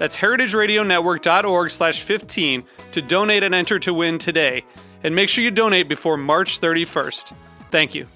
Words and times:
That's 0.00 0.16
heritageradionetwork.org 0.16 1.70
slash 1.70 2.00
15 2.00 2.64
to 2.92 3.02
donate 3.02 3.42
and 3.42 3.54
enter 3.54 3.78
to 3.80 3.92
win 3.92 4.16
today. 4.16 4.64
And 5.04 5.14
make 5.14 5.28
sure 5.28 5.44
you 5.44 5.50
donate 5.50 5.90
before 5.90 6.16
March 6.16 6.58
31st. 6.58 7.34
Thank 7.70 7.94
you. 7.94 8.06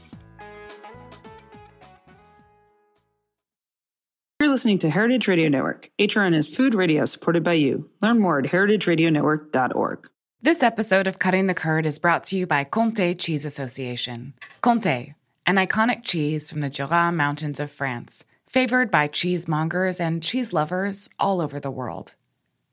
You're 4.40 4.49
listening 4.49 4.79
to 4.79 4.88
Heritage 4.88 5.29
Radio 5.29 5.51
Network. 5.51 5.90
HRN 5.99 6.35
is 6.35 6.46
food 6.46 6.74
radio 6.74 7.05
supported 7.05 7.45
by 7.45 7.52
you. 7.52 7.90
Learn 8.01 8.18
more 8.18 8.38
at 8.38 8.46
heritageradionetwork.org. 8.46 10.09
This 10.40 10.62
episode 10.62 11.07
of 11.07 11.18
Cutting 11.18 11.49
the 11.49 11.55
Curd 11.55 11.85
is 11.85 11.99
brought 11.99 12.24
to 12.24 12.38
you 12.38 12.46
by 12.46 12.65
Comté 12.65 13.18
Cheese 13.18 13.45
Association. 13.45 14.32
Comté, 14.62 15.16
an 15.45 15.57
iconic 15.57 16.02
cheese 16.02 16.51
from 16.51 16.62
the 16.62 16.71
Jura 16.71 17.12
Mountains 17.12 17.60
of 17.60 17.71
France 17.71 18.24
favored 18.55 18.88
by 18.88 19.09
cheesemongers 19.09 19.99
and 19.99 20.23
cheese 20.23 20.52
lovers 20.52 21.09
all 21.19 21.41
over 21.41 21.59
the 21.59 21.73
world. 21.73 22.15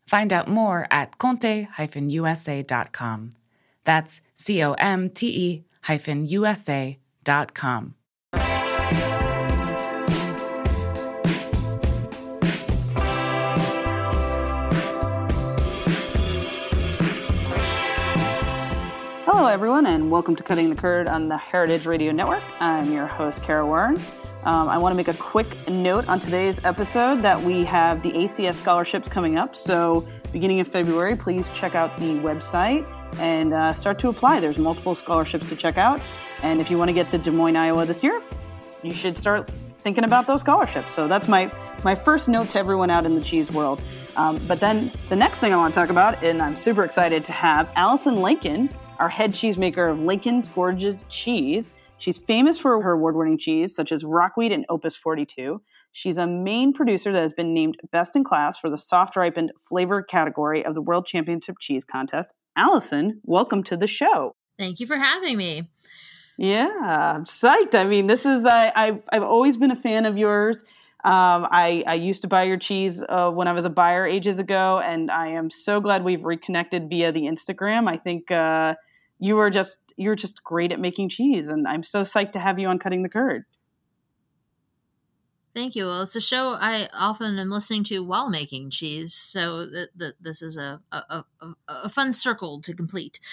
Find 0.05 0.31
out 0.31 0.47
more 0.47 0.85
at 0.91 1.17
comte-usa.com. 1.17 1.71
That's 3.83 4.21
C 4.35 4.63
O 4.63 4.73
M 4.73 5.09
T 5.09 5.27
E 5.27 5.65
hyphen 5.81 6.27
USA.com. 6.27 7.95
Hello, 19.25 19.47
everyone, 19.47 19.87
and 19.87 20.11
welcome 20.11 20.35
to 20.35 20.43
Cutting 20.43 20.69
the 20.69 20.75
Curd 20.75 21.09
on 21.09 21.27
the 21.27 21.37
Heritage 21.37 21.87
Radio 21.87 22.11
Network. 22.11 22.43
I'm 22.59 22.93
your 22.93 23.07
host, 23.07 23.41
Kara 23.41 23.65
Warren. 23.65 23.99
Um, 24.43 24.69
I 24.69 24.77
want 24.79 24.91
to 24.93 24.97
make 24.97 25.07
a 25.07 25.13
quick 25.13 25.69
note 25.69 26.07
on 26.07 26.19
today's 26.19 26.59
episode 26.63 27.21
that 27.21 27.39
we 27.39 27.63
have 27.65 28.01
the 28.01 28.11
ACS 28.13 28.55
scholarships 28.55 29.07
coming 29.07 29.37
up. 29.37 29.55
So, 29.55 30.07
beginning 30.31 30.59
of 30.59 30.67
February, 30.67 31.15
please 31.15 31.51
check 31.51 31.75
out 31.75 31.95
the 31.99 32.13
website 32.15 32.89
and 33.19 33.53
uh, 33.53 33.71
start 33.71 33.99
to 33.99 34.09
apply. 34.09 34.39
There's 34.39 34.57
multiple 34.57 34.95
scholarships 34.95 35.47
to 35.49 35.55
check 35.55 35.77
out. 35.77 36.01
And 36.41 36.59
if 36.59 36.71
you 36.71 36.79
want 36.79 36.89
to 36.89 36.93
get 36.93 37.07
to 37.09 37.19
Des 37.19 37.29
Moines, 37.29 37.55
Iowa 37.55 37.85
this 37.85 38.03
year, 38.03 38.19
you 38.81 38.93
should 38.93 39.15
start 39.15 39.51
thinking 39.83 40.05
about 40.05 40.25
those 40.25 40.41
scholarships. 40.41 40.91
So, 40.91 41.07
that's 41.07 41.27
my, 41.27 41.51
my 41.83 41.93
first 41.93 42.27
note 42.27 42.49
to 42.51 42.59
everyone 42.59 42.89
out 42.89 43.05
in 43.05 43.13
the 43.13 43.21
cheese 43.21 43.51
world. 43.51 43.79
Um, 44.15 44.43
but 44.47 44.59
then 44.59 44.91
the 45.09 45.15
next 45.15 45.37
thing 45.37 45.53
I 45.53 45.57
want 45.57 45.71
to 45.71 45.79
talk 45.79 45.91
about, 45.91 46.23
and 46.23 46.41
I'm 46.41 46.55
super 46.55 46.83
excited 46.83 47.23
to 47.25 47.31
have 47.31 47.69
Allison 47.75 48.21
Lakin, 48.21 48.71
our 48.97 49.09
head 49.09 49.33
cheesemaker 49.33 49.91
of 49.91 49.99
Lakin's 49.99 50.49
Gorges 50.49 51.05
Cheese. 51.09 51.69
She's 52.01 52.17
famous 52.17 52.57
for 52.57 52.81
her 52.81 52.93
award 52.93 53.15
winning 53.15 53.37
cheese, 53.37 53.75
such 53.75 53.91
as 53.91 54.03
Rockweed 54.03 54.51
and 54.51 54.65
Opus 54.69 54.95
42. 54.95 55.61
She's 55.91 56.17
a 56.17 56.25
Maine 56.25 56.73
producer 56.73 57.13
that 57.13 57.21
has 57.21 57.31
been 57.31 57.53
named 57.53 57.77
Best 57.91 58.15
in 58.15 58.23
Class 58.23 58.57
for 58.57 58.71
the 58.71 58.77
soft 58.79 59.15
ripened 59.15 59.51
flavor 59.69 60.01
category 60.01 60.65
of 60.65 60.73
the 60.73 60.81
World 60.81 61.05
Championship 61.05 61.57
Cheese 61.59 61.83
Contest. 61.83 62.33
Allison, 62.55 63.21
welcome 63.23 63.61
to 63.65 63.77
the 63.77 63.85
show. 63.85 64.35
Thank 64.57 64.79
you 64.79 64.87
for 64.87 64.97
having 64.97 65.37
me. 65.37 65.69
Yeah, 66.39 66.71
I'm 67.15 67.25
psyched. 67.25 67.75
I 67.75 67.83
mean, 67.83 68.07
this 68.07 68.25
is, 68.25 68.47
I, 68.47 68.71
I, 68.75 68.99
I've 69.11 69.21
always 69.21 69.55
been 69.55 69.69
a 69.69 69.75
fan 69.75 70.07
of 70.07 70.17
yours. 70.17 70.63
Um, 71.03 71.47
I, 71.51 71.83
I 71.85 71.93
used 71.93 72.23
to 72.23 72.27
buy 72.27 72.43
your 72.43 72.57
cheese 72.57 73.03
uh, 73.07 73.29
when 73.29 73.47
I 73.47 73.53
was 73.53 73.65
a 73.65 73.69
buyer 73.69 74.07
ages 74.07 74.39
ago, 74.39 74.79
and 74.79 75.11
I 75.11 75.27
am 75.27 75.51
so 75.51 75.79
glad 75.79 76.03
we've 76.03 76.25
reconnected 76.25 76.89
via 76.89 77.11
the 77.11 77.25
Instagram. 77.25 77.87
I 77.87 77.97
think 77.97 78.31
uh, 78.31 78.73
you 79.21 79.35
were 79.35 79.51
just 79.51 79.79
you're 79.95 80.15
just 80.15 80.43
great 80.43 80.71
at 80.71 80.79
making 80.79 81.07
cheese, 81.07 81.47
and 81.47 81.67
I'm 81.67 81.83
so 81.83 82.01
psyched 82.01 82.31
to 82.33 82.39
have 82.39 82.59
you 82.59 82.67
on 82.67 82.79
Cutting 82.79 83.03
the 83.03 83.09
Curd. 83.09 83.45
Thank 85.53 85.75
you. 85.75 85.85
Well, 85.85 86.01
it's 86.01 86.15
a 86.15 86.21
show 86.21 86.53
I 86.53 86.89
often 86.93 87.37
am 87.37 87.51
listening 87.51 87.83
to 87.85 87.99
while 87.99 88.29
making 88.29 88.71
cheese, 88.71 89.13
so 89.13 89.65
that, 89.67 89.89
that 89.95 90.13
this 90.19 90.41
is 90.41 90.57
a, 90.57 90.81
a, 90.91 91.23
a, 91.39 91.53
a 91.67 91.89
fun 91.89 92.11
circle 92.11 92.59
to 92.61 92.73
complete. 92.73 93.19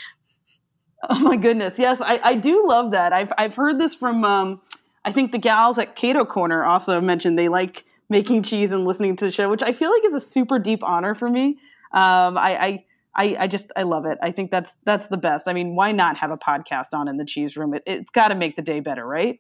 Oh 1.09 1.21
my 1.21 1.37
goodness! 1.37 1.79
Yes, 1.79 2.01
I, 2.01 2.21
I 2.25 2.35
do 2.35 2.67
love 2.67 2.91
that. 2.91 3.13
I've 3.13 3.33
I've 3.39 3.55
heard 3.55 3.79
this 3.79 3.95
from 3.95 4.25
um, 4.25 4.61
I 5.05 5.13
think 5.13 5.31
the 5.31 5.39
gals 5.39 5.79
at 5.79 5.95
Cato 5.95 6.25
Corner 6.25 6.65
also 6.65 7.01
mentioned 7.01 7.39
they 7.39 7.49
like 7.49 7.85
making 8.09 8.43
cheese 8.43 8.73
and 8.73 8.85
listening 8.85 9.15
to 9.15 9.27
the 9.27 9.31
show, 9.31 9.49
which 9.49 9.63
I 9.63 9.73
feel 9.73 9.93
like 9.93 10.05
is 10.05 10.15
a 10.15 10.21
super 10.21 10.59
deep 10.59 10.83
honor 10.83 11.15
for 11.15 11.31
me. 11.31 11.59
Um, 11.93 12.37
I, 12.37 12.57
I 12.61 12.85
I, 13.19 13.37
I 13.41 13.47
just 13.49 13.73
I 13.77 13.83
love 13.83 14.07
it. 14.07 14.17
I 14.23 14.31
think 14.31 14.53
that's 14.53 14.79
that's 14.85 15.09
the 15.09 15.17
best. 15.17 15.49
I 15.49 15.53
mean, 15.53 15.75
why 15.75 15.91
not 15.91 16.17
have 16.19 16.31
a 16.31 16.39
podcast 16.39 16.95
on 16.95 17.09
in 17.09 17.17
the 17.17 17.25
cheese 17.25 17.57
room? 17.57 17.75
It, 17.75 17.83
it's 17.85 18.11
got 18.11 18.29
to 18.29 18.37
make 18.37 18.55
the 18.55 18.63
day 18.63 18.79
better, 18.79 19.05
right? 19.05 19.39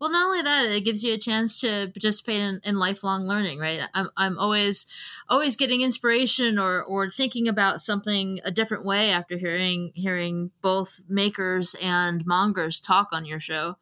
Well, 0.00 0.10
not 0.10 0.26
only 0.26 0.42
that, 0.42 0.68
it 0.68 0.84
gives 0.84 1.04
you 1.04 1.14
a 1.14 1.18
chance 1.18 1.60
to 1.60 1.88
participate 1.94 2.40
in, 2.40 2.60
in, 2.64 2.76
lifelong 2.76 3.28
learning, 3.28 3.60
right? 3.60 3.82
I'm, 3.94 4.10
I'm 4.16 4.36
always, 4.36 4.86
always 5.28 5.54
getting 5.54 5.80
inspiration 5.80 6.58
or, 6.58 6.82
or 6.82 7.08
thinking 7.08 7.46
about 7.46 7.80
something 7.80 8.40
a 8.44 8.50
different 8.50 8.84
way 8.84 9.10
after 9.10 9.38
hearing, 9.38 9.92
hearing 9.94 10.50
both 10.60 11.02
makers 11.08 11.76
and 11.80 12.26
mongers 12.26 12.80
talk 12.80 13.10
on 13.12 13.24
your 13.24 13.38
show. 13.38 13.76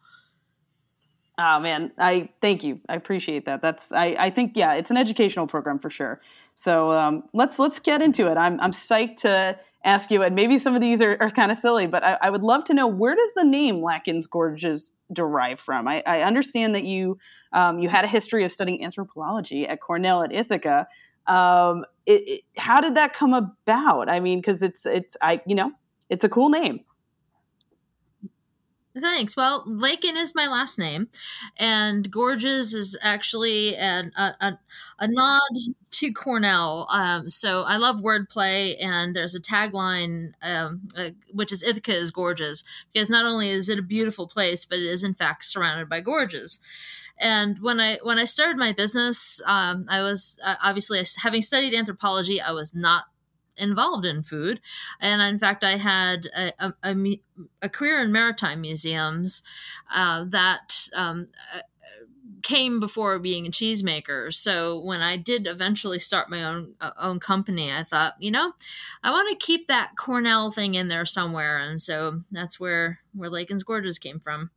Oh 1.39 1.59
man, 1.59 1.91
I 1.97 2.29
thank 2.43 2.65
you. 2.65 2.81
I 2.87 2.97
appreciate 2.97 3.47
that. 3.47 3.63
That's 3.63 3.91
I, 3.91 4.15
I 4.19 4.29
think 4.29 4.59
yeah, 4.59 4.75
it's 4.75 4.91
an 4.91 4.99
educational 4.99 5.47
program 5.47 5.79
for 5.79 5.89
sure. 5.89 6.21
So 6.61 6.93
um, 6.93 7.23
let's 7.33 7.59
let's 7.59 7.79
get 7.79 8.03
into 8.03 8.31
it. 8.31 8.37
I'm 8.37 8.61
I'm 8.61 8.73
psyched 8.73 9.17
to 9.23 9.59
ask 9.83 10.11
you, 10.11 10.23
and 10.23 10.35
maybe 10.35 10.59
some 10.59 10.75
of 10.75 10.83
these 10.83 11.01
are, 11.01 11.17
are 11.19 11.31
kind 11.31 11.51
of 11.51 11.57
silly, 11.57 11.87
but 11.87 12.05
I, 12.05 12.19
I, 12.21 12.29
would 12.29 12.43
love 12.43 12.65
to 12.65 12.75
know 12.75 12.87
where 12.87 13.15
does 13.15 13.31
the 13.35 13.45
name 13.45 13.77
Lakins 13.77 14.29
Gorges 14.29 14.93
derive 15.11 15.59
from? 15.59 15.89
I, 15.89 16.03
I 16.05 16.21
understand 16.21 16.75
that 16.75 16.85
you 16.85 17.17
um, 17.55 17.79
you 17.79 17.89
had 17.89 18.05
a 18.05 18.09
history 18.09 18.45
of 18.45 18.53
studying 18.53 18.85
anthropology 18.85 19.67
at 19.67 19.81
Cornell 19.81 20.23
at 20.23 20.35
Ithaca. 20.35 20.87
Um, 21.27 21.87
it, 22.05 22.29
it, 22.29 22.41
how 22.59 22.83
did 22.83 22.95
that 22.95 23.15
come 23.15 23.33
about? 23.33 24.11
I 24.11 24.21
mean, 24.21 24.41
because 24.41 24.63
it's 24.63 24.85
it's 24.85 25.17
I 25.23 25.41
you 25.47 25.55
know 25.55 25.73
it's 26.11 26.25
a 26.25 26.29
cool 26.29 26.51
name. 26.51 26.81
Thanks. 28.99 29.37
Well, 29.37 29.63
Lakin 29.67 30.17
is 30.17 30.35
my 30.35 30.49
last 30.49 30.77
name, 30.77 31.09
and 31.57 32.11
Gorges 32.11 32.75
is 32.75 32.99
actually 33.03 33.77
an, 33.77 34.11
a, 34.17 34.35
a, 34.41 34.59
a 34.99 35.07
nod 35.07 35.41
to 35.93 36.13
Cornell. 36.13 36.89
Um, 36.91 37.29
so 37.29 37.63
I 37.63 37.77
love 37.77 38.01
wordplay, 38.01 38.75
and 38.83 39.15
there's 39.15 39.37
a 39.37 39.41
tagline 39.41 40.33
um, 40.43 40.89
uh, 40.97 41.11
which 41.33 41.53
is 41.53 41.63
Ithaca 41.63 41.95
is 41.97 42.11
gorgeous 42.11 42.65
because 42.93 43.09
not 43.09 43.25
only 43.27 43.51
is 43.51 43.69
it 43.69 43.79
a 43.79 43.83
beautiful 43.83 44.27
place, 44.27 44.65
but 44.65 44.81
it 44.81 44.87
is 44.87 45.05
in 45.05 45.15
fact 45.15 45.45
surrounded 45.45 45.89
by 45.89 46.01
gorges. 46.01 46.59
And 47.17 47.61
when 47.61 47.79
I 47.81 47.99
when 48.03 48.19
I 48.19 48.25
started 48.25 48.57
my 48.59 48.73
business, 48.73 49.41
um, 49.47 49.87
I 49.89 50.01
was 50.03 50.41
uh, 50.45 50.57
obviously 50.61 51.01
having 51.19 51.43
studied 51.43 51.75
anthropology. 51.75 52.41
I 52.41 52.51
was 52.51 52.75
not 52.75 53.05
involved 53.57 54.05
in 54.05 54.23
food. 54.23 54.61
And 55.01 55.21
in 55.23 55.39
fact, 55.39 55.65
I 55.65 55.77
had 55.77 56.27
a, 56.37 56.53
a, 56.59 56.75
a, 56.83 57.21
a 57.63 57.69
career 57.69 58.01
in 58.01 58.13
maritime 58.13 58.61
museums 58.61 59.43
uh, 59.95 60.25
that 60.29 60.89
um, 60.95 61.29
uh, 61.55 61.61
came 62.43 62.81
before 62.81 63.19
being 63.19 63.47
a 63.47 63.51
cheesemaker. 63.51 64.33
So 64.33 64.79
when 64.81 65.01
I 65.03 65.17
did 65.17 65.47
eventually 65.47 65.99
start 65.99 66.31
my 66.31 66.45
own 66.45 66.75
uh, 66.81 66.93
own 66.99 67.21
company, 67.21 67.73
I 67.73 67.85
thought, 67.85 68.15
you 68.19 68.31
know, 68.31 68.53
I 69.03 69.11
want 69.11 69.29
to 69.31 69.47
keep 69.47 69.69
that 69.69 69.97
Cornell 69.97 70.51
thing 70.51 70.75
in 70.75 70.89
there 70.89 71.05
somewhere, 71.05 71.59
and 71.59 71.81
so 71.81 72.23
that's 72.31 72.59
where 72.59 73.01
where 73.15 73.31
Lakin's 73.31 73.63
Gorges 73.63 73.99
came 73.99 74.21
from. 74.21 74.51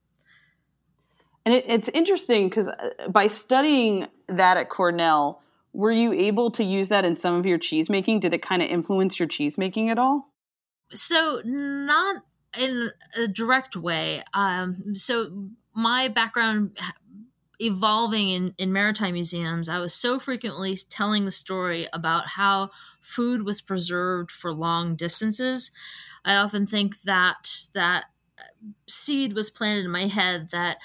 And 1.46 1.54
it, 1.54 1.66
it's 1.68 1.90
interesting 1.90 2.50
because 2.50 2.70
uh, 2.70 3.10
by 3.10 3.28
studying 3.28 4.08
that 4.28 4.58
at 4.58 4.70
Cornell, 4.70 5.43
were 5.74 5.92
you 5.92 6.14
able 6.14 6.52
to 6.52 6.64
use 6.64 6.90
that 6.90 7.04
in 7.04 7.16
some 7.16 7.36
of 7.36 7.46
your 7.46 7.58
cheese 7.58 7.90
making? 7.90 8.20
Did 8.20 8.34
it 8.34 8.42
kind 8.42 8.62
of 8.62 8.70
influence 8.70 9.20
your 9.20 9.28
cheese 9.28 9.58
making 9.58 9.90
at 9.90 9.98
all? 9.98 10.30
So 10.94 11.42
not 11.44 12.24
in 12.58 12.92
a 13.18 13.28
direct 13.28 13.76
way. 13.76 14.24
Um, 14.34 14.96
so 14.96 15.50
my 15.74 16.08
background 16.08 16.78
evolving 17.60 18.30
in, 18.30 18.54
in 18.58 18.72
maritime 18.72 19.14
museums, 19.14 19.70
I 19.70 19.80
was 19.80 19.94
so 19.94 20.20
frequently 20.20 20.78
telling 20.90 21.26
the 21.26 21.32
story 21.32 21.88
about 21.92 22.28
how 22.28 22.70
food 23.02 23.44
was 23.44 23.62
preserved 23.62 24.30
for 24.30 24.54
long 24.54 24.96
distances. 24.96 25.72
I 26.24 26.36
often 26.36 26.68
think 26.68 27.02
that 27.02 27.68
that 27.74 28.06
seed 28.88 29.34
was 29.34 29.50
planted 29.50 29.86
in 29.86 29.92
my 29.92 30.08
head 30.08 30.50
that 30.52 30.78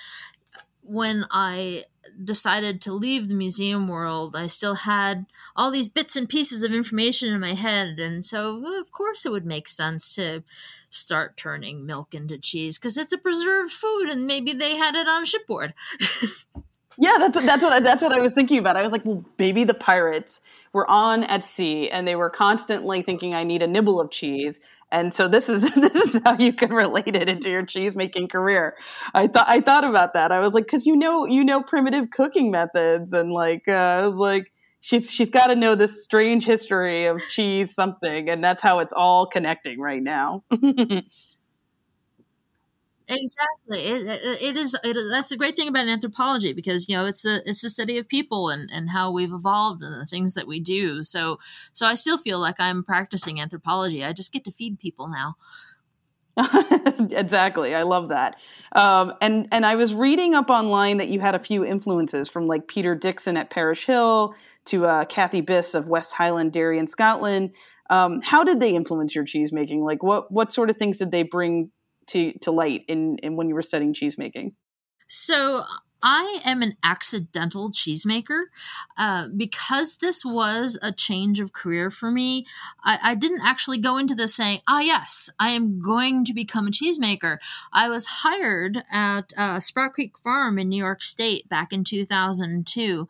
when 0.82 1.26
I 1.31 1.85
decided 2.23 2.81
to 2.82 2.93
leave 2.93 3.29
the 3.29 3.35
museum 3.35 3.88
world, 3.88 4.35
I 4.37 4.47
still 4.47 4.75
had 4.75 5.26
all 5.56 5.70
these 5.70 5.88
bits 5.88 6.17
and 6.17 6.29
pieces 6.29 6.62
of 6.62 6.73
information 6.73 7.32
in 7.32 7.41
my 7.41 7.55
head. 7.55 7.99
And 7.99 8.25
so, 8.25 8.81
of 8.81 8.91
course, 8.93 9.25
it 9.25 9.32
would 9.32 9.47
make 9.47 9.69
sense 9.69 10.15
to 10.17 10.43
start 10.91 11.37
turning 11.37 11.85
milk 11.87 12.15
into 12.15 12.38
cheese 12.38 12.79
because 12.79 12.97
it's 12.97 13.12
a 13.12 13.19
preserved 13.19 13.73
food 13.73 14.09
and 14.09 14.26
maybe 14.26 14.53
they 14.53 14.76
had 14.76 14.94
it 14.94 15.09
on 15.09 15.25
shipboard. 15.25 15.75
yeah, 16.99 17.17
that's 17.19 17.38
that's 17.41 17.62
what 17.62 17.73
I, 17.73 17.81
that's 17.81 18.03
what 18.03 18.12
I 18.12 18.21
was 18.21 18.32
thinking 18.32 18.59
about. 18.59 18.76
I 18.76 18.82
was 18.82 18.93
like, 18.93 19.05
well, 19.05 19.25
maybe 19.38 19.64
the 19.64 19.75
pirates 19.75 20.41
were 20.73 20.88
on 20.91 21.25
at 21.25 21.44
sea 21.44 21.88
and 21.91 22.06
they 22.09 22.17
were 22.17 22.31
constantly 22.31 23.03
thinking, 23.03 23.35
I 23.35 23.44
need 23.44 23.62
a 23.62 23.67
nibble 23.67 24.00
of 24.00 24.11
cheese. 24.11 24.61
And 24.90 25.12
so 25.12 25.29
this 25.29 25.49
is 25.49 25.62
this 25.75 26.14
is 26.14 26.23
how 26.25 26.37
you 26.38 26.52
can 26.52 26.73
relate 26.73 27.14
it 27.14 27.29
into 27.29 27.50
your 27.50 27.64
cheese 27.64 27.94
making 27.94 28.29
career. 28.29 28.76
I 29.14 29.26
thought 29.26 29.49
I 29.49 29.61
thought 29.61 29.85
about 29.85 30.14
that. 30.14 30.32
I 30.32 30.40
was 30.40 30.55
like, 30.55 30.64
because 30.64 30.87
you 30.87 30.96
know 30.96 31.26
you 31.26 31.44
know 31.44 31.62
primitive 31.62 32.11
cooking 32.11 32.50
methods, 32.50 33.12
and 33.12 33.31
like 33.32 33.64
uh, 33.69 33.73
I 33.73 34.06
was 34.06 34.17
like, 34.17 34.52
she's 34.81 35.11
she's 35.11 35.31
got 35.31 35.49
to 35.49 35.55
know 35.55 35.75
this 35.75 36.02
strange 36.02 36.44
history 36.44 37.06
of 37.06 37.20
cheese 37.31 37.75
something, 37.75 38.29
and 38.29 38.43
that's 38.43 38.62
how 38.62 38.79
it's 38.79 38.93
all 38.93 39.26
connecting 39.26 39.81
right 39.81 40.02
now. 40.02 40.44
Exactly. 43.11 43.79
It, 43.81 44.07
it, 44.07 44.43
it 44.43 44.57
is. 44.59 44.77
It. 44.85 44.97
That's 45.11 45.31
the 45.31 45.37
great 45.39 45.57
thing 45.57 45.67
about 45.69 45.89
anthropology 45.89 46.53
because 46.53 46.89
you 46.91 46.97
know 46.97 47.07
it's 47.07 47.23
the 47.23 47.43
it's 47.47 47.63
the 47.63 47.71
study 47.71 47.97
of 47.97 48.07
people 48.07 48.51
and 48.51 48.69
and 48.71 48.91
how 48.91 49.11
we've 49.11 49.33
evolved 49.33 49.83
and 49.83 49.99
the 49.99 50.05
things 50.05 50.35
that 50.35 50.47
we 50.47 50.61
do. 50.61 51.03
So 51.03 51.39
so 51.73 51.87
I 51.87 51.95
still 51.95 52.19
feel 52.19 52.39
like 52.39 52.57
I'm 52.61 52.85
practicing 52.85 53.41
anthropology. 53.41 54.05
I 54.05 54.13
just 54.13 54.31
get 54.33 54.45
to 54.45 54.51
feed 54.51 54.79
people 54.79 55.09
now. 55.09 55.37
exactly. 57.11 57.75
I 57.75 57.83
love 57.83 58.09
that. 58.11 58.37
Um, 58.73 59.13
and 59.21 59.49
and 59.51 59.67
I 59.67 59.75
was 59.75 59.93
reading 59.95 60.35
up 60.35 60.51
online 60.51 60.99
that 60.99 61.09
you 61.09 61.21
had 61.21 61.35
a 61.35 61.39
few 61.39 61.65
influences 61.65 62.29
from 62.29 62.47
like 62.47 62.69
Peter 62.69 62.95
Dixon 62.95 63.37
at 63.37 63.51
Parish 63.51 63.87
Hill 63.87 64.35
to 64.67 64.87
uh, 64.87 65.05
Kathy 65.07 65.43
Biss 65.43 65.75
of 65.75 65.89
West 65.89 66.13
Highland 66.13 66.53
Dairy 66.53 66.79
in 66.79 66.87
Scotland. 66.87 67.51
Um, 67.91 68.21
how 68.23 68.45
did 68.45 68.61
they 68.61 68.71
influence 68.75 69.15
your 69.15 69.25
cheese 69.25 69.53
making? 69.53 69.81
Like 69.81 70.03
what 70.03 70.31
what 70.31 70.53
sort 70.53 70.71
of 70.71 70.77
things 70.77 70.99
did 70.99 71.11
they 71.11 71.25
bring 71.25 71.71
to 72.09 72.33
to 72.41 72.51
light 72.51 72.85
in, 72.89 73.19
in 73.19 73.37
when 73.37 73.49
you 73.49 73.55
were 73.55 73.63
studying 73.63 73.95
cheese 73.95 74.19
making? 74.19 74.55
So 75.09 75.65
I 76.03 76.41
am 76.45 76.63
an 76.63 76.77
accidental 76.85 77.73
cheesemaker. 77.73 78.45
Uh, 78.97 79.29
because 79.37 79.97
this 79.97 80.25
was 80.25 80.79
a 80.83 80.93
change 80.93 81.41
of 81.41 81.53
career 81.53 81.91
for 81.91 82.11
me, 82.11 82.47
I, 82.85 82.99
I, 83.03 83.15
didn't 83.15 83.43
actually 83.45 83.79
go 83.79 83.97
into 83.97 84.15
this 84.15 84.35
saying, 84.35 84.61
ah, 84.69 84.81
yes, 84.81 85.31
I 85.39 85.51
am 85.51 85.81
going 85.81 86.25
to 86.25 86.35
become 86.35 86.67
a 86.67 86.71
cheesemaker. 86.71 87.39
I 87.73 87.89
was 87.89 88.07
hired 88.07 88.83
at 88.91 89.33
uh, 89.37 89.61
Sprout 89.61 89.95
Creek 89.95 90.19
Farm 90.19 90.59
in 90.59 90.69
New 90.69 90.83
York 90.83 91.03
State 91.03 91.49
back 91.49 91.73
in 91.73 91.85
2002 91.85 93.09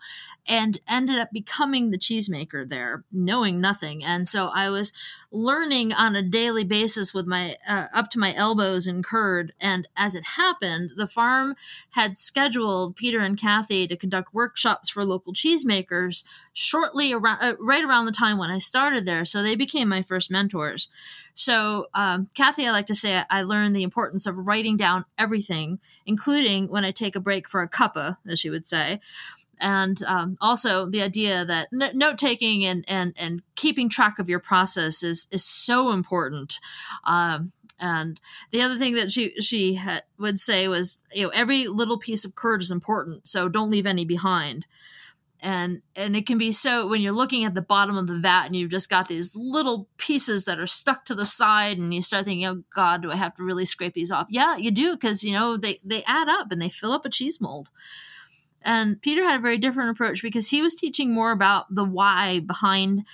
and 0.48 0.80
ended 0.88 1.18
up 1.18 1.30
becoming 1.30 1.90
the 1.90 1.98
cheesemaker 1.98 2.66
there, 2.66 3.04
knowing 3.12 3.60
nothing. 3.60 4.02
And 4.02 4.26
so 4.26 4.46
I 4.46 4.70
was 4.70 4.92
learning 5.30 5.92
on 5.92 6.16
a 6.16 6.22
daily 6.22 6.64
basis 6.64 7.12
with 7.12 7.26
my 7.26 7.54
uh, 7.68 7.86
up 7.92 8.08
to 8.08 8.18
my 8.18 8.34
elbows 8.34 8.86
in 8.86 9.02
curd. 9.02 9.52
And 9.60 9.86
as 9.94 10.14
it 10.14 10.24
happened, 10.24 10.92
the 10.96 11.06
farm 11.06 11.54
had 11.90 12.16
scheduled 12.16 12.96
Peter 12.96 13.20
and 13.20 13.38
Kathy 13.38 13.86
to 13.86 13.96
conduct 13.96 14.32
workshops 14.32 14.88
for 14.88 15.04
local 15.04 15.34
cheesemakers 15.34 16.24
shortly 16.54 17.12
around, 17.12 17.38
uh, 17.42 17.54
right 17.60 17.84
around 17.84 18.06
the 18.06 18.12
time 18.12 18.38
when 18.38 18.50
I 18.50 18.58
started 18.58 19.04
there. 19.04 19.26
So 19.26 19.42
they 19.42 19.54
became 19.54 19.88
my 19.90 20.00
first 20.00 20.30
mentors. 20.30 20.88
So, 21.34 21.86
um, 21.94 22.28
Kathy, 22.34 22.66
I 22.66 22.72
like 22.72 22.86
to 22.86 22.96
say 22.96 23.22
I 23.30 23.42
learned 23.42 23.76
the 23.76 23.84
importance 23.84 24.26
of 24.26 24.38
writing 24.38 24.76
down 24.76 25.04
everything, 25.16 25.78
including 26.04 26.68
when 26.68 26.84
I 26.84 26.90
take 26.90 27.14
a 27.14 27.20
break 27.20 27.48
for 27.48 27.60
a 27.60 27.68
cuppa, 27.68 28.16
as 28.26 28.40
she 28.40 28.50
would 28.50 28.66
say 28.66 28.98
and 29.60 30.02
um, 30.04 30.36
also 30.40 30.86
the 30.86 31.02
idea 31.02 31.44
that 31.44 31.68
n- 31.72 31.96
note 31.96 32.18
taking 32.18 32.64
and, 32.64 32.84
and 32.88 33.14
and 33.16 33.42
keeping 33.54 33.88
track 33.88 34.18
of 34.18 34.28
your 34.28 34.40
process 34.40 35.02
is 35.02 35.26
is 35.30 35.44
so 35.44 35.90
important. 35.90 36.58
Um, 37.04 37.52
and 37.80 38.20
the 38.50 38.62
other 38.62 38.76
thing 38.76 38.94
that 38.94 39.10
she 39.12 39.40
she 39.40 39.76
ha- 39.76 40.02
would 40.18 40.40
say 40.40 40.68
was, 40.68 41.00
you 41.12 41.24
know, 41.24 41.28
every 41.30 41.68
little 41.68 41.98
piece 41.98 42.24
of 42.24 42.34
curd 42.34 42.60
is 42.60 42.70
important, 42.70 43.28
so 43.28 43.48
don't 43.48 43.70
leave 43.70 43.86
any 43.86 44.04
behind. 44.04 44.66
And 45.40 45.82
and 45.94 46.16
it 46.16 46.26
can 46.26 46.38
be 46.38 46.50
so 46.50 46.88
when 46.88 47.00
you're 47.00 47.12
looking 47.12 47.44
at 47.44 47.54
the 47.54 47.62
bottom 47.62 47.96
of 47.96 48.08
the 48.08 48.18
vat 48.18 48.46
and 48.46 48.56
you've 48.56 48.72
just 48.72 48.90
got 48.90 49.06
these 49.06 49.36
little 49.36 49.86
pieces 49.96 50.44
that 50.46 50.58
are 50.58 50.66
stuck 50.66 51.04
to 51.04 51.14
the 51.14 51.24
side, 51.24 51.78
and 51.78 51.94
you 51.94 52.02
start 52.02 52.24
thinking, 52.24 52.46
oh 52.46 52.64
God, 52.74 53.02
do 53.02 53.12
I 53.12 53.16
have 53.16 53.36
to 53.36 53.44
really 53.44 53.64
scrape 53.64 53.94
these 53.94 54.10
off? 54.10 54.26
Yeah, 54.30 54.56
you 54.56 54.72
do 54.72 54.96
because 54.96 55.22
you 55.22 55.32
know 55.32 55.56
they 55.56 55.78
they 55.84 56.02
add 56.04 56.28
up 56.28 56.50
and 56.50 56.60
they 56.60 56.68
fill 56.68 56.90
up 56.90 57.06
a 57.06 57.10
cheese 57.10 57.40
mold. 57.40 57.70
And 58.68 59.00
Peter 59.00 59.24
had 59.24 59.40
a 59.40 59.42
very 59.42 59.56
different 59.56 59.92
approach 59.92 60.20
because 60.20 60.50
he 60.50 60.60
was 60.60 60.74
teaching 60.74 61.14
more 61.14 61.32
about 61.32 61.74
the 61.74 61.84
why 61.84 62.40
behind 62.40 63.06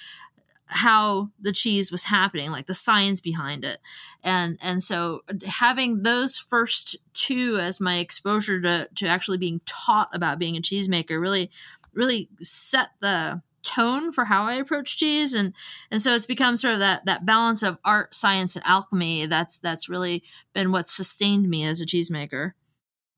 how 0.66 1.30
the 1.40 1.52
cheese 1.52 1.92
was 1.92 2.02
happening 2.02 2.50
like 2.50 2.66
the 2.66 2.74
science 2.74 3.20
behind 3.20 3.64
it. 3.64 3.78
And 4.24 4.58
and 4.60 4.82
so 4.82 5.20
having 5.46 6.02
those 6.02 6.38
first 6.38 6.96
two 7.12 7.58
as 7.60 7.80
my 7.80 7.98
exposure 7.98 8.60
to 8.62 8.88
to 8.96 9.06
actually 9.06 9.38
being 9.38 9.60
taught 9.64 10.08
about 10.12 10.40
being 10.40 10.56
a 10.56 10.60
cheesemaker 10.60 11.20
really 11.20 11.52
really 11.92 12.28
set 12.40 12.88
the 13.00 13.40
tone 13.62 14.10
for 14.10 14.24
how 14.24 14.46
I 14.46 14.54
approach 14.54 14.96
cheese. 14.96 15.34
And 15.34 15.54
and 15.88 16.02
so 16.02 16.16
it's 16.16 16.26
become 16.26 16.56
sort 16.56 16.74
of 16.74 16.80
that 16.80 17.04
that 17.04 17.24
balance 17.24 17.62
of 17.62 17.78
art 17.84 18.12
science 18.12 18.56
and 18.56 18.66
alchemy 18.66 19.26
that's 19.26 19.58
that's 19.58 19.88
really 19.88 20.24
been 20.52 20.72
what 20.72 20.88
sustained 20.88 21.48
me 21.48 21.62
as 21.62 21.80
a 21.80 21.86
cheesemaker 21.86 22.54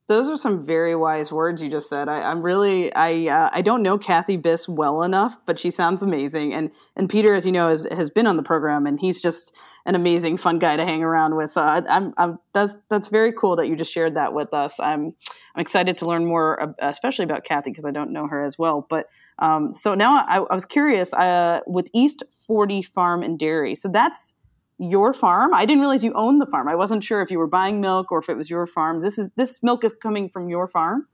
those 0.09 0.31
are 0.31 0.37
some 0.37 0.65
very 0.65 0.95
wise 0.95 1.33
words 1.33 1.61
you 1.61 1.69
just 1.69 1.89
said. 1.89 2.09
I, 2.09 2.31
am 2.31 2.43
really 2.43 2.95
I 2.95 3.27
uh, 3.27 3.51
I 3.53 3.63
don't 3.63 3.83
know 3.83 3.99
Kathy 3.99 4.39
Biss 4.39 4.69
well 4.69 5.03
enough, 5.03 5.37
but 5.47 5.59
she 5.59 5.71
sounds 5.71 6.03
amazing. 6.03 6.55
And 6.55 6.71
and 6.95 7.09
Peter, 7.09 7.35
as 7.35 7.45
you 7.45 7.53
know, 7.53 7.69
has 7.69 7.87
has 7.91 8.11
been 8.11 8.27
on 8.27 8.37
the 8.37 8.43
program, 8.43 8.87
and 8.87 9.01
he's 9.01 9.21
just 9.21 9.53
an 9.85 9.95
amazing, 9.95 10.37
fun 10.37 10.59
guy 10.59 10.77
to 10.77 10.85
hang 10.85 11.03
around 11.03 11.37
with. 11.37 11.51
So 11.51 11.63
I, 11.63 11.83
am 11.89 12.15
I'm 12.17 12.39
that's 12.53 12.77
that's 12.89 13.09
very 13.09 13.33
cool 13.33 13.57
that 13.57 13.67
you 13.67 13.75
just 13.75 13.93
shared 13.93 14.15
that 14.15 14.33
with 14.33 14.55
us. 14.55 14.79
I'm 14.79 15.15
I'm 15.55 15.61
excited 15.61 15.99
to 15.99 16.07
learn 16.07 16.25
more, 16.25 16.75
especially 16.79 17.25
about 17.25 17.45
Kathy 17.45 17.71
because 17.71 17.85
I 17.85 17.91
don't 17.91 18.13
know 18.13 18.29
her 18.29 18.45
as 18.45 18.57
well. 18.57 18.87
But 18.89 19.09
um, 19.41 19.75
so 19.75 19.95
now 19.95 20.25
I, 20.25 20.37
I 20.39 20.55
was 20.55 20.65
curious 20.65 21.13
uh, 21.15 21.61
with 21.67 21.89
East 21.93 22.23
Forty 22.47 22.81
Farm 22.81 23.25
and 23.25 23.39
Dairy. 23.39 23.75
So 23.75 23.89
that's 23.89 24.35
your 24.79 25.15
farm. 25.15 25.55
I 25.55 25.65
didn't 25.65 25.81
realize 25.81 26.05
you 26.05 26.13
owned 26.15 26.41
the 26.41 26.47
farm. 26.47 26.69
I 26.69 26.75
wasn't 26.75 27.03
sure 27.03 27.23
if 27.23 27.31
you 27.31 27.39
were 27.39 27.47
buying 27.47 27.81
milk 27.81 28.13
or 28.13 28.19
if 28.19 28.29
it 28.29 28.37
was 28.37 28.51
your 28.51 28.67
farm. 28.67 29.01
This 29.01 29.19
is 29.19 29.31
this 29.37 29.63
milk 29.63 29.85
is 29.85 29.95
coming 30.01 30.29
from 30.29 30.49
your 30.49 30.69
farm. 30.69 31.07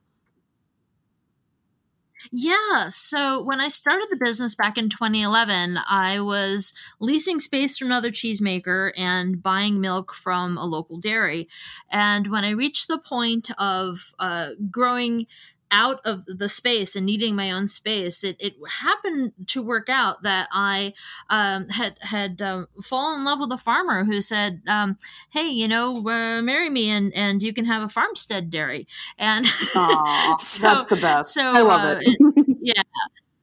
Yeah. 2.31 2.89
So 2.91 3.43
when 3.43 3.61
I 3.61 3.69
started 3.69 4.07
the 4.11 4.17
business 4.17 4.55
back 4.55 4.79
in 4.79 4.89
2011, 4.89 5.79
I 5.89 6.21
was 6.21 6.73
leasing 7.01 7.41
space 7.41 7.79
from 7.79 7.87
another 7.87 8.11
cheesemaker 8.11 8.93
and 8.97 9.43
buying 9.43 9.81
milk 9.81 10.15
from 10.15 10.57
a 10.57 10.65
local 10.65 10.99
dairy. 10.99 11.49
And 11.91 12.29
when 12.29 12.45
I 12.45 12.51
reached 12.51 12.87
the 12.87 12.99
point 12.99 13.51
of 13.59 14.15
uh, 14.19 14.51
growing 14.71 15.27
out 15.73 16.01
of 16.05 16.25
the 16.27 16.49
space 16.49 16.95
and 16.95 17.07
needing 17.07 17.35
my 17.35 17.51
own 17.51 17.67
space, 17.67 18.23
it, 18.23 18.37
it 18.39 18.55
happened 18.83 19.33
to 19.49 19.63
work 19.63 19.89
out 19.89 20.23
that 20.23 20.49
I 20.53 20.93
um, 21.31 21.69
had 21.71 21.99
had 22.03 22.43
um, 22.43 22.69
fallen 22.83 23.21
in 23.21 23.25
love 23.25 23.41
with 23.41 23.51
a 23.51 23.57
farmer 23.57 24.05
who 24.05 24.21
said, 24.21 24.63
um, 24.69 24.99
"Hey, 25.31 25.49
you 25.49 25.67
know, 25.67 25.97
uh, 26.07 26.43
marry 26.43 26.69
me 26.69 26.91
and 26.91 27.13
and 27.15 27.43
you 27.43 27.55
can 27.55 27.65
have 27.65 27.83
a 27.83 27.89
farmstead 27.89 28.51
dairy." 28.51 28.87
And 29.19 29.45
Aww, 29.75 30.39
so, 30.39 30.63
that's 30.63 30.87
the 30.89 30.97
best. 30.97 31.33
So 31.33 31.43
I 31.43 31.61
love 31.61 31.97
uh, 31.97 32.01
it. 32.01 32.17
it. 32.21 32.57
Yeah, 32.61 32.83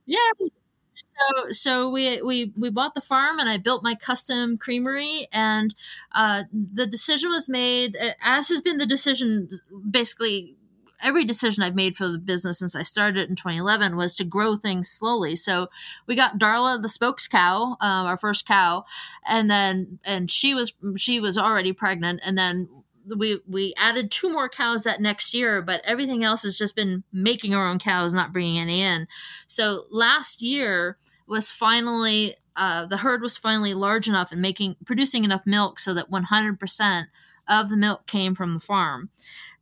yeah. 0.06 0.48
So, 0.94 1.52
so 1.52 1.90
we, 1.90 2.22
we 2.22 2.54
we 2.56 2.70
bought 2.70 2.96
the 2.96 3.02
farm 3.02 3.40
and 3.40 3.50
I 3.50 3.58
built 3.58 3.84
my 3.84 3.96
custom 3.96 4.58
creamery 4.58 5.28
and 5.34 5.76
uh, 6.14 6.44
the 6.54 6.86
decision 6.86 7.30
was 7.30 7.50
made 7.50 7.98
as 8.22 8.50
has 8.50 8.62
been 8.62 8.78
the 8.78 8.86
decision 8.86 9.50
basically 9.90 10.56
every 11.02 11.26
decision 11.26 11.64
I've 11.64 11.76
made 11.76 11.96
for 11.96 12.08
the 12.08 12.18
business 12.18 12.60
since 12.60 12.76
I 12.76 12.84
started 12.84 13.30
in 13.30 13.36
2011 13.36 13.96
was 13.96 14.16
to 14.16 14.24
grow 14.24 14.56
things 14.56 14.90
slowly. 14.90 15.36
So 15.36 15.70
we 16.08 16.16
got 16.16 16.40
Darla, 16.40 16.82
the 16.82 16.90
spokes 16.90 17.28
cow, 17.28 17.78
um, 17.82 18.06
our 18.06 18.18
first 18.18 18.46
cow, 18.46 18.86
and 19.28 19.50
then 19.50 20.00
and 20.04 20.30
she 20.30 20.54
was 20.54 20.74
she 20.98 21.20
was 21.20 21.38
already 21.38 21.74
pregnant, 21.74 22.22
and 22.24 22.38
then 22.38 22.70
we 23.18 23.40
we 23.48 23.74
added 23.78 24.12
two 24.12 24.30
more 24.30 24.50
cows 24.50 24.84
that 24.84 25.02
next 25.02 25.34
year, 25.34 25.62
but 25.62 25.82
everything 25.84 26.24
else 26.24 26.44
has 26.44 26.58
just 26.58 26.76
been 26.76 27.04
making 27.12 27.54
our 27.54 27.68
own 27.68 27.80
cows, 27.80 28.14
not 28.14 28.34
bringing 28.34 28.60
any 28.60 28.82
in. 28.82 29.08
So 29.48 29.86
last 29.90 30.42
year 30.42 30.98
was 31.28 31.52
finally 31.52 32.36
uh, 32.56 32.86
the 32.86 32.98
herd 32.98 33.22
was 33.22 33.38
finally 33.38 33.74
large 33.74 34.08
enough 34.08 34.32
and 34.32 34.42
making 34.42 34.76
producing 34.86 35.24
enough 35.24 35.44
milk 35.46 35.80
so 35.80 35.94
that 35.94 36.10
100 36.10 36.60
percent 36.60 37.08
of 37.48 37.70
the 37.70 37.78
milk 37.78 38.06
came 38.06 38.36
from 38.36 38.54
the 38.54 38.60
farm. 38.60 39.10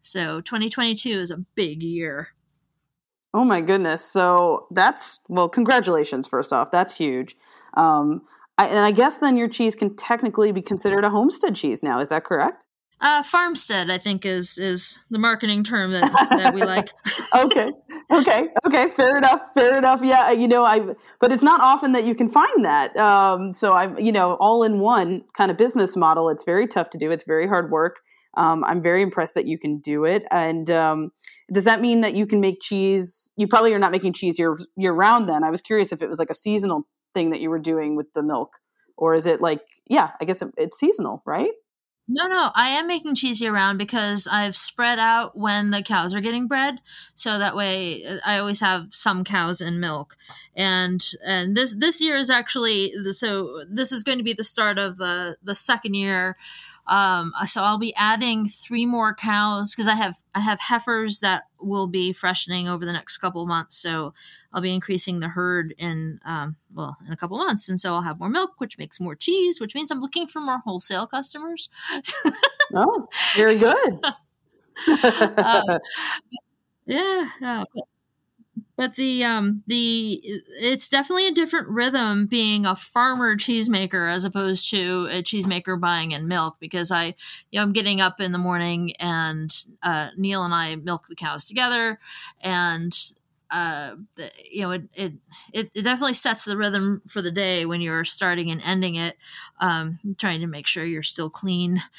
So 0.08 0.42
2022 0.42 1.10
is 1.10 1.32
a 1.32 1.38
big 1.56 1.84
year. 1.84 2.30
Oh 3.34 3.44
my 3.44 3.62
goodness! 3.62 4.04
So 4.04 4.68
that's 4.72 5.20
well, 5.28 5.50
congratulations. 5.50 6.28
First 6.28 6.54
off, 6.54 6.72
that's 6.72 6.96
huge. 6.96 7.36
Um, 7.76 8.22
I, 8.58 8.68
and 8.68 8.80
I 8.80 8.92
guess 8.92 9.20
then 9.20 9.38
your 9.38 9.50
cheese 9.50 9.76
can 9.76 9.96
technically 9.96 10.52
be 10.52 10.62
considered 10.62 11.04
a 11.04 11.10
homestead 11.10 11.56
cheese 11.56 11.84
now. 11.84 12.00
Is 12.00 12.10
that 12.10 12.24
correct? 12.24 12.66
Uh, 13.00 13.22
farmstead, 13.22 13.92
I 13.92 14.00
think, 14.00 14.26
is 14.26 14.58
is 14.58 15.04
the 15.12 15.20
marketing 15.20 15.64
term 15.64 15.92
that, 15.92 16.12
that 16.32 16.54
we 16.56 16.64
like. 16.64 16.90
okay, 17.36 17.72
okay, 18.12 18.48
okay. 18.66 18.90
Fair 18.90 19.18
enough. 19.18 19.42
Fair 19.54 19.78
enough. 19.78 20.00
Yeah, 20.02 20.32
you 20.32 20.48
know, 20.48 20.64
I. 20.64 20.80
But 21.20 21.32
it's 21.32 21.44
not 21.44 21.62
often 21.62 21.92
that 21.92 22.06
you 22.06 22.16
can 22.16 22.28
find 22.28 22.66
that. 22.66 22.96
Um, 22.98 23.54
so 23.54 23.74
I'm, 23.74 24.00
you 24.00 24.12
know, 24.12 24.36
all 24.36 24.64
in 24.64 24.80
one 24.80 25.24
kind 25.38 25.52
of 25.52 25.58
business 25.58 25.96
model. 25.96 26.30
It's 26.30 26.44
very 26.44 26.66
tough 26.66 26.90
to 26.92 26.98
do. 26.98 27.12
It's 27.12 27.24
very 27.24 27.48
hard 27.48 27.70
work. 27.70 28.00
Um, 28.36 28.63
I'm 28.63 28.81
very 28.81 29.01
impressed 29.01 29.36
that 29.36 29.48
you 29.48 29.57
can 29.57 29.79
do 29.79 30.05
it. 30.05 30.25
And 30.31 30.69
um, 30.69 31.12
does 31.51 31.63
that 31.63 31.81
mean 31.81 32.01
that 32.01 32.13
you 32.13 32.25
can 32.25 32.39
make 32.39 32.62
cheese? 32.62 33.31
You 33.36 33.48
probably 33.48 33.74
are 33.74 33.79
not 33.79 33.91
making 33.91 34.13
cheese 34.13 34.38
year 34.38 34.57
year 34.75 34.93
round. 34.93 35.27
Then 35.27 35.43
I 35.43 35.50
was 35.50 35.62
curious 35.62 35.91
if 35.91 36.01
it 36.01 36.10
was 36.10 36.19
like 36.19 36.29
a 36.29 36.36
seasonal 36.36 36.88
thing 37.13 37.31
that 37.31 37.39
you 37.39 37.50
were 37.50 37.60
doing 37.60 37.96
with 37.96 38.12
the 38.13 38.22
milk, 38.22 38.57
or 38.96 39.15
is 39.15 39.25
it 39.25 39.41
like, 39.41 39.62
yeah, 39.88 40.12
I 40.22 40.25
guess 40.25 40.41
it, 40.41 40.50
it's 40.57 40.77
seasonal, 40.77 41.24
right? 41.25 41.51
No, 42.10 42.25
no, 42.27 42.51
I 42.55 42.69
am 42.69 42.88
making 42.88 43.15
cheese 43.15 43.41
year 43.41 43.51
round 43.51 43.77
because 43.77 44.27
I've 44.31 44.55
spread 44.55 44.98
out 44.98 45.38
when 45.38 45.72
the 45.72 45.84
cows 45.84 46.15
are 46.15 46.22
getting 46.22 46.48
bred, 46.48 46.79
so 47.15 47.38
that 47.38 47.55
way 47.55 48.05
uh, 48.05 48.19
I 48.25 48.38
always 48.38 48.62
have 48.62 48.88
some 48.91 49.25
cows 49.25 49.60
in 49.60 49.81
milk. 49.81 50.15
And 50.55 51.05
and 51.25 51.55
this 51.55 51.75
this 51.77 52.00
year 52.00 52.15
is 52.15 52.29
actually 52.29 52.93
so 53.12 53.65
this 53.69 53.91
is 53.91 54.03
going 54.03 54.19
to 54.19 54.24
be 54.24 54.34
the 54.34 54.43
start 54.43 54.77
of 54.77 54.98
the 54.98 55.36
the 55.43 55.55
second 55.55 55.96
year 55.96 56.38
um, 56.88 57.34
so 57.46 57.63
I'll 57.63 57.77
be 57.77 57.94
adding 57.96 58.48
three 58.48 58.86
more 58.86 59.13
cows 59.13 59.74
because 59.74 59.88
I 59.88 59.96
have 59.96 60.15
I 60.34 60.39
have 60.39 60.60
heifers 60.60 61.20
that 61.20 61.44
will 61.60 61.88
be 61.88 62.13
freshening 62.13 62.67
over 62.70 62.86
the 62.86 62.94
next 62.94 63.17
couple 63.17 63.46
months. 63.46 63.75
So 63.75 64.13
I'll 64.53 64.62
be 64.62 64.74
increasing 64.74 65.20
the 65.20 65.27
herd 65.27 65.74
in 65.77 66.20
um, 66.25 66.56
well 66.74 66.98
in 67.06 67.12
a 67.12 67.17
couple 67.17 67.38
months, 67.38 67.67
and 67.67 67.79
so 67.79 67.94
I'll 67.94 68.03
have 68.03 68.20
more 68.20 68.29
milk, 68.29 68.51
which 68.60 68.77
makes 68.77 69.00
more 69.00 69.15
cheese, 69.15 69.60
which 69.60 69.75
means 69.75 69.91
I'm 69.91 70.00
looking 70.00 70.27
for 70.27 70.39
more 70.39 70.60
wholesale 70.60 71.08
customers. 71.08 71.70
oh, 72.74 73.08
very 73.36 73.58
good. 73.60 74.00
uh, 74.88 75.79
yeah, 76.86 77.29
uh, 77.44 77.65
but 78.77 78.96
the 78.96 79.24
um 79.25 79.63
the 79.67 80.22
it's 80.24 80.88
definitely 80.88 81.27
a 81.27 81.34
different 81.34 81.67
rhythm 81.67 82.27
being 82.27 82.65
a 82.65 82.75
farmer 82.75 83.36
cheesemaker 83.36 84.13
as 84.13 84.24
opposed 84.24 84.69
to 84.69 85.07
a 85.12 85.22
cheesemaker 85.24 85.77
buying 85.79 86.12
in 86.12 86.27
milk 86.27 86.55
because 86.60 86.91
I 86.91 87.15
you 87.51 87.60
know 87.60 87.63
I'm 87.63 87.74
getting 87.74 88.00
up 88.00 88.22
in 88.22 88.31
the 88.31 88.38
morning 88.38 88.93
and 89.00 89.53
uh, 89.84 90.10
Neil 90.15 90.43
and 90.43 90.53
I 90.53 90.75
milk 90.75 91.07
the 91.07 91.15
cows 91.15 91.46
together 91.46 92.00
and 92.39 92.96
uh 93.50 93.96
the, 94.15 94.29
you 94.50 94.62
know 94.62 94.72
it, 94.72 94.84
it 94.93 95.13
it 95.53 95.74
definitely 95.74 96.13
sets 96.13 96.46
the 96.46 96.57
rhythm 96.57 97.01
for 97.07 97.22
the 97.22 97.31
day 97.31 97.65
when 97.65 97.81
you're 97.81 98.03
starting 98.03 98.51
and 98.51 98.62
ending 98.62 98.96
it 98.96 99.15
um 99.60 100.00
trying 100.17 100.41
to 100.41 100.48
make 100.48 100.67
sure 100.67 100.86
you're 100.86 101.03
still 101.03 101.29
clean. 101.29 101.81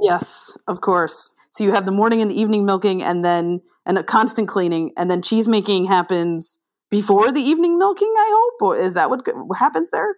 Yes 0.00 0.56
of 0.68 0.80
course. 0.80 1.32
So 1.50 1.64
you 1.64 1.72
have 1.72 1.86
the 1.86 1.92
morning 1.92 2.20
and 2.20 2.30
the 2.30 2.38
evening 2.38 2.66
milking, 2.66 3.02
and 3.02 3.24
then 3.24 3.62
and 3.88 3.98
a 3.98 4.04
constant 4.04 4.46
cleaning, 4.46 4.92
and 4.96 5.10
then 5.10 5.22
cheese 5.22 5.48
making 5.48 5.86
happens 5.86 6.60
before 6.90 7.32
the 7.32 7.40
evening 7.40 7.78
milking. 7.78 8.14
I 8.16 8.30
hope, 8.30 8.62
or 8.62 8.76
is 8.76 8.94
that 8.94 9.10
what 9.10 9.26
happens 9.58 9.90
there? 9.90 10.14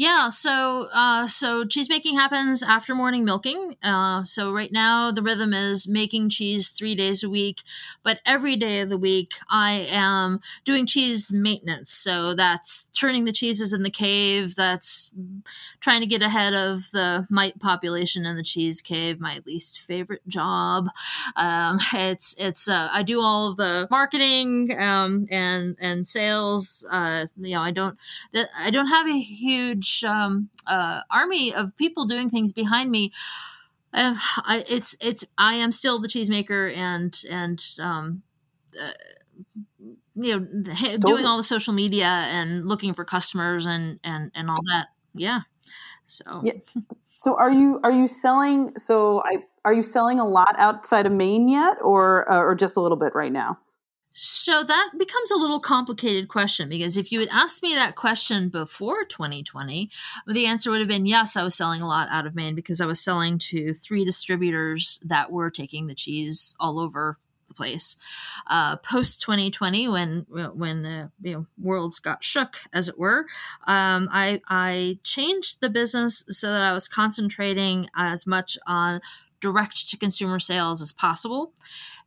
Yeah, 0.00 0.28
so 0.28 0.86
uh, 0.92 1.26
so 1.26 1.64
cheese 1.64 1.88
making 1.88 2.14
happens 2.14 2.62
after 2.62 2.94
morning 2.94 3.24
milking. 3.24 3.74
Uh, 3.82 4.22
so 4.22 4.52
right 4.52 4.70
now 4.70 5.10
the 5.10 5.22
rhythm 5.22 5.52
is 5.52 5.88
making 5.88 6.28
cheese 6.28 6.68
three 6.68 6.94
days 6.94 7.24
a 7.24 7.28
week, 7.28 7.62
but 8.04 8.20
every 8.24 8.54
day 8.54 8.80
of 8.80 8.90
the 8.90 8.96
week 8.96 9.32
I 9.50 9.88
am 9.90 10.38
doing 10.64 10.86
cheese 10.86 11.32
maintenance. 11.32 11.90
So 11.90 12.32
that's 12.32 12.90
turning 12.90 13.24
the 13.24 13.32
cheeses 13.32 13.72
in 13.72 13.82
the 13.82 13.90
cave. 13.90 14.54
That's 14.54 15.12
trying 15.80 16.00
to 16.00 16.06
get 16.06 16.22
ahead 16.22 16.54
of 16.54 16.92
the 16.92 17.26
mite 17.28 17.58
population 17.58 18.24
in 18.24 18.36
the 18.36 18.44
cheese 18.44 18.80
cave. 18.80 19.18
My 19.18 19.40
least 19.46 19.80
favorite 19.80 20.22
job. 20.28 20.90
Um, 21.34 21.80
it's 21.92 22.36
it's 22.38 22.68
uh, 22.68 22.88
I 22.92 23.02
do 23.02 23.20
all 23.20 23.52
the 23.52 23.88
marketing 23.90 24.76
um, 24.78 25.26
and 25.28 25.76
and 25.80 26.06
sales. 26.06 26.86
Uh, 26.88 27.26
you 27.36 27.54
know 27.54 27.62
I 27.62 27.72
don't 27.72 27.98
I 28.56 28.70
don't 28.70 28.86
have 28.88 29.08
a 29.08 29.18
huge 29.18 29.87
huge 29.88 30.04
um, 30.04 30.50
uh, 30.66 31.00
army 31.10 31.52
of 31.52 31.76
people 31.76 32.06
doing 32.06 32.28
things 32.28 32.52
behind 32.52 32.90
me. 32.90 33.12
Uh, 33.92 34.14
I, 34.38 34.64
it's 34.68 34.96
it's 35.00 35.24
I 35.38 35.54
am 35.54 35.72
still 35.72 36.00
the 36.00 36.08
cheesemaker 36.08 36.74
and 36.76 37.22
and 37.30 37.64
um, 37.80 38.22
uh, 38.80 38.90
you 40.14 40.38
know 40.38 40.72
totally. 40.74 40.98
doing 40.98 41.24
all 41.24 41.36
the 41.36 41.42
social 41.42 41.72
media 41.72 42.06
and 42.06 42.66
looking 42.66 42.94
for 42.94 43.04
customers 43.04 43.66
and 43.66 43.98
and 44.04 44.30
and 44.34 44.50
all 44.50 44.60
that. 44.72 44.88
Yeah. 45.14 45.40
So. 46.06 46.42
Yeah. 46.44 46.52
So 47.20 47.36
are 47.36 47.50
you 47.50 47.80
are 47.82 47.90
you 47.90 48.06
selling? 48.06 48.78
So 48.78 49.22
I 49.24 49.38
are 49.64 49.72
you 49.72 49.82
selling 49.82 50.20
a 50.20 50.28
lot 50.28 50.54
outside 50.56 51.04
of 51.04 51.12
Maine 51.12 51.48
yet, 51.48 51.78
or 51.82 52.30
uh, 52.30 52.38
or 52.38 52.54
just 52.54 52.76
a 52.76 52.80
little 52.80 52.96
bit 52.96 53.12
right 53.12 53.32
now? 53.32 53.58
So 54.20 54.64
that 54.64 54.90
becomes 54.98 55.30
a 55.30 55.36
little 55.36 55.60
complicated 55.60 56.26
question 56.26 56.68
because 56.68 56.96
if 56.96 57.12
you 57.12 57.20
had 57.20 57.28
asked 57.30 57.62
me 57.62 57.76
that 57.76 57.94
question 57.94 58.48
before 58.48 59.04
2020, 59.04 59.88
the 60.26 60.44
answer 60.44 60.72
would 60.72 60.80
have 60.80 60.88
been 60.88 61.06
yes, 61.06 61.36
I 61.36 61.44
was 61.44 61.54
selling 61.54 61.80
a 61.80 61.86
lot 61.86 62.08
out 62.10 62.26
of 62.26 62.34
Maine 62.34 62.56
because 62.56 62.80
I 62.80 62.86
was 62.86 63.00
selling 63.00 63.38
to 63.38 63.72
three 63.72 64.04
distributors 64.04 64.98
that 65.04 65.30
were 65.30 65.50
taking 65.50 65.86
the 65.86 65.94
cheese 65.94 66.56
all 66.58 66.80
over 66.80 67.16
the 67.46 67.54
place. 67.54 67.94
Uh, 68.48 68.78
Post 68.78 69.20
2020, 69.20 69.86
when 69.86 70.26
when 70.28 70.84
uh, 70.84 71.08
you 71.22 71.32
know 71.34 71.46
worlds 71.56 72.00
got 72.00 72.24
shook, 72.24 72.56
as 72.72 72.88
it 72.88 72.98
were, 72.98 73.26
um, 73.68 74.08
I 74.10 74.40
I 74.48 74.98
changed 75.04 75.60
the 75.60 75.70
business 75.70 76.24
so 76.28 76.50
that 76.50 76.62
I 76.62 76.72
was 76.72 76.88
concentrating 76.88 77.88
as 77.94 78.26
much 78.26 78.58
on 78.66 79.00
direct 79.40 79.88
to 79.88 79.96
consumer 79.96 80.40
sales 80.40 80.82
as 80.82 80.92
possible 80.92 81.52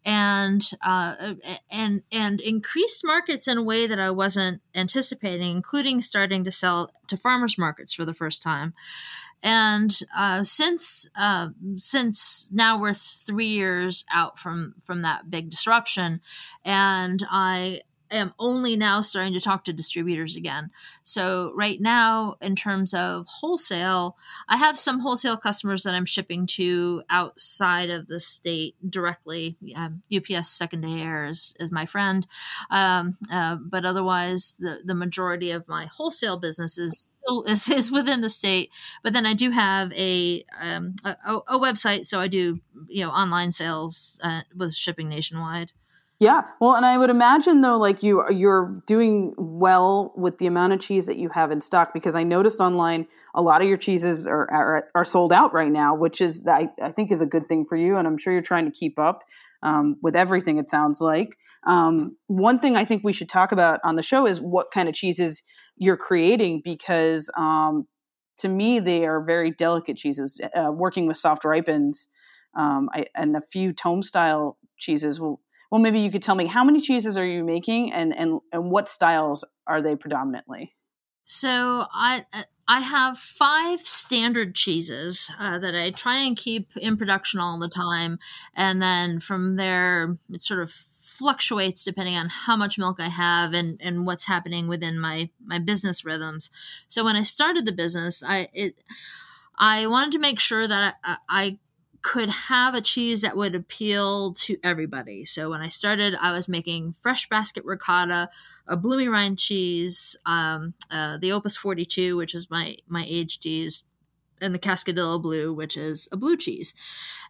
and 0.03 0.61
uh, 0.85 1.35
and 1.69 2.03
and 2.11 2.41
increased 2.41 3.05
markets 3.05 3.47
in 3.47 3.57
a 3.57 3.63
way 3.63 3.87
that 3.87 3.99
I 3.99 4.11
wasn't 4.11 4.61
anticipating, 4.73 5.55
including 5.55 6.01
starting 6.01 6.43
to 6.43 6.51
sell 6.51 6.91
to 7.07 7.17
farmers 7.17 7.57
markets 7.57 7.93
for 7.93 8.05
the 8.05 8.13
first 8.13 8.41
time. 8.41 8.73
And 9.43 9.91
uh, 10.15 10.43
since 10.43 11.09
uh, 11.15 11.49
since 11.75 12.49
now 12.51 12.79
we're 12.79 12.93
three 12.93 13.47
years 13.47 14.05
out 14.11 14.37
from 14.37 14.75
from 14.83 15.01
that 15.01 15.29
big 15.29 15.49
disruption, 15.49 16.21
and 16.63 17.25
I 17.29 17.81
am 18.11 18.33
only 18.39 18.75
now 18.75 19.01
starting 19.01 19.33
to 19.33 19.39
talk 19.39 19.65
to 19.65 19.73
distributors 19.73 20.35
again. 20.35 20.71
So 21.03 21.53
right 21.55 21.79
now, 21.79 22.35
in 22.41 22.55
terms 22.55 22.93
of 22.93 23.25
wholesale, 23.27 24.17
I 24.47 24.57
have 24.57 24.77
some 24.77 24.99
wholesale 24.99 25.37
customers 25.37 25.83
that 25.83 25.95
I'm 25.95 26.05
shipping 26.05 26.47
to 26.47 27.03
outside 27.09 27.89
of 27.89 28.07
the 28.07 28.19
state 28.19 28.75
directly. 28.87 29.57
Um, 29.75 30.01
UPS 30.15 30.49
Second 30.49 30.81
Day 30.81 31.01
Air 31.01 31.25
is, 31.25 31.55
is 31.59 31.71
my 31.71 31.85
friend, 31.85 32.27
um, 32.69 33.17
uh, 33.31 33.55
but 33.55 33.85
otherwise, 33.85 34.57
the 34.59 34.81
the 34.83 34.95
majority 34.95 35.51
of 35.51 35.67
my 35.67 35.85
wholesale 35.85 36.37
business 36.37 36.77
is 36.77 37.11
still 37.23 37.43
is, 37.47 37.69
is 37.69 37.91
within 37.91 38.21
the 38.21 38.29
state. 38.29 38.71
But 39.03 39.13
then 39.13 39.25
I 39.25 39.33
do 39.33 39.51
have 39.51 39.91
a 39.93 40.43
um, 40.59 40.95
a, 41.03 41.15
a, 41.47 41.59
website, 41.59 42.05
so 42.05 42.19
I 42.19 42.27
do 42.27 42.59
you 42.87 43.03
know 43.03 43.11
online 43.11 43.51
sales 43.51 44.19
uh, 44.23 44.41
with 44.55 44.73
shipping 44.73 45.09
nationwide. 45.09 45.71
Yeah. 46.21 46.43
Well, 46.59 46.75
and 46.75 46.85
I 46.85 46.99
would 46.99 47.09
imagine 47.09 47.61
though, 47.61 47.79
like 47.79 48.03
you 48.03 48.23
you're 48.29 48.79
doing 48.85 49.33
well 49.39 50.13
with 50.15 50.37
the 50.37 50.45
amount 50.45 50.71
of 50.71 50.79
cheese 50.79 51.07
that 51.07 51.17
you 51.17 51.29
have 51.29 51.49
in 51.49 51.59
stock 51.59 51.95
because 51.95 52.15
I 52.15 52.21
noticed 52.21 52.59
online 52.59 53.07
a 53.33 53.41
lot 53.41 53.63
of 53.63 53.67
your 53.67 53.75
cheeses 53.77 54.27
are 54.27 54.47
are, 54.51 54.83
are 54.93 55.03
sold 55.03 55.33
out 55.33 55.51
right 55.51 55.71
now, 55.71 55.95
which 55.95 56.21
is 56.21 56.45
I, 56.47 56.69
I 56.79 56.91
think 56.91 57.11
is 57.11 57.21
a 57.21 57.25
good 57.25 57.49
thing 57.49 57.65
for 57.67 57.75
you, 57.75 57.97
and 57.97 58.07
I'm 58.07 58.19
sure 58.19 58.31
you're 58.31 58.43
trying 58.43 58.65
to 58.65 58.71
keep 58.71 58.99
up 58.99 59.23
um, 59.63 59.95
with 60.03 60.15
everything. 60.15 60.59
It 60.59 60.69
sounds 60.69 61.01
like 61.01 61.35
um, 61.65 62.15
one 62.27 62.59
thing 62.59 62.77
I 62.77 62.85
think 62.85 63.03
we 63.03 63.13
should 63.13 63.29
talk 63.29 63.51
about 63.51 63.79
on 63.83 63.95
the 63.95 64.03
show 64.03 64.27
is 64.27 64.39
what 64.39 64.67
kind 64.71 64.87
of 64.87 64.93
cheeses 64.93 65.41
you're 65.75 65.97
creating 65.97 66.61
because 66.63 67.31
um, 67.35 67.85
to 68.37 68.47
me 68.47 68.79
they 68.79 69.07
are 69.07 69.23
very 69.23 69.49
delicate 69.49 69.97
cheeses. 69.97 70.39
Uh, 70.55 70.71
working 70.71 71.07
with 71.07 71.17
soft 71.17 71.43
ripens 71.43 72.07
um, 72.55 72.89
I, 72.93 73.07
and 73.15 73.35
a 73.35 73.41
few 73.41 73.73
tomme 73.73 74.03
style 74.03 74.59
cheeses 74.77 75.19
will 75.19 75.41
well, 75.71 75.79
maybe 75.79 76.01
you 76.01 76.11
could 76.11 76.21
tell 76.21 76.35
me 76.35 76.47
how 76.47 76.65
many 76.65 76.81
cheeses 76.81 77.17
are 77.17 77.25
you 77.25 77.43
making, 77.45 77.93
and 77.93 78.15
and 78.15 78.41
and 78.51 78.69
what 78.69 78.89
styles 78.89 79.45
are 79.65 79.81
they 79.81 79.95
predominantly? 79.95 80.73
So 81.23 81.85
I 81.93 82.25
I 82.67 82.81
have 82.81 83.17
five 83.17 83.85
standard 83.85 84.53
cheeses 84.53 85.31
uh, 85.39 85.59
that 85.59 85.73
I 85.73 85.91
try 85.91 86.17
and 86.17 86.37
keep 86.37 86.69
in 86.75 86.97
production 86.97 87.39
all 87.39 87.57
the 87.57 87.69
time, 87.69 88.19
and 88.53 88.81
then 88.81 89.21
from 89.21 89.55
there 89.55 90.17
it 90.29 90.41
sort 90.41 90.61
of 90.61 90.71
fluctuates 90.71 91.83
depending 91.83 92.15
on 92.15 92.29
how 92.29 92.57
much 92.57 92.77
milk 92.77 92.99
I 92.99 93.09
have 93.09 93.53
and 93.53 93.79
and 93.81 94.05
what's 94.05 94.27
happening 94.27 94.67
within 94.67 94.99
my 94.99 95.29
my 95.41 95.57
business 95.57 96.03
rhythms. 96.03 96.49
So 96.89 97.05
when 97.05 97.15
I 97.15 97.21
started 97.21 97.65
the 97.65 97.71
business, 97.71 98.23
I 98.27 98.49
it 98.53 98.75
I 99.57 99.87
wanted 99.87 100.11
to 100.13 100.19
make 100.19 100.39
sure 100.39 100.67
that 100.67 100.95
I, 101.03 101.17
I 101.29 101.57
could 102.01 102.29
have 102.29 102.73
a 102.73 102.81
cheese 102.81 103.21
that 103.21 103.37
would 103.37 103.55
appeal 103.55 104.33
to 104.33 104.57
everybody. 104.63 105.23
So 105.25 105.49
when 105.51 105.61
I 105.61 105.67
started, 105.67 106.15
I 106.19 106.31
was 106.31 106.47
making 106.47 106.93
fresh 106.93 107.29
basket 107.29 107.63
ricotta, 107.65 108.29
a 108.67 108.77
bloomy 108.77 109.07
rind 109.07 109.37
cheese, 109.37 110.17
um, 110.25 110.73
uh, 110.89 111.17
the 111.17 111.31
Opus 111.31 111.57
42, 111.57 112.17
which 112.17 112.33
is 112.33 112.49
my 112.49 112.77
my 112.87 113.05
aged 113.07 113.43
cheese, 113.43 113.83
and 114.41 114.53
the 114.53 114.59
Cascadillo 114.59 115.21
Blue, 115.21 115.53
which 115.53 115.77
is 115.77 116.09
a 116.11 116.17
blue 116.17 116.37
cheese. 116.37 116.73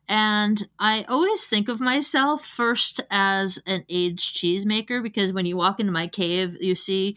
And 0.07 0.67
I 0.79 1.05
always 1.07 1.47
think 1.47 1.69
of 1.69 1.79
myself 1.79 2.45
first 2.45 3.01
as 3.09 3.59
an 3.65 3.85
aged 3.87 4.35
cheesemaker 4.35 5.01
because 5.01 5.31
when 5.31 5.45
you 5.45 5.55
walk 5.55 5.79
into 5.79 5.91
my 5.91 6.07
cave, 6.07 6.57
you 6.59 6.75
see 6.75 7.15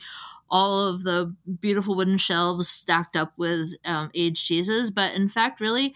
all 0.50 0.87
of 0.87 1.02
the 1.02 1.34
beautiful 1.61 1.96
wooden 1.96 2.18
shelves 2.18 2.68
stacked 2.68 3.16
up 3.16 3.32
with 3.37 3.75
um, 3.84 4.11
aged 4.14 4.46
cheeses. 4.46 4.90
But 4.90 5.14
in 5.14 5.28
fact, 5.28 5.61
really, 5.61 5.94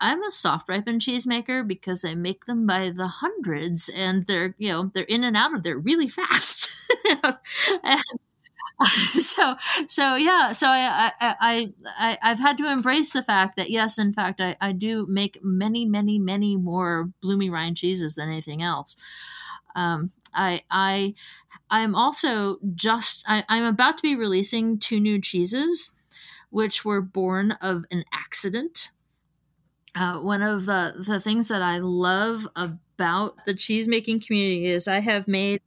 I'm 0.00 0.22
a 0.22 0.30
soft 0.30 0.68
ripened 0.68 1.00
cheesemaker 1.00 1.66
because 1.66 2.04
I 2.04 2.14
make 2.14 2.44
them 2.44 2.66
by 2.66 2.90
the 2.90 3.08
hundreds 3.08 3.88
and 3.88 4.26
they're, 4.26 4.54
you 4.58 4.68
know, 4.68 4.90
they're 4.94 5.04
in 5.04 5.24
and 5.24 5.36
out 5.36 5.54
of 5.54 5.62
there 5.64 5.78
really 5.78 6.08
fast. 6.08 6.70
and 7.82 8.04
so, 9.12 9.56
so 9.88 10.14
yeah, 10.14 10.52
so 10.52 10.68
I, 10.68 11.12
I, 11.20 11.34
I, 11.40 12.18
I, 12.22 12.28
have 12.28 12.38
had 12.38 12.58
to 12.58 12.70
embrace 12.70 13.12
the 13.12 13.22
fact 13.22 13.56
that 13.56 13.70
yes, 13.70 13.98
in 13.98 14.12
fact, 14.12 14.40
I, 14.40 14.56
I 14.60 14.70
do 14.72 15.04
make 15.08 15.40
many, 15.42 15.84
many, 15.84 16.18
many 16.20 16.56
more 16.56 17.10
bloomy 17.20 17.50
rind 17.50 17.76
cheeses 17.76 18.14
than 18.14 18.28
anything 18.28 18.62
else. 18.62 18.96
Um, 19.74 20.12
I, 20.32 20.62
I, 20.70 21.14
I'm 21.70 21.96
also 21.96 22.58
just, 22.74 23.24
I, 23.26 23.44
I'm 23.48 23.64
about 23.64 23.98
to 23.98 24.02
be 24.02 24.14
releasing 24.14 24.78
two 24.78 25.00
new 25.00 25.20
cheeses, 25.20 25.90
which 26.50 26.84
were 26.84 27.00
born 27.00 27.52
of 27.60 27.84
an 27.90 28.04
accident 28.12 28.90
uh, 29.96 30.18
one 30.20 30.42
of 30.42 30.66
the, 30.66 30.94
the 31.06 31.20
things 31.20 31.48
that 31.48 31.62
I 31.62 31.78
love 31.78 32.46
about 32.56 33.36
the 33.46 33.54
cheese 33.54 33.88
making 33.88 34.20
community 34.20 34.66
is 34.66 34.88
I 34.88 35.00
have 35.00 35.26
made 35.28 35.60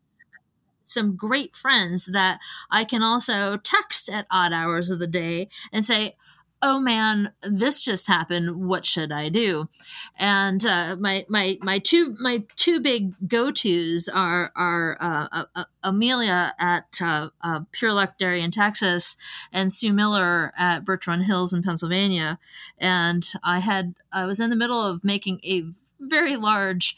some 0.84 1.16
great 1.16 1.56
friends 1.56 2.06
that 2.08 2.40
I 2.70 2.84
can 2.84 3.02
also 3.02 3.58
text 3.58 4.10
at 4.10 4.28
odd 4.30 4.54
hours 4.54 4.90
of 4.90 5.00
the 5.00 5.08
day 5.08 5.50
and 5.72 5.86
say, 5.86 6.16
oh 6.62 6.80
man, 6.80 7.34
this 7.42 7.82
just 7.82 8.08
happened. 8.08 8.68
What 8.68 8.86
should 8.86 9.12
I 9.12 9.30
do? 9.30 9.70
And 10.18 10.66
uh, 10.66 10.96
my 11.00 11.26
my 11.28 11.58
my 11.62 11.80
two 11.80 12.16
my 12.20 12.46
two 12.56 12.80
big 12.80 13.16
go 13.28 13.52
tos 13.52 14.08
are 14.08 14.52
are 14.56 14.98
uh, 15.00 15.28
uh, 15.32 15.46
uh, 15.56 15.64
Amelia 15.84 16.54
at 16.60 17.00
uh, 17.02 17.30
uh, 17.42 17.62
Pure 17.72 17.94
Luck 17.94 18.18
Dairy 18.18 18.42
in 18.42 18.52
Texas 18.52 19.18
and 19.52 19.74
Sue 19.74 19.94
Miller 19.94 20.54
at 20.58 20.84
Run 21.08 21.22
Hills 21.22 21.54
in 21.54 21.64
Pennsylvania. 21.64 22.40
And 22.78 23.28
I 23.44 23.60
had 23.60 23.96
I 24.12 24.26
was 24.26 24.40
in 24.40 24.50
the 24.50 24.56
middle 24.56 24.84
of 24.84 25.04
making 25.04 25.40
a 25.44 25.64
very 26.02 26.36
large 26.36 26.98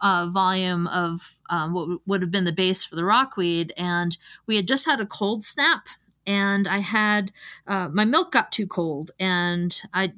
uh, 0.00 0.26
volume 0.30 0.86
of 0.86 1.40
um, 1.50 1.74
what 1.74 2.00
would 2.06 2.22
have 2.22 2.30
been 2.30 2.44
the 2.44 2.52
base 2.52 2.84
for 2.84 2.96
the 2.96 3.04
rockweed, 3.04 3.72
and 3.76 4.16
we 4.46 4.56
had 4.56 4.66
just 4.66 4.86
had 4.86 5.00
a 5.00 5.06
cold 5.06 5.44
snap 5.44 5.88
and 6.26 6.68
I 6.68 6.78
had 6.78 7.32
uh, 7.66 7.88
my 7.88 8.04
milk 8.04 8.32
got 8.32 8.52
too 8.52 8.66
cold, 8.66 9.10
and 9.18 9.80
I, 9.92 10.12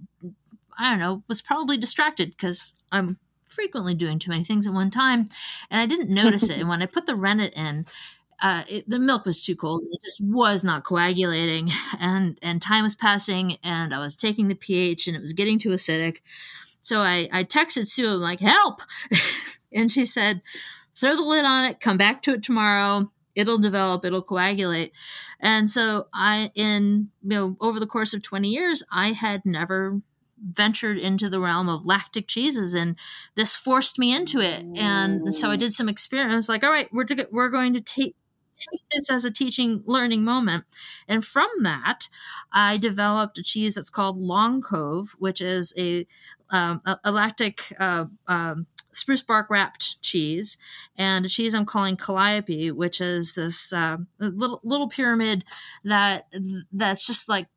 I 0.79 0.91
don't 0.91 0.99
know, 0.99 1.23
was 1.29 1.43
probably 1.43 1.77
distracted 1.77 2.31
because 2.31 2.75
I'm 2.91 3.19
frequently 3.47 3.95
doing 3.95 4.19
too 4.19 4.31
many 4.31 4.45
things 4.45 4.67
at 4.67 4.73
one 4.73 4.91
time, 4.91 5.27
and 5.71 5.81
I 5.81 5.87
didn't 5.87 6.11
notice 6.11 6.49
it. 6.49 6.59
And 6.59 6.69
when 6.69 6.83
I 6.83 6.87
put 6.87 7.07
the 7.07 7.15
rennet 7.15 7.53
in, 7.55 7.87
uh, 8.41 8.65
it, 8.69 8.89
the 8.89 8.99
milk 8.99 9.25
was 9.25 9.45
too 9.45 9.55
cold. 9.55 9.83
It 9.91 10.01
just 10.03 10.21
was 10.21 10.65
not 10.65 10.85
coagulating, 10.85 11.71
and 12.01 12.39
and 12.43 12.61
time 12.61 12.83
was 12.83 12.95
passing, 12.95 13.57
and 13.63 13.95
I 13.95 13.99
was 13.99 14.17
taking 14.17 14.49
the 14.49 14.55
pH, 14.55 15.07
and 15.07 15.17
it 15.17 15.21
was 15.21 15.33
getting 15.33 15.59
too 15.59 15.71
acidic. 15.71 16.19
So 16.83 17.01
I 17.01 17.29
I 17.33 17.45
texted 17.45 17.87
Sue, 17.87 18.15
I'm 18.15 18.21
like, 18.21 18.41
help, 18.41 18.83
and 19.73 19.91
she 19.91 20.05
said, 20.05 20.43
throw 20.95 21.17
the 21.17 21.23
lid 21.23 21.45
on 21.45 21.65
it, 21.65 21.81
come 21.81 21.97
back 21.97 22.23
to 22.23 22.33
it 22.35 22.43
tomorrow 22.43 23.11
it'll 23.35 23.59
develop 23.59 24.05
it'll 24.05 24.23
coagulate. 24.23 24.93
And 25.41 25.71
so 25.71 26.07
i 26.13 26.51
in 26.55 27.11
you 27.23 27.29
know 27.31 27.57
over 27.61 27.81
the 27.81 27.87
course 27.87 28.15
of 28.15 28.23
20 28.23 28.49
years 28.49 28.83
i 28.93 29.13
had 29.13 29.43
never 29.45 30.01
ventured 30.45 30.99
into 30.99 31.31
the 31.31 31.39
realm 31.39 31.69
of 31.69 31.87
lactic 31.87 32.27
cheeses 32.27 32.75
and 32.75 32.99
this 33.37 33.55
forced 33.55 33.99
me 33.99 34.15
into 34.15 34.41
it. 34.41 34.65
And 34.77 35.33
so 35.33 35.51
i 35.51 35.57
did 35.57 35.73
some 35.73 35.89
experiments 35.89 36.49
like 36.49 36.65
all 36.65 36.71
right 36.71 36.89
we're, 36.93 37.05
to, 37.05 37.29
we're 37.31 37.49
going 37.49 37.75
to 37.75 37.81
take 37.81 38.17
take 38.73 38.83
this 38.93 39.11
as 39.11 39.25
a 39.25 39.31
teaching 39.31 39.83
learning 39.87 40.25
moment. 40.25 40.65
And 41.09 41.25
from 41.25 41.49
that 41.63 42.09
i 42.53 42.77
developed 42.77 43.39
a 43.39 43.43
cheese 43.43 43.75
that's 43.75 43.91
called 43.91 44.19
long 44.19 44.61
cove 44.63 45.15
which 45.19 45.41
is 45.41 45.73
a 45.79 46.07
um, 46.53 46.81
a, 46.85 46.99
a, 47.05 47.11
lactic 47.11 47.75
uh, 47.81 48.05
um, 48.29 48.67
spruce 48.93 49.23
bark 49.23 49.49
wrapped 49.51 50.01
cheese 50.03 50.59
and 50.97 51.27
a 51.27 51.29
cheese 51.29 51.55
I'm 51.55 51.67
calling 51.67 51.97
calliope, 51.97 52.71
which 52.71 53.01
is 53.01 53.35
this 53.35 53.73
uh, 53.73 53.97
little 54.19 54.61
little 54.63 54.89
pyramid 54.89 55.45
that 55.85 56.27
that's 56.73 57.07
just 57.07 57.29
like 57.29 57.49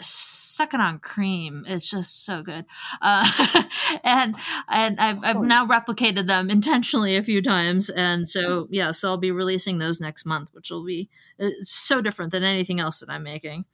sucking 0.00 0.80
on 0.80 0.98
cream. 0.98 1.64
It's 1.66 1.90
just 1.90 2.24
so 2.24 2.42
good. 2.42 2.64
Uh, 3.00 3.28
and 4.04 4.36
and 4.68 4.98
I've, 4.98 5.24
I've 5.24 5.42
now 5.42 5.66
replicated 5.66 6.26
them 6.26 6.50
intentionally 6.50 7.16
a 7.16 7.22
few 7.22 7.42
times. 7.42 7.90
And 7.90 8.28
so, 8.28 8.66
yeah, 8.70 8.90
so 8.90 9.10
I'll 9.10 9.16
be 9.18 9.30
releasing 9.30 9.78
those 9.78 10.00
next 10.00 10.24
month, 10.24 10.50
which 10.52 10.70
will 10.70 10.84
be 10.84 11.08
uh, 11.40 11.48
so 11.62 12.00
different 12.00 12.32
than 12.32 12.42
anything 12.42 12.80
else 12.80 13.00
that 13.00 13.10
I'm 13.10 13.22
making. 13.22 13.64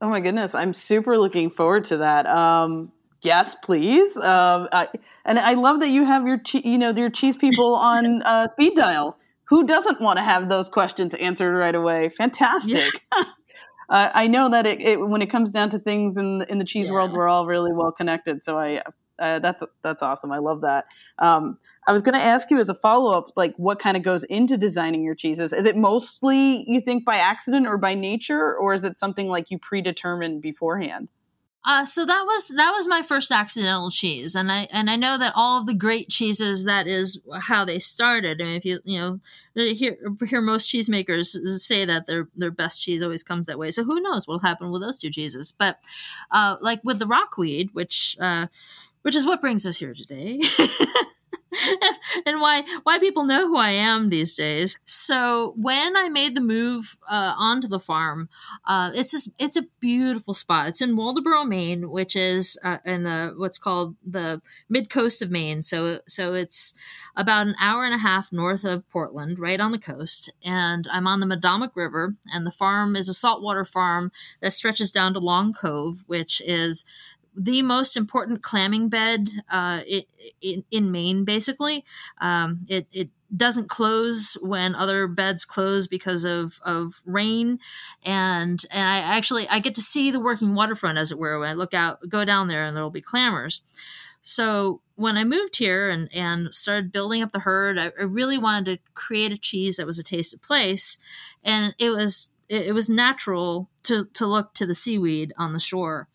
Oh 0.00 0.08
my 0.08 0.20
goodness. 0.20 0.54
I'm 0.54 0.74
super 0.74 1.16
looking 1.16 1.48
forward 1.48 1.84
to 1.86 1.98
that. 1.98 2.26
Um, 2.26 2.92
yes, 3.22 3.54
please. 3.54 4.16
Um, 4.16 4.68
I, 4.72 4.88
and 5.24 5.38
I 5.38 5.54
love 5.54 5.80
that 5.80 5.90
you 5.90 6.04
have 6.04 6.26
your, 6.26 6.38
che- 6.38 6.62
you 6.64 6.78
know, 6.78 6.92
your 6.92 7.10
cheese 7.10 7.36
people 7.36 7.74
on 7.80 8.22
uh, 8.22 8.48
speed 8.48 8.74
dial. 8.76 9.16
Who 9.48 9.66
doesn't 9.66 10.00
want 10.00 10.18
to 10.18 10.22
have 10.22 10.48
those 10.48 10.68
questions 10.68 11.14
answered 11.14 11.56
right 11.56 11.74
away? 11.74 12.08
Fantastic. 12.08 12.92
Yeah. 13.16 13.24
uh, 13.88 14.10
I 14.14 14.26
know 14.26 14.48
that 14.48 14.66
it, 14.66 14.80
it, 14.80 15.00
when 15.00 15.20
it 15.20 15.30
comes 15.30 15.50
down 15.50 15.68
to 15.70 15.78
things 15.78 16.16
in 16.16 16.42
in 16.48 16.58
the 16.58 16.64
cheese 16.64 16.86
yeah. 16.86 16.94
world, 16.94 17.12
we're 17.12 17.28
all 17.28 17.44
really 17.44 17.72
well 17.72 17.92
connected. 17.92 18.42
So 18.42 18.58
I, 18.58 18.80
uh, 19.18 19.40
that's 19.40 19.62
that's 19.82 20.02
awesome. 20.02 20.32
I 20.32 20.38
love 20.38 20.62
that. 20.62 20.86
Um, 21.18 21.58
I 21.86 21.92
was 21.92 22.00
going 22.00 22.14
to 22.14 22.24
ask 22.24 22.50
you 22.50 22.58
as 22.58 22.68
a 22.68 22.74
follow 22.74 23.12
up, 23.12 23.32
like 23.36 23.54
what 23.56 23.78
kind 23.78 23.96
of 23.96 24.02
goes 24.02 24.24
into 24.24 24.56
designing 24.56 25.02
your 25.02 25.14
cheeses? 25.14 25.52
Is 25.52 25.64
it 25.64 25.76
mostly 25.76 26.64
you 26.66 26.80
think 26.80 27.04
by 27.04 27.16
accident 27.16 27.66
or 27.66 27.76
by 27.76 27.94
nature, 27.94 28.54
or 28.56 28.72
is 28.72 28.84
it 28.84 28.96
something 28.96 29.28
like 29.28 29.50
you 29.50 29.58
predetermined 29.58 30.42
beforehand? 30.42 31.08
Uh, 31.64 31.86
so 31.86 32.04
that 32.04 32.24
was 32.26 32.48
that 32.48 32.72
was 32.72 32.88
my 32.88 33.02
first 33.02 33.30
accidental 33.30 33.88
cheese, 33.88 34.34
and 34.34 34.50
I 34.50 34.66
and 34.72 34.90
I 34.90 34.96
know 34.96 35.16
that 35.16 35.32
all 35.36 35.60
of 35.60 35.66
the 35.66 35.74
great 35.74 36.08
cheeses 36.08 36.64
that 36.64 36.88
is 36.88 37.20
how 37.42 37.64
they 37.64 37.78
started. 37.78 38.40
I 38.40 38.44
And 38.44 38.56
if 38.56 38.64
you 38.64 38.80
you 38.84 38.98
know 38.98 39.20
hear 39.54 39.96
hear 40.26 40.40
most 40.40 40.68
cheesemakers 40.68 41.26
say 41.26 41.84
that 41.84 42.06
their 42.06 42.28
their 42.34 42.50
best 42.50 42.82
cheese 42.82 43.00
always 43.00 43.22
comes 43.22 43.46
that 43.46 43.60
way. 43.60 43.70
So 43.70 43.84
who 43.84 44.00
knows 44.00 44.26
what'll 44.26 44.40
happen 44.40 44.72
with 44.72 44.82
those 44.82 45.00
two 45.00 45.10
cheeses? 45.10 45.52
But 45.56 45.78
uh, 46.32 46.56
like 46.60 46.80
with 46.82 46.98
the 46.98 47.06
rockweed, 47.06 47.70
which 47.72 48.16
uh, 48.20 48.48
which 49.02 49.14
is 49.14 49.24
what 49.24 49.40
brings 49.40 49.64
us 49.64 49.76
here 49.76 49.94
today. 49.94 50.40
and 52.26 52.40
why 52.40 52.64
why 52.82 52.98
people 52.98 53.24
know 53.24 53.46
who 53.46 53.56
I 53.56 53.70
am 53.70 54.08
these 54.08 54.34
days. 54.34 54.78
So 54.84 55.54
when 55.56 55.96
I 55.96 56.08
made 56.08 56.34
the 56.34 56.40
move 56.40 56.98
uh, 57.10 57.34
onto 57.36 57.68
the 57.68 57.80
farm, 57.80 58.28
uh, 58.66 58.90
it's 58.94 59.12
just, 59.12 59.34
it's 59.38 59.56
a 59.56 59.66
beautiful 59.80 60.34
spot. 60.34 60.68
It's 60.68 60.82
in 60.82 60.96
Waldoboro, 60.96 61.46
Maine, 61.46 61.90
which 61.90 62.16
is 62.16 62.58
uh, 62.64 62.78
in 62.84 63.04
the 63.04 63.34
what's 63.36 63.58
called 63.58 63.96
the 64.04 64.40
mid 64.68 64.90
coast 64.90 65.22
of 65.22 65.30
Maine. 65.30 65.62
So 65.62 66.00
so 66.06 66.34
it's 66.34 66.74
about 67.16 67.46
an 67.46 67.56
hour 67.60 67.84
and 67.84 67.94
a 67.94 67.98
half 67.98 68.32
north 68.32 68.64
of 68.64 68.88
Portland, 68.88 69.38
right 69.38 69.60
on 69.60 69.72
the 69.72 69.78
coast. 69.78 70.32
And 70.44 70.88
I'm 70.90 71.06
on 71.06 71.20
the 71.20 71.26
Medomak 71.26 71.72
River, 71.74 72.16
and 72.32 72.46
the 72.46 72.50
farm 72.50 72.96
is 72.96 73.08
a 73.08 73.14
saltwater 73.14 73.64
farm 73.64 74.10
that 74.40 74.52
stretches 74.52 74.92
down 74.92 75.12
to 75.14 75.20
Long 75.20 75.52
Cove, 75.52 76.04
which 76.06 76.40
is 76.44 76.84
the 77.36 77.62
most 77.62 77.96
important 77.96 78.42
clamming 78.42 78.88
bed 78.88 79.30
uh, 79.50 79.80
in, 80.40 80.64
in 80.70 80.92
Maine, 80.92 81.24
basically. 81.24 81.84
Um, 82.20 82.66
it, 82.68 82.86
it 82.92 83.08
doesn't 83.34 83.68
close 83.68 84.36
when 84.42 84.74
other 84.74 85.06
beds 85.06 85.44
close 85.44 85.86
because 85.86 86.24
of, 86.24 86.60
of 86.64 87.02
rain. 87.06 87.58
And, 88.04 88.62
and 88.70 88.88
I 88.88 88.98
actually, 88.98 89.48
I 89.48 89.58
get 89.58 89.74
to 89.76 89.80
see 89.80 90.10
the 90.10 90.20
working 90.20 90.54
waterfront, 90.54 90.98
as 90.98 91.10
it 91.10 91.18
were, 91.18 91.38
when 91.38 91.48
I 91.48 91.54
look 91.54 91.72
out, 91.72 92.00
go 92.08 92.24
down 92.24 92.48
there 92.48 92.66
and 92.66 92.76
there'll 92.76 92.90
be 92.90 93.00
clammers. 93.00 93.60
So 94.20 94.82
when 94.94 95.16
I 95.16 95.24
moved 95.24 95.56
here 95.56 95.88
and, 95.88 96.08
and 96.14 96.54
started 96.54 96.92
building 96.92 97.22
up 97.22 97.32
the 97.32 97.40
herd, 97.40 97.78
I, 97.78 97.86
I 97.98 98.04
really 98.04 98.38
wanted 98.38 98.66
to 98.66 98.92
create 98.94 99.32
a 99.32 99.38
cheese 99.38 99.76
that 99.76 99.86
was 99.86 99.98
a 99.98 100.04
taste 100.04 100.34
of 100.34 100.42
place. 100.42 100.98
And 101.42 101.74
it 101.78 101.90
was, 101.90 102.32
it, 102.48 102.66
it 102.66 102.72
was 102.72 102.90
natural 102.90 103.70
to, 103.84 104.04
to 104.12 104.26
look 104.26 104.54
to 104.54 104.66
the 104.66 104.74
seaweed 104.74 105.32
on 105.38 105.54
the 105.54 105.60
shore 105.60 106.08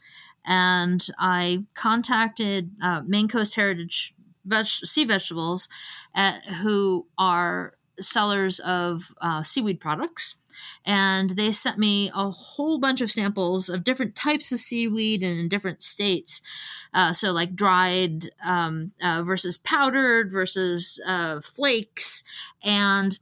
and 0.48 1.06
I 1.20 1.66
contacted 1.76 2.72
uh, 2.82 3.02
Maine 3.06 3.28
Coast 3.28 3.56
Heritage 3.56 4.16
veg- 4.46 4.66
Sea 4.66 5.04
Vegetables, 5.04 5.68
at, 6.16 6.44
who 6.46 7.06
are 7.18 7.74
sellers 8.00 8.60
of 8.62 9.14
uh, 9.22 9.44
seaweed 9.44 9.80
products. 9.80 10.38
and 10.86 11.32
they 11.32 11.52
sent 11.52 11.78
me 11.78 12.10
a 12.16 12.32
whole 12.32 12.80
bunch 12.80 13.02
of 13.02 13.12
samples 13.12 13.70
of 13.70 13.84
different 13.84 14.16
types 14.16 14.52
of 14.52 14.60
seaweed 14.60 15.22
and 15.22 15.40
in 15.40 15.50
different 15.50 15.84
states. 15.84 16.42
Uh, 16.94 17.12
so, 17.12 17.32
like 17.32 17.56
dried 17.56 18.32
um, 18.44 18.92
uh, 19.02 19.22
versus 19.24 19.58
powdered 19.58 20.32
versus 20.32 21.02
uh, 21.06 21.42
flakes. 21.42 22.24
And 22.64 23.20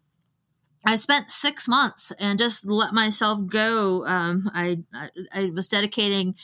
I 0.85 0.95
spent 0.97 1.31
six 1.31 1.67
months 1.67 2.11
and 2.19 2.37
just 2.37 2.65
let 2.65 2.93
myself 2.93 3.47
go. 3.47 4.05
Um, 4.05 4.51
I, 4.53 4.79
I, 4.93 5.09
I 5.33 5.45
was 5.53 5.67
dedicating 5.67 6.35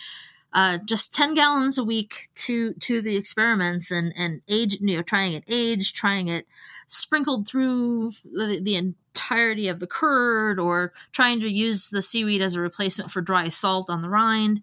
uh, 0.53 0.77
just 0.85 1.13
10 1.13 1.33
gallons 1.33 1.77
a 1.77 1.83
week 1.83 2.29
to 2.35 2.73
to 2.73 3.01
the 3.01 3.15
experiments 3.15 3.89
and 3.89 4.13
and 4.17 4.41
age 4.49 4.77
you 4.81 4.97
know 4.97 5.01
trying 5.01 5.33
it 5.33 5.43
aged 5.47 5.95
trying 5.95 6.27
it 6.27 6.45
sprinkled 6.91 7.47
through 7.47 8.11
the, 8.25 8.59
the 8.61 8.75
entirety 8.75 9.69
of 9.69 9.79
the 9.79 9.87
curd 9.87 10.59
or 10.59 10.91
trying 11.13 11.39
to 11.39 11.49
use 11.49 11.89
the 11.89 12.01
seaweed 12.01 12.41
as 12.41 12.55
a 12.55 12.59
replacement 12.59 13.09
for 13.09 13.21
dry 13.21 13.47
salt 13.47 13.89
on 13.89 14.01
the 14.01 14.09
rind. 14.09 14.61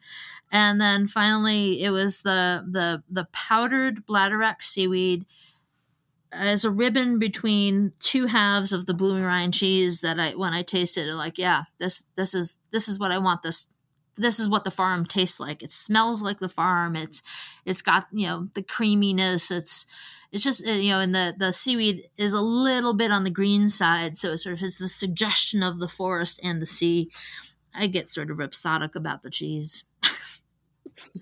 And 0.52 0.80
then 0.80 1.06
finally 1.06 1.82
it 1.82 1.90
was 1.90 2.22
the 2.22 2.64
the 2.70 3.02
the 3.10 3.26
powdered 3.32 4.06
bladderwrack 4.06 4.62
seaweed 4.62 5.24
as 6.30 6.64
a 6.64 6.70
ribbon 6.70 7.18
between 7.18 7.92
two 8.00 8.26
halves 8.26 8.72
of 8.72 8.84
the 8.84 8.94
bloomy 8.94 9.22
rind 9.22 9.54
cheese 9.54 10.02
that 10.02 10.20
I 10.20 10.32
when 10.32 10.52
I 10.52 10.62
tasted 10.62 11.08
it 11.08 11.14
like 11.14 11.38
yeah 11.38 11.64
this 11.78 12.06
this 12.16 12.34
is 12.34 12.58
this 12.70 12.88
is 12.88 12.98
what 12.98 13.12
I 13.12 13.18
want 13.18 13.42
this 13.42 13.70
this 14.18 14.38
is 14.38 14.48
what 14.48 14.64
the 14.64 14.70
farm 14.70 15.06
tastes 15.06 15.40
like. 15.40 15.62
It 15.62 15.72
smells 15.72 16.22
like 16.22 16.40
the 16.40 16.48
farm. 16.48 16.96
It's 16.96 17.22
it's 17.64 17.82
got 17.82 18.06
you 18.12 18.26
know 18.26 18.48
the 18.54 18.62
creaminess. 18.62 19.50
It's 19.50 19.86
it's 20.32 20.44
just 20.44 20.66
uh, 20.66 20.72
you 20.72 20.90
know 20.90 21.00
and 21.00 21.14
the 21.14 21.34
the 21.38 21.52
seaweed 21.52 22.04
is 22.16 22.32
a 22.32 22.40
little 22.40 22.94
bit 22.94 23.10
on 23.10 23.24
the 23.24 23.30
green 23.30 23.68
side 23.68 24.16
so 24.16 24.32
it 24.32 24.38
sort 24.38 24.54
of 24.54 24.60
has 24.60 24.78
the 24.78 24.88
suggestion 24.88 25.62
of 25.62 25.78
the 25.78 25.88
forest 25.88 26.40
and 26.42 26.60
the 26.60 26.66
sea. 26.66 27.10
I 27.74 27.86
get 27.86 28.08
sort 28.08 28.30
of 28.30 28.38
rhapsodic 28.38 28.94
about 28.94 29.22
the 29.22 29.30
cheese. 29.30 29.84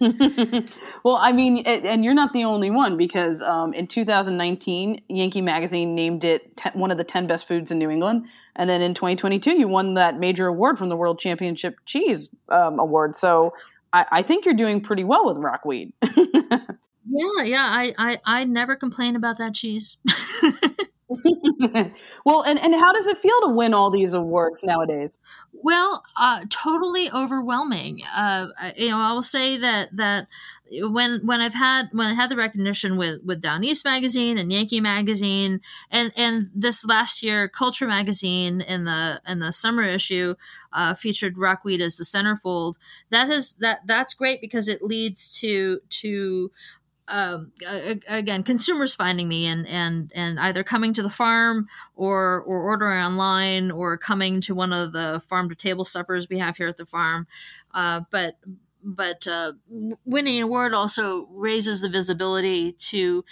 Well, 1.05 1.17
I 1.17 1.33
mean, 1.33 1.59
and 1.67 2.05
you're 2.05 2.15
not 2.15 2.33
the 2.33 2.45
only 2.45 2.71
one 2.71 2.97
because 2.97 3.41
um, 3.43 3.73
in 3.75 3.87
2019, 3.87 5.03
Yankee 5.09 5.41
Magazine 5.41 5.95
named 5.95 6.25
it 6.25 6.61
one 6.75 6.91
of 6.91 6.99
the 6.99 7.05
10 7.05 7.27
best 7.27 7.47
foods 7.47 7.71
in 7.71 7.79
New 7.79 7.91
England. 7.91 8.27
And 8.57 8.69
then 8.69 8.83
in 8.83 8.95
2022, 8.95 9.53
you 9.53 9.69
won 9.69 9.95
that 9.95 10.19
major 10.19 10.47
award 10.47 10.79
from 10.79 10.89
the 10.89 10.97
World 10.97 11.19
Championship 11.19 11.77
Cheese 11.85 12.31
um, 12.49 12.79
Award. 12.79 13.15
So 13.15 13.53
I, 13.93 14.07
I, 14.11 14.23
think 14.23 14.45
you're 14.45 14.55
doing 14.55 14.81
pretty 14.81 15.05
well 15.05 15.27
with 15.27 15.37
rockweed. 15.37 15.93
yeah, 16.17 17.43
yeah. 17.43 17.63
I, 17.63 17.95
I, 17.99 18.21
I 18.25 18.45
never 18.45 18.75
complain 18.75 19.15
about 19.15 19.39
that 19.39 19.55
cheese. 19.55 19.99
well, 22.25 22.43
and, 22.43 22.59
and 22.59 22.75
how 22.75 22.93
does 22.93 23.07
it 23.07 23.19
feel 23.19 23.41
to 23.43 23.49
win 23.53 23.75
all 23.75 23.91
these 23.91 24.13
awards 24.13 24.65
nowadays? 24.65 25.19
Well, 25.53 26.03
uh, 26.17 26.45
totally 26.51 27.11
overwhelming. 27.11 28.01
Uh, 28.15 28.49
you 28.77 28.91
know, 28.91 28.99
I 28.99 29.13
will 29.13 29.23
say 29.23 29.57
that 29.57 29.95
that 29.97 30.27
when 30.73 31.25
when 31.25 31.41
I've 31.41 31.55
had 31.55 31.89
when 31.93 32.09
I 32.09 32.15
had 32.15 32.31
the 32.31 32.37
recognition 32.37 32.97
with 32.97 33.23
with 33.25 33.41
Down 33.41 33.63
East 33.63 33.85
magazine 33.85 34.37
and 34.37 34.53
Yankee 34.53 34.81
magazine, 34.81 35.61
and 35.91 36.13
and 36.17 36.51
this 36.55 36.85
last 36.85 37.23
year, 37.23 37.49
Culture 37.49 37.87
magazine 37.87 38.61
in 38.61 38.85
the 38.85 39.21
in 39.27 39.39
the 39.39 39.53
summer 39.53 39.85
issue 39.85 40.35
uh, 40.73 40.95
featured 40.95 41.39
rockweed 41.39 41.81
as 41.81 41.97
the 41.97 42.05
centerfold. 42.05 42.75
That 43.11 43.29
is 43.31 43.55
that 43.55 43.81
that's 43.87 44.15
great 44.15 44.41
because 44.41 44.67
it 44.69 44.83
leads 44.83 45.39
to 45.41 45.81
to 45.91 46.51
um, 47.09 47.53
again, 48.09 48.43
consumers 48.43 48.95
finding 48.95 49.29
me 49.29 49.47
and 49.47 49.67
and 49.67 50.11
and 50.15 50.41
either 50.41 50.65
coming 50.65 50.93
to 50.95 51.03
the 51.03 51.11
farm 51.11 51.69
or 51.95 52.41
or 52.41 52.61
ordering 52.63 53.05
online 53.05 53.71
or 53.71 53.97
coming 53.97 54.41
to 54.43 54.55
one 54.55 54.73
of 54.73 54.93
the 54.93 55.23
farm 55.29 55.49
to 55.49 55.55
table 55.55 55.85
suppers 55.85 56.29
we 56.29 56.39
have 56.39 56.57
here 56.57 56.69
at 56.69 56.77
the 56.77 56.87
farm. 56.87 57.27
Uh, 57.73 58.01
but 58.11 58.39
but 58.83 59.27
uh, 59.27 59.53
winning 60.05 60.37
an 60.37 60.45
award 60.45 60.73
also 60.73 61.27
raises 61.33 61.81
the 61.81 61.89
visibility 61.89 62.73
to 62.73 63.25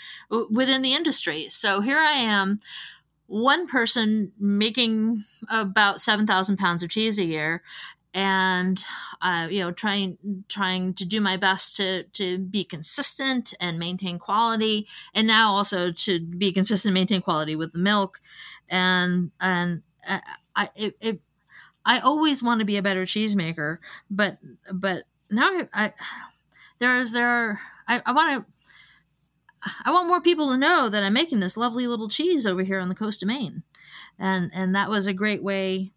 within 0.51 0.83
the 0.83 0.95
industry. 0.95 1.47
So 1.49 1.81
here 1.81 1.99
I 1.99 2.13
am, 2.13 2.61
one 3.27 3.67
person 3.67 4.33
making 4.39 5.25
about 5.49 6.01
seven 6.01 6.27
thousand 6.27 6.57
pounds 6.57 6.83
of 6.83 6.91
cheese 6.91 7.19
a 7.19 7.25
year, 7.25 7.63
and 8.15 8.83
uh, 9.21 9.49
you 9.51 9.61
know 9.61 9.73
trying 9.73 10.45
trying 10.49 10.95
to 10.95 11.05
do 11.05 11.21
my 11.21 11.37
best 11.37 11.77
to 11.77 12.05
to 12.05 12.39
be 12.39 12.65
consistent 12.65 13.53
and 13.61 13.79
maintain 13.79 14.19
quality 14.19 14.87
and 15.13 15.27
now 15.27 15.53
also 15.53 15.91
to 15.91 16.21
be 16.21 16.53
consistent 16.53 16.91
and 16.91 16.95
maintain 16.95 17.21
quality 17.21 17.57
with 17.57 17.73
the 17.73 17.79
milk. 17.79 18.21
And 18.69 19.33
and 19.41 19.83
uh, 20.09 20.21
I 20.55 20.71
it, 20.77 20.97
it 21.01 21.21
I 21.85 21.99
always 21.99 22.43
want 22.43 22.61
to 22.61 22.65
be 22.65 22.77
a 22.77 22.83
better 22.83 23.05
cheesemaker 23.05 23.79
but 24.09 24.39
but 24.73 25.05
now 25.31 25.49
I, 25.49 25.69
I 25.75 25.93
there 26.79 27.05
there 27.07 27.61
I, 27.89 28.01
I 28.07 28.13
want 28.13 28.47
to 28.47 28.53
I 29.85 29.91
want 29.91 30.09
more 30.09 30.21
people 30.21 30.51
to 30.51 30.59
know 30.59 30.89
that 30.89 31.03
I'm 31.03 31.15
making 31.15 31.41
this 31.41 31.57
lovely 31.57 31.87
little 31.87 32.09
cheese 32.09 32.47
over 32.47 32.63
here 32.63 32.81
on 32.81 32.89
the 32.89 32.95
coast 32.95 33.23
of 33.23 33.29
Maine. 33.29 33.63
And 34.19 34.51
and 34.55 34.75
that 34.75 34.89
was 34.89 35.07
a 35.07 35.13
great 35.13 35.43
way 35.43 35.93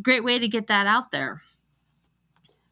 great 0.00 0.24
way 0.24 0.38
to 0.38 0.48
get 0.48 0.68
that 0.68 0.86
out 0.86 1.10
there 1.10 1.42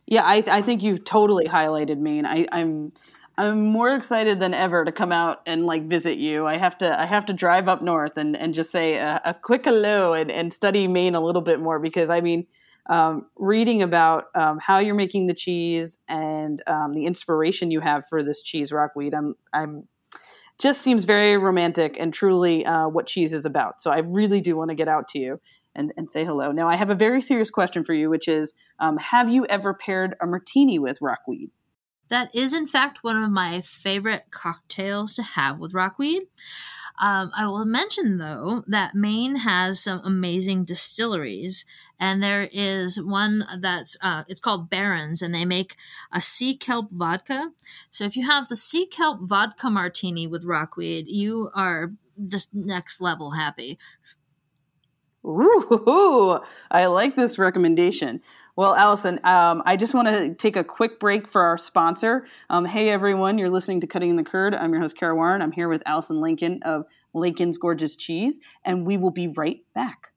yeah, 0.06 0.22
I, 0.22 0.44
I 0.46 0.62
think 0.62 0.82
you've 0.82 1.04
totally 1.04 1.46
highlighted 1.46 1.98
Maine. 1.98 2.26
I, 2.26 2.46
I'm 2.52 2.92
I'm 3.36 3.66
more 3.66 3.94
excited 3.94 4.38
than 4.38 4.54
ever 4.54 4.84
to 4.84 4.92
come 4.92 5.10
out 5.10 5.42
and 5.44 5.66
like 5.66 5.88
visit 5.88 6.18
you. 6.18 6.46
I 6.46 6.56
have 6.56 6.78
to 6.78 7.00
I 7.00 7.06
have 7.06 7.26
to 7.26 7.32
drive 7.32 7.68
up 7.68 7.82
north 7.82 8.16
and, 8.16 8.36
and 8.36 8.54
just 8.54 8.70
say 8.70 8.96
a, 8.96 9.20
a 9.24 9.34
quick 9.34 9.64
hello 9.64 10.12
and, 10.12 10.30
and 10.30 10.52
study 10.52 10.86
Maine 10.86 11.14
a 11.14 11.20
little 11.20 11.42
bit 11.42 11.58
more 11.58 11.78
because 11.78 12.10
I 12.10 12.20
mean, 12.20 12.46
um, 12.88 13.26
reading 13.36 13.82
about 13.82 14.26
um, 14.34 14.58
how 14.58 14.78
you're 14.78 14.94
making 14.94 15.26
the 15.26 15.34
cheese 15.34 15.98
and 16.06 16.62
um, 16.68 16.94
the 16.94 17.06
inspiration 17.06 17.70
you 17.70 17.80
have 17.80 18.06
for 18.06 18.22
this 18.22 18.42
cheese 18.42 18.70
rockweed, 18.70 19.14
I'm 19.14 19.34
I'm 19.52 19.88
just 20.58 20.82
seems 20.82 21.04
very 21.04 21.36
romantic 21.36 21.96
and 21.98 22.14
truly 22.14 22.64
uh, 22.64 22.86
what 22.86 23.06
cheese 23.06 23.32
is 23.32 23.44
about. 23.44 23.80
So 23.80 23.90
I 23.90 23.98
really 23.98 24.40
do 24.40 24.54
want 24.56 24.68
to 24.68 24.76
get 24.76 24.86
out 24.86 25.08
to 25.08 25.18
you 25.18 25.40
and, 25.74 25.92
and 25.96 26.10
say 26.10 26.24
hello. 26.24 26.52
Now, 26.52 26.68
I 26.68 26.76
have 26.76 26.90
a 26.90 26.94
very 26.94 27.20
serious 27.20 27.50
question 27.50 27.84
for 27.84 27.94
you, 27.94 28.10
which 28.10 28.28
is 28.28 28.52
um, 28.78 28.96
Have 28.98 29.28
you 29.28 29.46
ever 29.46 29.74
paired 29.74 30.14
a 30.20 30.26
martini 30.26 30.78
with 30.78 31.00
rockweed? 31.00 31.50
That 32.08 32.34
is, 32.34 32.52
in 32.52 32.66
fact, 32.66 32.98
one 33.02 33.16
of 33.16 33.30
my 33.30 33.60
favorite 33.60 34.24
cocktails 34.30 35.14
to 35.14 35.22
have 35.22 35.58
with 35.58 35.74
rockweed. 35.74 36.24
Um, 37.00 37.32
I 37.36 37.46
will 37.46 37.64
mention, 37.64 38.18
though, 38.18 38.62
that 38.68 38.94
Maine 38.94 39.36
has 39.36 39.82
some 39.82 40.00
amazing 40.04 40.64
distilleries. 40.64 41.64
And 41.98 42.22
there 42.22 42.48
is 42.52 43.02
one 43.02 43.46
that's 43.58 43.96
uh, 44.02 44.24
it's 44.28 44.40
called 44.40 44.68
Barons, 44.68 45.22
and 45.22 45.34
they 45.34 45.44
make 45.44 45.76
a 46.12 46.20
sea 46.20 46.56
kelp 46.56 46.90
vodka. 46.90 47.52
So 47.90 48.04
if 48.04 48.16
you 48.16 48.26
have 48.26 48.48
the 48.48 48.56
sea 48.56 48.86
kelp 48.86 49.20
vodka 49.22 49.70
martini 49.70 50.26
with 50.26 50.44
rockweed, 50.44 51.06
you 51.08 51.50
are 51.54 51.92
just 52.28 52.54
next 52.54 53.00
level 53.00 53.32
happy. 53.32 53.78
Ooh, 55.24 56.40
I 56.70 56.86
like 56.86 57.16
this 57.16 57.38
recommendation. 57.38 58.20
Well, 58.56 58.74
Allison, 58.74 59.18
um, 59.24 59.62
I 59.64 59.76
just 59.76 59.94
want 59.94 60.08
to 60.08 60.34
take 60.34 60.54
a 60.54 60.62
quick 60.62 61.00
break 61.00 61.26
for 61.26 61.42
our 61.42 61.56
sponsor. 61.56 62.26
Um, 62.50 62.66
hey, 62.66 62.90
everyone, 62.90 63.38
you're 63.38 63.50
listening 63.50 63.80
to 63.80 63.86
Cutting 63.86 64.16
the 64.16 64.22
Curd. 64.22 64.54
I'm 64.54 64.72
your 64.72 64.80
host, 64.80 64.96
Kara 64.96 65.14
Warren. 65.14 65.42
I'm 65.42 65.50
here 65.50 65.68
with 65.68 65.82
Allison 65.86 66.20
Lakin 66.20 66.62
of 66.62 66.84
Lakin's 67.14 67.58
Gorges 67.58 67.96
Cheese, 67.96 68.38
and 68.64 68.86
we 68.86 68.96
will 68.96 69.10
be 69.10 69.28
right 69.28 69.60
back. 69.74 70.10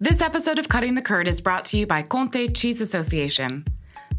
This 0.00 0.20
episode 0.20 0.58
of 0.58 0.68
Cutting 0.68 0.94
the 0.94 1.02
Curd 1.02 1.28
is 1.28 1.40
brought 1.40 1.64
to 1.66 1.78
you 1.78 1.86
by 1.86 2.02
Comté 2.02 2.52
Cheese 2.52 2.80
Association. 2.80 3.64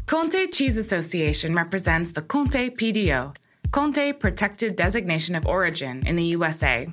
Comté 0.06 0.50
Cheese 0.50 0.78
Association 0.78 1.54
represents 1.54 2.12
the 2.12 2.22
Comté 2.22 2.74
PDO 2.74 3.34
Comté 3.74 4.16
Protected 4.16 4.76
Designation 4.76 5.34
of 5.34 5.46
Origin 5.46 6.06
in 6.06 6.14
the 6.14 6.26
USA. 6.36 6.86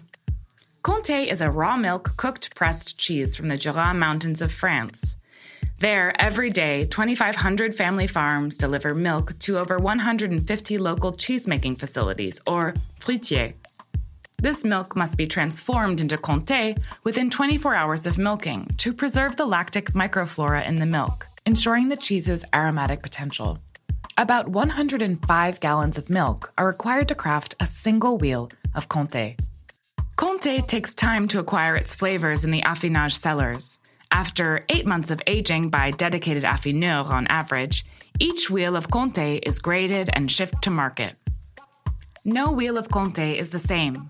Comté 0.84 1.28
is 1.28 1.40
a 1.40 1.52
raw 1.52 1.78
milk 1.78 2.18
cooked 2.18 2.56
pressed 2.56 2.98
cheese 2.98 3.36
from 3.36 3.50
the 3.50 3.56
Jura 3.56 3.94
Mountains 3.94 4.42
of 4.42 4.52
France. 4.52 5.16
There, 5.78 6.20
every 6.20 6.50
day, 6.50 6.86
2,500 6.86 7.76
family 7.76 8.08
farms 8.08 8.58
deliver 8.58 8.96
milk 8.96 9.38
to 9.42 9.60
over 9.60 9.78
150 9.78 10.78
local 10.80 11.14
cheesemaking 11.14 11.78
facilities, 11.78 12.42
or 12.48 12.74
fruitiers. 13.00 13.54
This 14.40 14.66
milk 14.66 14.96
must 14.96 15.18
be 15.20 15.28
transformed 15.28 16.02
into 16.02 16.18
Comté 16.18 16.82
within 17.04 17.30
24 17.30 17.76
hours 17.76 18.08
of 18.08 18.18
milking 18.18 18.66
to 18.80 18.92
preserve 18.92 19.36
the 19.36 19.46
lactic 19.46 19.92
microflora 19.92 20.66
in 20.66 20.78
the 20.78 20.88
milk, 20.88 21.28
ensuring 21.46 21.90
the 21.90 21.96
cheese's 21.96 22.44
aromatic 22.56 23.04
potential. 23.04 23.60
About 24.18 24.50
105 24.50 25.60
gallons 25.62 25.98
of 25.98 26.10
milk 26.10 26.52
are 26.58 26.68
required 26.68 27.08
to 27.08 27.16
craft 27.16 27.56
a 27.60 27.66
single 27.66 28.18
wheel 28.18 28.52
of 28.76 28.90
Comté. 28.90 29.40
Comté 30.18 30.66
takes 30.68 30.94
time 30.94 31.30
to 31.30 31.40
acquire 31.40 31.76
its 31.76 31.96
flavors 31.96 32.44
in 32.44 32.52
the 32.52 32.62
affinage 32.62 33.14
cellars. 33.14 33.78
After 34.12 34.66
eight 34.68 34.86
months 34.86 35.12
of 35.12 35.22
aging 35.28 35.70
by 35.70 35.92
dedicated 35.92 36.44
affineurs 36.44 37.10
on 37.10 37.26
average, 37.28 37.86
each 38.20 38.50
wheel 38.50 38.76
of 38.76 38.90
Comté 38.90 39.40
is 39.44 39.60
graded 39.60 40.10
and 40.12 40.30
shipped 40.30 40.62
to 40.64 40.70
market. 40.70 41.16
No 42.26 42.52
wheel 42.52 42.78
of 42.78 42.90
Comté 42.90 43.36
is 43.36 43.50
the 43.50 43.60
same. 43.60 44.10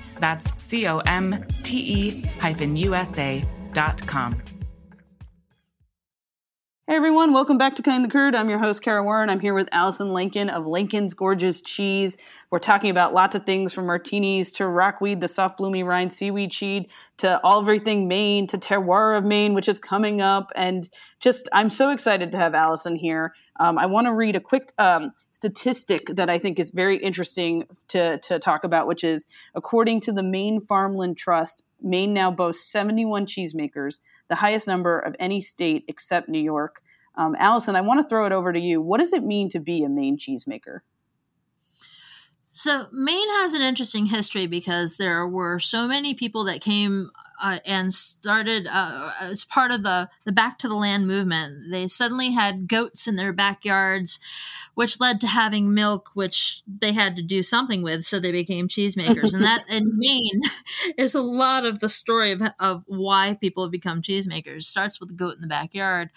That's 0.21 0.61
C 0.61 0.87
O 0.87 0.99
M 0.99 1.43
T 1.63 1.79
E 1.79 2.21
hyphen 2.39 2.75
USA 2.75 3.43
dot 3.73 4.05
com. 4.05 4.39
Hey 6.85 6.97
everyone, 6.97 7.33
welcome 7.33 7.57
back 7.57 7.75
to 7.77 7.81
Cutting 7.81 8.03
the 8.03 8.09
Curd. 8.09 8.35
I'm 8.35 8.49
your 8.49 8.59
host, 8.59 8.83
Kara 8.83 9.01
Warren. 9.03 9.29
I'm 9.29 9.39
here 9.39 9.53
with 9.53 9.67
Allison 9.71 10.13
Lakin 10.13 10.49
of 10.49 10.67
Lakin's 10.67 11.13
Gorges 11.13 11.61
Cheese. 11.61 12.17
We're 12.51 12.59
talking 12.59 12.89
about 12.89 13.13
lots 13.13 13.33
of 13.33 13.45
things 13.45 13.71
from 13.73 13.87
martinis 13.87 14.51
to 14.53 14.67
rockweed, 14.67 15.21
the 15.21 15.27
soft 15.27 15.57
bloomy 15.57 15.83
rind 15.83 16.11
seaweed 16.11 16.51
cheese, 16.51 16.85
to 17.19 17.39
all 17.43 17.61
everything 17.61 18.07
Maine, 18.09 18.45
to 18.47 18.57
terroir 18.57 19.17
of 19.17 19.23
Maine, 19.23 19.53
which 19.53 19.69
is 19.69 19.79
coming 19.79 20.21
up. 20.21 20.51
And 20.53 20.89
just, 21.21 21.47
I'm 21.53 21.69
so 21.69 21.91
excited 21.91 22.31
to 22.33 22.37
have 22.37 22.53
Allison 22.53 22.95
here. 22.95 23.33
Um, 23.61 23.77
I 23.77 23.85
want 23.85 24.07
to 24.07 24.13
read 24.13 24.35
a 24.35 24.39
quick 24.39 24.73
um, 24.79 25.11
statistic 25.33 26.07
that 26.07 26.31
I 26.31 26.39
think 26.39 26.57
is 26.57 26.71
very 26.71 26.97
interesting 26.97 27.65
to, 27.89 28.17
to 28.17 28.39
talk 28.39 28.63
about, 28.63 28.87
which 28.87 29.03
is 29.03 29.27
according 29.53 29.99
to 30.01 30.11
the 30.11 30.23
Maine 30.23 30.61
Farmland 30.61 31.15
Trust, 31.15 31.61
Maine 31.79 32.11
now 32.11 32.31
boasts 32.31 32.71
71 32.71 33.27
cheesemakers, 33.27 33.99
the 34.29 34.35
highest 34.35 34.65
number 34.65 34.97
of 34.97 35.15
any 35.19 35.41
state 35.41 35.85
except 35.87 36.27
New 36.27 36.41
York. 36.41 36.81
Um, 37.13 37.35
Allison, 37.37 37.75
I 37.75 37.81
want 37.81 38.01
to 38.01 38.07
throw 38.09 38.25
it 38.25 38.31
over 38.31 38.51
to 38.51 38.59
you. 38.59 38.81
What 38.81 38.97
does 38.97 39.13
it 39.13 39.21
mean 39.21 39.47
to 39.49 39.59
be 39.59 39.83
a 39.83 39.89
Maine 39.89 40.17
cheesemaker? 40.17 40.79
So 42.49 42.87
Maine 42.91 43.29
has 43.41 43.53
an 43.53 43.61
interesting 43.61 44.07
history 44.07 44.47
because 44.47 44.97
there 44.97 45.27
were 45.27 45.59
so 45.59 45.87
many 45.87 46.15
people 46.15 46.45
that 46.45 46.61
came 46.61 47.11
uh, 47.41 47.59
and 47.65 47.93
started 47.93 48.67
uh, 48.67 49.11
as 49.19 49.43
part 49.43 49.71
of 49.71 49.83
the 49.83 50.09
the 50.25 50.31
back 50.31 50.59
to 50.59 50.67
the 50.67 50.75
land 50.75 51.07
movement. 51.07 51.71
They 51.71 51.87
suddenly 51.87 52.31
had 52.31 52.67
goats 52.67 53.07
in 53.07 53.15
their 53.15 53.33
backyards, 53.33 54.19
which 54.75 54.99
led 54.99 55.19
to 55.21 55.27
having 55.27 55.73
milk, 55.73 56.11
which 56.13 56.61
they 56.67 56.93
had 56.93 57.15
to 57.15 57.21
do 57.21 57.43
something 57.43 57.81
with, 57.81 58.03
so 58.03 58.19
they 58.19 58.31
became 58.31 58.67
cheesemakers. 58.67 59.33
and 59.33 59.43
that 59.43 59.63
in 59.67 59.91
Maine 59.97 60.41
is 60.97 61.15
a 61.15 61.21
lot 61.21 61.65
of 61.65 61.79
the 61.79 61.89
story 61.89 62.31
of, 62.31 62.41
of 62.59 62.83
why 62.87 63.37
people 63.41 63.63
have 63.63 63.71
become 63.71 64.01
cheesemakers. 64.01 64.63
Starts 64.63 64.99
with 64.99 65.09
the 65.09 65.15
goat 65.15 65.35
in 65.35 65.41
the 65.41 65.47
backyard. 65.47 66.09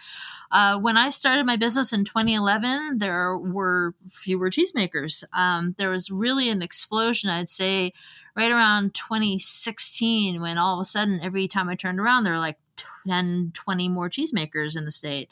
Uh, 0.51 0.79
when 0.79 0.97
I 0.97 1.09
started 1.09 1.47
my 1.47 1.57
business 1.57 1.93
in 1.93 2.05
2011, 2.05 2.99
there 2.99 3.37
were 3.37 3.95
fewer 4.09 4.51
cheesemakers. 4.51 5.25
Um, 5.33 5.75
there 5.79 5.91
was 5.91 6.11
really 6.11 6.49
an 6.49 6.63
explosion, 6.63 7.31
I'd 7.31 7.51
say, 7.51 7.93
right 8.37 8.51
around 8.51 8.95
2016, 8.95 10.41
when 10.41 10.59
all 10.59 10.75
of 10.75 10.83
a 10.83 10.85
sudden, 10.85 11.21
every 11.23 11.49
time 11.49 11.69
I 11.69 11.75
turned 11.75 12.01
around, 12.01 12.25
there 12.25 12.33
were 12.33 12.39
like 12.39 12.59
10, 13.07 13.53
20 13.55 13.89
more 13.89 14.11
cheesemakers 14.11 14.77
in 14.77 14.85
the 14.85 14.91
state. 14.91 15.29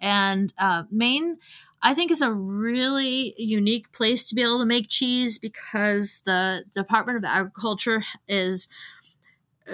And 0.00 0.52
uh, 0.58 0.84
Maine, 0.90 1.38
I 1.82 1.94
think, 1.94 2.10
is 2.10 2.20
a 2.20 2.32
really 2.32 3.34
unique 3.36 3.92
place 3.92 4.28
to 4.28 4.34
be 4.34 4.42
able 4.42 4.58
to 4.58 4.66
make 4.66 4.88
cheese 4.88 5.38
because 5.38 6.20
the 6.24 6.64
Department 6.74 7.18
of 7.18 7.24
Agriculture 7.24 8.02
is 8.28 8.68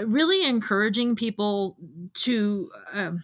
really 0.05 0.47
encouraging 0.47 1.17
people 1.17 1.77
to. 2.15 2.71
Um, 2.93 3.23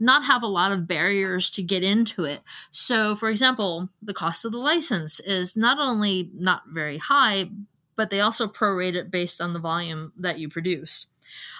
not 0.00 0.24
have 0.24 0.42
a 0.42 0.48
lot 0.48 0.72
of 0.72 0.88
barriers 0.88 1.48
to 1.48 1.62
get 1.62 1.84
into 1.84 2.24
it. 2.24 2.42
So, 2.72 3.14
for 3.14 3.28
example, 3.30 3.90
the 4.02 4.12
cost 4.12 4.44
of 4.44 4.50
the 4.50 4.58
license 4.58 5.20
is 5.20 5.56
not 5.56 5.78
only 5.78 6.30
not 6.34 6.62
very 6.66 6.98
high, 6.98 7.48
but 7.96 8.10
they 8.10 8.20
also 8.20 8.46
prorate 8.46 8.94
it 8.94 9.10
based 9.10 9.40
on 9.40 9.52
the 9.52 9.58
volume 9.58 10.12
that 10.16 10.38
you 10.38 10.48
produce. 10.48 11.06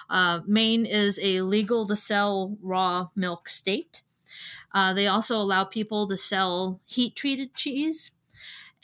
Uh, 0.09 0.41
Maine 0.45 0.85
is 0.85 1.19
a 1.21 1.41
legal 1.41 1.87
to 1.87 1.95
sell 1.95 2.57
raw 2.61 3.09
milk 3.15 3.49
state. 3.49 4.03
Uh, 4.73 4.93
they 4.93 5.07
also 5.07 5.37
allow 5.41 5.63
people 5.63 6.07
to 6.07 6.17
sell 6.17 6.81
heat 6.85 7.15
treated 7.15 7.53
cheese. 7.53 8.11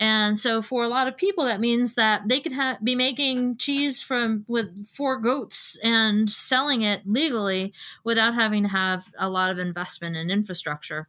And 0.01 0.39
so 0.39 0.63
for 0.63 0.83
a 0.83 0.87
lot 0.87 1.07
of 1.07 1.15
people, 1.15 1.45
that 1.45 1.59
means 1.59 1.93
that 1.93 2.27
they 2.27 2.39
could 2.39 2.53
ha- 2.53 2.79
be 2.83 2.95
making 2.95 3.57
cheese 3.57 4.01
from 4.01 4.45
with 4.47 4.87
four 4.87 5.19
goats 5.19 5.79
and 5.83 6.27
selling 6.27 6.81
it 6.81 7.03
legally 7.05 7.71
without 8.03 8.33
having 8.33 8.63
to 8.63 8.69
have 8.69 9.13
a 9.19 9.29
lot 9.29 9.51
of 9.51 9.59
investment 9.59 10.17
in 10.17 10.31
infrastructure. 10.31 11.07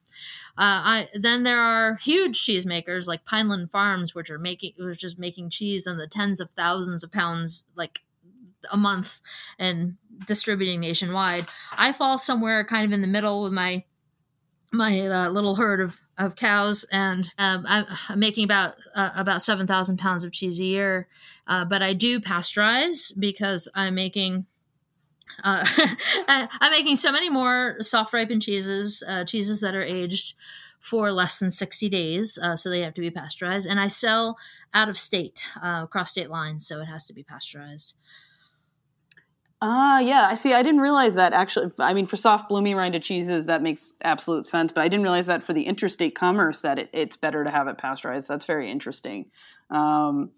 Uh, 0.59 0.85
I, 0.85 1.09
then 1.15 1.43
there 1.43 1.59
are 1.59 1.95
huge 1.95 2.39
cheesemakers 2.45 3.09
like 3.09 3.25
Pineland 3.25 3.71
Farms, 3.71 4.15
which 4.15 4.29
are 4.29 4.39
making 4.39 4.75
which 4.79 5.03
is 5.03 5.17
making 5.17 5.49
cheese 5.49 5.87
in 5.87 5.97
the 5.97 6.07
tens 6.07 6.39
of 6.39 6.51
thousands 6.51 7.03
of 7.03 7.11
pounds 7.11 7.65
like 7.75 8.03
a 8.71 8.77
month 8.77 9.23
and 9.59 9.97
distributing 10.27 10.81
nationwide. 10.81 11.47
I 11.79 11.93
fall 11.93 12.19
somewhere 12.19 12.63
kind 12.67 12.85
of 12.85 12.93
in 12.93 13.01
the 13.01 13.07
middle 13.07 13.43
with 13.43 13.53
my 13.53 13.85
my 14.73 15.01
uh, 15.01 15.29
little 15.29 15.55
herd 15.55 15.81
of, 15.81 16.01
of 16.19 16.35
cows, 16.35 16.85
and 16.91 17.33
um, 17.39 17.65
I'm, 17.69 18.19
making 18.19 18.45
about 18.45 18.75
uh, 18.95 19.11
about 19.17 19.43
seven 19.43 19.67
thousand 19.67 19.99
pounds 19.99 20.25
of 20.25 20.33
cheese 20.33 20.59
a 20.59 20.65
year. 20.65 21.09
Uh, 21.47 21.65
but 21.65 21.83
I 21.83 21.93
do 21.93 22.21
pasteurize 22.21 23.13
because 23.19 23.69
I'm 23.75 23.95
making 23.95 24.47
uh, 25.45 25.65
I'm 26.29 26.71
making 26.71 26.97
so 26.97 27.13
many 27.13 27.29
more 27.29 27.77
soft 27.81 28.13
ripened 28.13 28.43
cheeses, 28.43 29.03
uh, 29.07 29.25
cheeses 29.25 29.61
that 29.61 29.75
are 29.75 29.83
aged 29.83 30.35
for 30.81 31.13
less 31.13 31.39
than 31.39 31.53
60 31.53 31.89
days, 31.91 32.39
uh, 32.43 32.57
so 32.57 32.69
they 32.69 32.81
have 32.81 32.95
to 32.95 33.01
be 33.01 33.11
pasteurized. 33.11 33.69
And 33.69 33.79
I 33.79 33.87
sell 33.87 34.37
out 34.75 34.89
of 34.89 34.99
state, 34.99 35.45
across 35.63 36.11
state 36.11 36.29
lines, 36.29 36.67
so 36.67 36.81
it 36.81 36.87
has 36.87 37.07
to 37.07 37.13
be 37.13 37.23
pasteurized. 37.23 37.95
Ah, 39.65 39.95
uh, 39.95 39.99
yeah. 40.01 40.27
I 40.29 40.35
see. 40.35 40.55
I 40.55 40.63
didn't 40.65 40.81
realize 40.81 41.15
that 41.15 41.33
actually. 41.33 41.71
I 41.79 41.95
mean, 41.95 42.07
for 42.07 42.17
soft, 42.17 42.49
bloomy 42.49 42.75
rinded 42.75 43.05
cheeses, 43.05 43.47
that 43.47 43.63
makes 43.63 43.93
absolute 44.03 44.45
sense. 44.45 44.73
But 44.73 44.81
I 44.81 44.89
didn't 44.89 45.05
realize 45.05 45.27
that 45.29 45.45
for 45.45 45.53
the 45.53 45.63
interstate 45.63 46.17
commerce, 46.17 46.63
that 46.63 46.81
it, 46.81 46.91
it's 46.93 47.17
better 47.17 47.45
to 47.45 47.51
have 47.51 47.69
it 47.69 47.79
pasteurized. 47.79 48.29
That's 48.29 48.45
very 48.45 48.69
interesting. 48.69 49.27
Um, 49.71 50.31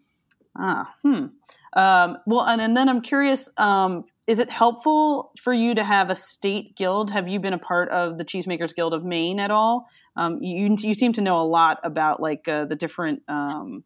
ah, 0.58 0.94
hmm. 1.02 1.26
Um, 1.72 2.18
well, 2.26 2.42
and, 2.42 2.60
and 2.60 2.76
then 2.76 2.90
I'm 2.90 3.00
curious. 3.00 3.48
Um, 3.56 4.04
is 4.26 4.38
it 4.38 4.50
helpful 4.50 5.32
for 5.42 5.54
you 5.54 5.74
to 5.74 5.84
have 5.84 6.10
a 6.10 6.14
state 6.14 6.76
guild? 6.76 7.10
Have 7.10 7.26
you 7.26 7.40
been 7.40 7.54
a 7.54 7.58
part 7.58 7.88
of 7.88 8.18
the 8.18 8.26
Cheesemakers 8.26 8.74
Guild 8.74 8.92
of 8.92 9.04
Maine 9.04 9.40
at 9.40 9.50
all? 9.50 9.88
Um, 10.16 10.42
you 10.42 10.76
you 10.78 10.92
seem 10.92 11.14
to 11.14 11.22
know 11.22 11.40
a 11.40 11.48
lot 11.48 11.80
about 11.82 12.20
like 12.20 12.46
uh, 12.46 12.66
the 12.66 12.76
different 12.76 13.22
um, 13.26 13.84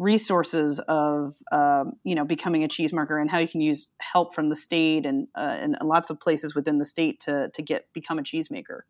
resources 0.00 0.80
of 0.88 1.36
um, 1.52 1.92
you 2.02 2.14
know 2.14 2.24
becoming 2.24 2.64
a 2.64 2.68
cheesemarker 2.68 3.20
and 3.20 3.30
how 3.30 3.38
you 3.38 3.46
can 3.46 3.60
use 3.60 3.90
help 4.00 4.34
from 4.34 4.48
the 4.48 4.56
state 4.56 5.04
and 5.04 5.28
uh, 5.36 5.56
and 5.60 5.76
lots 5.82 6.10
of 6.10 6.18
places 6.18 6.54
within 6.54 6.78
the 6.78 6.84
state 6.84 7.20
to 7.20 7.50
to 7.54 7.62
get 7.62 7.86
become 7.92 8.18
a 8.18 8.22
cheesemaker. 8.22 8.80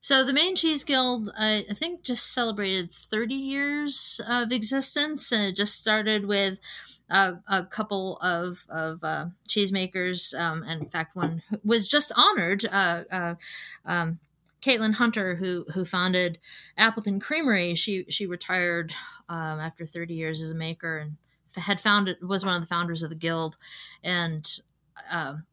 So 0.00 0.24
the 0.24 0.32
Maine 0.32 0.54
Cheese 0.54 0.84
Guild, 0.84 1.32
I, 1.36 1.64
think, 1.74 2.04
just 2.04 2.32
celebrated 2.32 2.92
30 2.92 3.34
years 3.34 4.20
of 4.28 4.52
existence, 4.52 5.32
and 5.32 5.42
it 5.42 5.56
just 5.56 5.76
started 5.76 6.26
with 6.26 6.60
a 7.10 7.66
couple 7.68 8.16
of 8.18 8.66
of 8.68 9.02
uh, 9.02 9.26
cheesemakers. 9.48 10.38
Um, 10.38 10.62
and 10.62 10.82
in 10.82 10.88
fact, 10.88 11.16
one 11.16 11.42
was 11.64 11.88
just 11.88 12.12
honored. 12.16 12.64
Uh, 12.66 13.02
uh 13.10 13.34
um, 13.84 14.20
Caitlin 14.66 14.94
Hunter, 14.94 15.36
who 15.36 15.64
who 15.72 15.84
founded 15.84 16.38
Appleton 16.76 17.20
Creamery, 17.20 17.74
she 17.74 18.04
she 18.08 18.26
retired 18.26 18.92
um, 19.28 19.60
after 19.60 19.86
30 19.86 20.14
years 20.14 20.40
as 20.40 20.50
a 20.50 20.56
maker 20.56 20.98
and 20.98 21.16
had 21.56 21.80
founded 21.80 22.16
was 22.20 22.44
one 22.44 22.56
of 22.56 22.62
the 22.62 22.68
founders 22.68 23.02
of 23.02 23.10
the 23.10 23.16
guild, 23.16 23.56
and 24.02 24.60
um, 25.10 25.44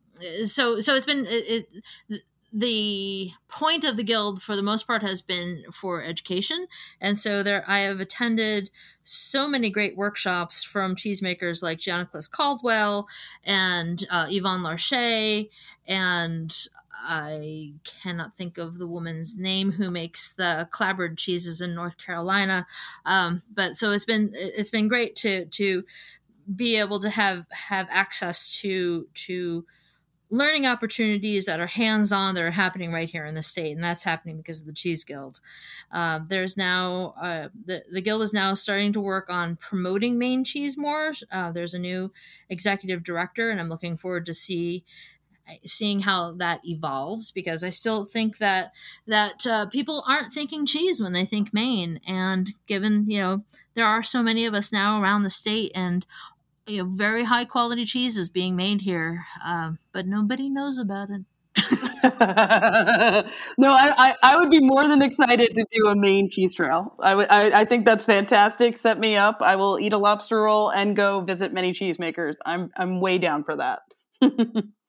so 0.45 0.79
so 0.79 0.95
it's 0.95 1.05
been 1.05 1.25
it, 1.27 1.67
it, 2.09 2.21
the 2.51 3.31
point 3.47 3.83
of 3.83 3.97
the 3.97 4.03
guild 4.03 4.41
for 4.41 4.55
the 4.55 4.61
most 4.61 4.85
part 4.85 5.01
has 5.01 5.23
been 5.23 5.63
for 5.71 6.03
education. 6.03 6.67
And 7.01 7.17
so 7.17 7.41
there 7.41 7.63
i 7.67 7.79
have 7.79 7.99
attended 7.99 8.69
so 9.01 9.47
many 9.47 9.69
great 9.69 9.97
workshops 9.97 10.63
from 10.63 10.95
cheesemakers 10.95 11.63
like 11.63 11.79
Gianaclis 11.79 12.29
Caldwell 12.29 13.07
and 13.43 14.05
uh, 14.11 14.27
Ivan 14.29 14.61
Larcher 14.61 15.45
and 15.87 16.67
I 17.03 17.73
cannot 17.83 18.33
think 18.33 18.57
of 18.57 18.77
the 18.77 18.87
woman's 18.87 19.37
name 19.37 19.73
who 19.73 19.91
makes 19.91 20.33
the 20.33 20.67
clabbered 20.71 21.17
cheeses 21.17 21.61
in 21.61 21.75
North 21.75 21.97
Carolina. 21.97 22.65
Um, 23.05 23.43
but 23.53 23.75
so 23.75 23.91
it's 23.91 24.05
been 24.05 24.31
it's 24.33 24.71
been 24.71 24.87
great 24.87 25.15
to 25.17 25.45
to 25.45 25.83
be 26.55 26.77
able 26.77 26.99
to 26.99 27.09
have 27.09 27.47
have 27.51 27.87
access 27.89 28.57
to 28.59 29.07
to 29.13 29.65
learning 30.29 30.65
opportunities 30.65 31.45
that 31.45 31.59
are 31.59 31.67
hands-on 31.67 32.33
that 32.33 32.43
are 32.43 32.51
happening 32.51 32.91
right 32.91 33.09
here 33.09 33.25
in 33.25 33.35
the 33.35 33.43
state 33.43 33.73
and 33.73 33.83
that's 33.83 34.03
happening 34.03 34.37
because 34.37 34.61
of 34.61 34.65
the 34.65 34.73
cheese 34.73 35.03
guild 35.03 35.39
uh, 35.91 36.19
there's 36.27 36.57
now 36.57 37.13
uh, 37.21 37.49
the, 37.65 37.83
the 37.91 38.01
guild 38.01 38.21
is 38.23 38.33
now 38.33 38.55
starting 38.55 38.91
to 38.91 38.99
work 38.99 39.29
on 39.29 39.55
promoting 39.55 40.17
maine 40.17 40.43
cheese 40.43 40.75
more 40.75 41.13
uh, 41.31 41.51
there's 41.51 41.75
a 41.75 41.79
new 41.79 42.11
executive 42.49 43.03
director 43.03 43.51
and 43.51 43.61
i'm 43.61 43.69
looking 43.69 43.95
forward 43.95 44.25
to 44.25 44.33
see 44.33 44.83
seeing 45.65 46.01
how 46.01 46.31
that 46.31 46.61
evolves 46.63 47.31
because 47.31 47.63
i 47.63 47.69
still 47.69 48.05
think 48.05 48.37
that 48.37 48.71
that 49.05 49.45
uh, 49.45 49.65
people 49.67 50.03
aren't 50.07 50.31
thinking 50.31 50.65
cheese 50.65 51.01
when 51.01 51.13
they 51.13 51.25
think 51.25 51.53
maine 51.53 51.99
and 52.07 52.53
given 52.67 53.05
you 53.09 53.19
know 53.19 53.43
there 53.73 53.85
are 53.85 54.03
so 54.03 54.23
many 54.23 54.45
of 54.45 54.53
us 54.53 54.71
now 54.71 55.01
around 55.01 55.23
the 55.23 55.29
state 55.29 55.71
and 55.75 56.05
you 56.65 56.83
know, 56.83 56.89
very 56.89 57.23
high 57.23 57.45
quality 57.45 57.85
cheese 57.85 58.17
is 58.17 58.29
being 58.29 58.55
made 58.55 58.81
here, 58.81 59.25
um, 59.45 59.79
but 59.91 60.07
nobody 60.07 60.49
knows 60.49 60.79
about 60.79 61.09
it. 61.09 61.21
no, 63.57 63.71
I, 63.73 63.93
I, 63.97 64.15
I, 64.23 64.37
would 64.37 64.49
be 64.49 64.59
more 64.59 64.87
than 64.87 65.03
excited 65.03 65.53
to 65.53 65.65
do 65.71 65.87
a 65.87 65.95
Maine 65.95 66.29
cheese 66.29 66.55
trail. 66.55 66.95
I, 66.99 67.09
w- 67.11 67.27
I, 67.29 67.61
I 67.61 67.65
think 67.65 67.85
that's 67.85 68.03
fantastic. 68.05 68.75
Set 68.75 68.99
me 68.99 69.15
up. 69.15 69.37
I 69.41 69.55
will 69.55 69.79
eat 69.79 69.93
a 69.93 69.97
lobster 69.97 70.41
roll 70.41 70.69
and 70.69 70.95
go 70.95 71.21
visit 71.21 71.53
many 71.53 71.71
cheesemakers. 71.71 72.35
I'm 72.45 72.71
I'm 72.75 72.99
way 72.99 73.19
down 73.19 73.43
for 73.43 73.55
that. 73.57 73.81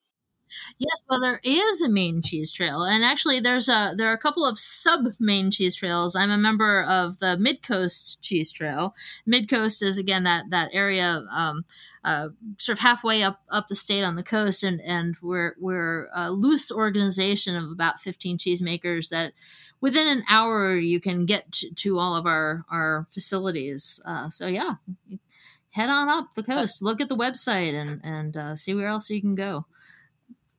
Yes, 0.78 1.02
well, 1.08 1.20
there 1.20 1.40
is 1.44 1.80
a 1.82 1.88
Maine 1.88 2.22
cheese 2.22 2.52
trail, 2.52 2.82
and 2.82 3.04
actually, 3.04 3.40
there's 3.40 3.68
a 3.68 3.94
there 3.96 4.08
are 4.08 4.14
a 4.14 4.18
couple 4.18 4.44
of 4.44 4.58
sub 4.58 5.06
Maine 5.20 5.50
cheese 5.50 5.76
trails. 5.76 6.16
I'm 6.16 6.30
a 6.30 6.38
member 6.38 6.82
of 6.82 7.18
the 7.18 7.36
Mid 7.36 7.62
Coast 7.62 8.20
Cheese 8.22 8.52
Trail. 8.52 8.94
Mid 9.26 9.48
Coast 9.48 9.82
is 9.82 9.98
again 9.98 10.24
that 10.24 10.46
that 10.50 10.70
area, 10.72 11.24
um, 11.30 11.64
uh, 12.04 12.28
sort 12.58 12.78
of 12.78 12.82
halfway 12.82 13.22
up 13.22 13.40
up 13.50 13.68
the 13.68 13.74
state 13.74 14.02
on 14.02 14.16
the 14.16 14.22
coast, 14.22 14.62
and 14.62 14.80
and 14.80 15.16
we're 15.22 15.54
we're 15.60 16.08
a 16.14 16.30
loose 16.30 16.70
organization 16.72 17.56
of 17.56 17.70
about 17.70 18.00
15 18.00 18.38
cheesemakers 18.38 19.08
that 19.10 19.32
within 19.80 20.06
an 20.08 20.24
hour 20.28 20.76
you 20.76 21.00
can 21.00 21.26
get 21.26 21.52
to, 21.52 21.72
to 21.74 21.98
all 21.98 22.16
of 22.16 22.26
our 22.26 22.64
our 22.70 23.06
facilities. 23.10 24.00
Uh, 24.04 24.28
so 24.28 24.46
yeah, 24.46 24.74
head 25.70 25.90
on 25.90 26.08
up 26.08 26.32
the 26.34 26.42
coast, 26.42 26.82
look 26.82 27.00
at 27.00 27.08
the 27.08 27.16
website, 27.16 27.74
and 27.74 28.00
and 28.04 28.36
uh, 28.36 28.56
see 28.56 28.74
where 28.74 28.88
else 28.88 29.10
you 29.10 29.20
can 29.20 29.34
go. 29.34 29.66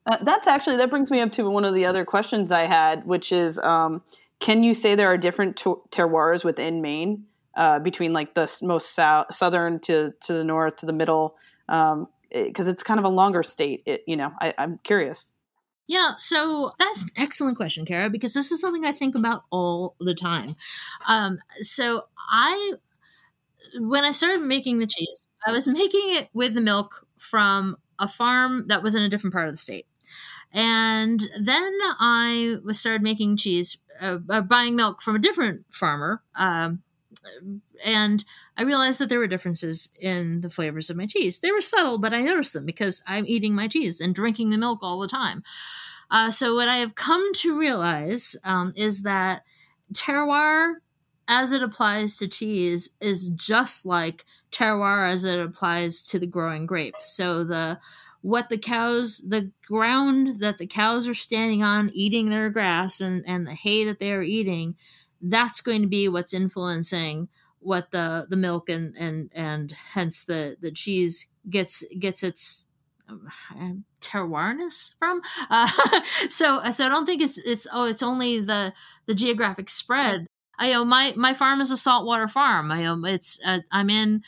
Uh, 0.06 0.18
that's 0.22 0.48
actually 0.48 0.78
that 0.78 0.90
brings 0.90 1.10
me 1.10 1.20
up 1.20 1.32
to 1.32 1.50
one 1.50 1.66
of 1.66 1.74
the 1.74 1.86
other 1.86 2.06
questions 2.06 2.52
I 2.52 2.68
had, 2.68 3.06
which 3.06 3.32
is, 3.32 3.58
um, 3.60 4.04
can 4.40 4.64
you 4.64 4.74
say 4.74 4.94
there 4.94 5.12
are 5.12 5.18
different 5.18 5.56
terroirs 5.56 6.44
within 6.44 6.82
Maine 6.82 7.26
uh, 7.56 7.80
between 7.80 8.14
like 8.14 8.36
the 8.36 8.52
most 8.62 8.94
south, 8.94 9.34
southern 9.34 9.80
to 9.82 10.14
to 10.22 10.34
the 10.34 10.44
north 10.44 10.78
to 10.78 10.86
the 10.86 10.94
middle? 10.94 11.36
Because 11.68 11.94
um, 11.94 12.08
it, 12.30 12.60
it's 12.60 12.84
kind 12.84 13.00
of 13.00 13.06
a 13.06 13.10
longer 13.10 13.42
state. 13.42 13.82
It, 13.86 14.04
you 14.06 14.16
know, 14.16 14.32
I, 14.40 14.54
I'm 14.58 14.80
curious. 14.84 15.32
Yeah, 15.88 16.14
so 16.18 16.72
that's 16.80 17.04
an 17.04 17.10
excellent 17.16 17.58
question, 17.58 17.86
Kara, 17.86 18.10
because 18.10 18.34
this 18.34 18.52
is 18.52 18.60
something 18.60 18.86
I 18.86 18.92
think 18.92 19.16
about 19.16 19.44
all 19.52 19.96
the 20.00 20.16
time. 20.16 20.56
Um, 21.08 21.40
so 21.62 22.06
I, 22.32 22.74
when 23.80 24.04
I 24.04 24.12
started 24.12 24.42
making 24.42 24.80
the 24.80 24.88
cheese, 24.88 25.22
I 25.46 25.52
was 25.52 25.68
making 25.68 26.16
it 26.16 26.30
with 26.34 26.56
the 26.56 26.62
milk 26.62 27.06
from 27.18 27.78
a 28.00 28.08
farm 28.08 28.66
that 28.68 28.82
was 28.82 28.96
in 28.96 29.04
a 29.04 29.10
different 29.10 29.34
part 29.34 29.48
of 29.48 29.54
the 29.54 29.58
state. 29.58 29.86
And 30.56 31.22
then 31.38 31.78
I 32.00 32.56
started 32.72 33.04
making 33.04 33.36
cheese, 33.36 33.78
uh, 34.00 34.20
uh, 34.30 34.40
buying 34.40 34.78
milk 34.78 35.02
from 35.02 35.18
a 35.18 35.20
different 35.20 35.66
farmer. 35.70 36.24
Um, 36.34 36.82
and 37.84 38.24
I 38.56 38.64
realized 38.64 39.00
that 39.00 39.10
there 39.10 39.20
were 39.20 39.28
differences 39.28 39.90
in 40.00 40.40
the 40.40 40.50
flavors 40.50 40.90
of 40.90 40.96
my 40.96 41.08
cheese. 41.08 41.40
They 41.40 41.52
were 41.52 41.60
subtle, 41.60 41.98
but 41.98 42.14
I 42.14 42.22
noticed 42.22 42.54
them 42.54 42.66
because 42.66 43.04
I'm 43.06 43.26
eating 43.28 43.54
my 43.54 43.68
cheese 43.68 44.00
and 44.00 44.16
drinking 44.16 44.50
the 44.50 44.58
milk 44.58 44.80
all 44.82 45.00
the 45.00 45.10
time. 45.10 45.44
Uh, 46.10 46.32
so, 46.32 46.56
what 46.56 46.70
I 46.70 46.78
have 46.78 46.96
come 46.96 47.34
to 47.34 47.58
realize 47.58 48.38
um, 48.46 48.74
is 48.78 49.04
that 49.04 49.44
terroir, 49.92 50.76
as 51.28 51.52
it 51.52 51.64
applies 51.64 52.18
to 52.18 52.30
cheese, 52.30 52.96
is 53.02 53.28
just 53.30 53.86
like 53.86 54.24
terroir 54.54 55.12
as 55.12 55.26
it 55.26 55.40
applies 55.40 56.02
to 56.04 56.20
the 56.20 56.28
growing 56.28 56.66
grape. 56.66 56.96
So, 57.02 57.44
the 57.44 57.80
what 58.26 58.50
the 58.50 58.58
cows, 58.58 59.20
the 59.20 59.52
ground 59.68 60.40
that 60.40 60.58
the 60.58 60.66
cows 60.66 61.08
are 61.08 61.14
standing 61.14 61.62
on, 61.62 61.92
eating 61.94 62.32
their 62.32 62.50
grass 62.50 63.00
and, 63.00 63.24
and 63.28 63.46
the 63.46 63.54
hay 63.54 63.86
that 63.86 64.00
they 64.00 64.12
are 64.12 64.24
eating, 64.24 64.76
that's 65.22 65.62
going 65.62 65.84
to 65.84 65.88
be 65.88 66.10
what's 66.10 66.34
influencing 66.34 67.28
what 67.60 67.92
the, 67.92 68.26
the 68.28 68.36
milk 68.36 68.68
and, 68.68 68.96
and, 68.98 69.30
and 69.36 69.74
hence 69.94 70.24
the, 70.24 70.58
the 70.60 70.72
cheese 70.72 71.28
gets, 71.52 71.84
gets 72.00 72.24
its 72.24 72.66
um, 73.08 73.86
terroirness 74.02 74.96
from. 74.98 75.22
Uh, 75.52 75.70
so, 76.30 76.60
so 76.72 76.84
I 76.84 76.90
don't 76.90 77.06
think 77.06 77.22
it's, 77.22 77.38
it's, 77.38 77.68
oh, 77.72 77.86
it's 77.86 78.02
only 78.02 78.42
the, 78.42 78.74
the 79.06 79.14
geographic 79.14 79.70
spread. 79.70 80.26
I 80.58 80.72
know 80.72 80.84
my, 80.84 81.14
my 81.16 81.36
farm 81.36 81.62
is 81.62 81.70
a 81.70 81.78
saltwater 81.78 82.28
farm. 82.28 82.72
I 82.72 82.82
know 82.82 83.06
it's, 83.06 83.40
uh, 83.46 83.60
I'm 83.72 83.92
in, 83.92 84.24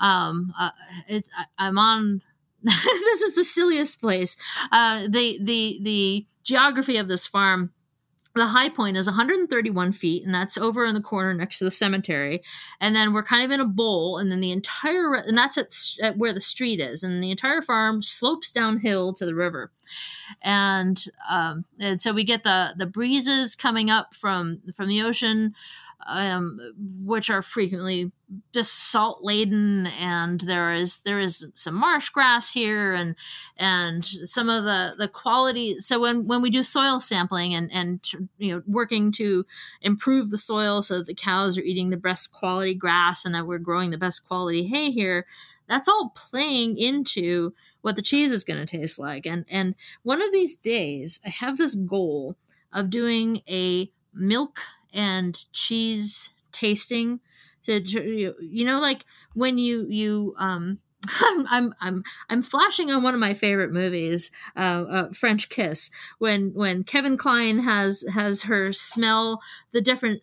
um, 0.00 0.54
uh, 0.58 0.70
it's, 1.06 1.28
I, 1.36 1.66
I'm 1.66 1.76
on 1.76 2.22
this 2.64 3.22
is 3.22 3.34
the 3.34 3.44
silliest 3.44 4.00
place. 4.00 4.36
Uh, 4.70 5.02
the 5.08 5.38
the 5.42 5.80
the 5.82 6.26
geography 6.44 6.96
of 6.96 7.08
this 7.08 7.26
farm. 7.26 7.72
The 8.34 8.46
high 8.46 8.70
point 8.70 8.96
is 8.96 9.06
131 9.06 9.92
feet, 9.92 10.24
and 10.24 10.34
that's 10.34 10.56
over 10.56 10.86
in 10.86 10.94
the 10.94 11.02
corner 11.02 11.34
next 11.34 11.58
to 11.58 11.64
the 11.64 11.70
cemetery. 11.70 12.42
And 12.80 12.96
then 12.96 13.12
we're 13.12 13.22
kind 13.22 13.44
of 13.44 13.50
in 13.50 13.60
a 13.60 13.66
bowl, 13.66 14.16
and 14.16 14.30
then 14.30 14.40
the 14.40 14.52
entire 14.52 15.12
and 15.14 15.36
that's 15.36 15.58
at, 15.58 15.74
at 16.02 16.16
where 16.16 16.32
the 16.32 16.40
street 16.40 16.80
is, 16.80 17.02
and 17.02 17.22
the 17.22 17.30
entire 17.30 17.60
farm 17.60 18.02
slopes 18.02 18.50
downhill 18.50 19.12
to 19.14 19.26
the 19.26 19.34
river. 19.34 19.70
And 20.40 21.04
um, 21.28 21.66
and 21.78 22.00
so 22.00 22.14
we 22.14 22.24
get 22.24 22.42
the 22.42 22.70
the 22.78 22.86
breezes 22.86 23.54
coming 23.54 23.90
up 23.90 24.14
from 24.14 24.62
from 24.74 24.88
the 24.88 25.02
ocean 25.02 25.54
um, 26.06 26.58
which 27.04 27.30
are 27.30 27.42
frequently 27.42 28.12
just 28.52 28.90
salt 28.90 29.22
laden, 29.22 29.86
and 29.86 30.40
there 30.40 30.72
is 30.72 30.98
there 31.00 31.18
is 31.18 31.50
some 31.54 31.74
marsh 31.74 32.08
grass 32.08 32.52
here, 32.52 32.94
and 32.94 33.14
and 33.56 34.04
some 34.04 34.48
of 34.48 34.64
the 34.64 34.94
the 34.98 35.08
quality. 35.08 35.78
So 35.78 36.00
when 36.00 36.26
when 36.26 36.42
we 36.42 36.50
do 36.50 36.62
soil 36.62 37.00
sampling 37.00 37.54
and 37.54 37.70
and 37.72 38.06
you 38.38 38.54
know 38.54 38.62
working 38.66 39.12
to 39.12 39.46
improve 39.80 40.30
the 40.30 40.38
soil 40.38 40.82
so 40.82 40.98
that 40.98 41.06
the 41.06 41.14
cows 41.14 41.58
are 41.58 41.62
eating 41.62 41.90
the 41.90 41.96
best 41.96 42.32
quality 42.32 42.74
grass 42.74 43.24
and 43.24 43.34
that 43.34 43.46
we're 43.46 43.58
growing 43.58 43.90
the 43.90 43.98
best 43.98 44.26
quality 44.26 44.64
hay 44.66 44.90
here, 44.90 45.26
that's 45.68 45.88
all 45.88 46.12
playing 46.14 46.78
into 46.78 47.54
what 47.82 47.96
the 47.96 48.02
cheese 48.02 48.32
is 48.32 48.44
going 48.44 48.64
to 48.64 48.78
taste 48.78 48.98
like. 48.98 49.26
And 49.26 49.44
and 49.50 49.74
one 50.02 50.22
of 50.22 50.32
these 50.32 50.56
days, 50.56 51.20
I 51.24 51.28
have 51.28 51.58
this 51.58 51.74
goal 51.74 52.36
of 52.72 52.90
doing 52.90 53.42
a 53.48 53.90
milk 54.14 54.60
and 54.92 55.44
cheese 55.52 56.34
tasting 56.52 57.20
to 57.64 57.80
you 58.40 58.64
know 58.64 58.80
like 58.80 59.04
when 59.34 59.58
you 59.58 59.86
you 59.88 60.34
um 60.38 60.78
I'm, 61.20 61.46
I'm 61.50 61.74
I'm 61.80 62.04
I'm 62.28 62.42
flashing 62.42 62.90
on 62.90 63.02
one 63.02 63.14
of 63.14 63.18
my 63.18 63.34
favorite 63.34 63.72
movies, 63.72 64.30
uh, 64.56 64.84
uh, 64.88 65.12
French 65.12 65.48
Kiss, 65.48 65.90
when 66.18 66.52
when 66.54 66.84
Kevin 66.84 67.16
Kline 67.16 67.58
has 67.60 68.04
has 68.12 68.44
her 68.44 68.72
smell 68.72 69.40
the 69.72 69.80
different 69.80 70.22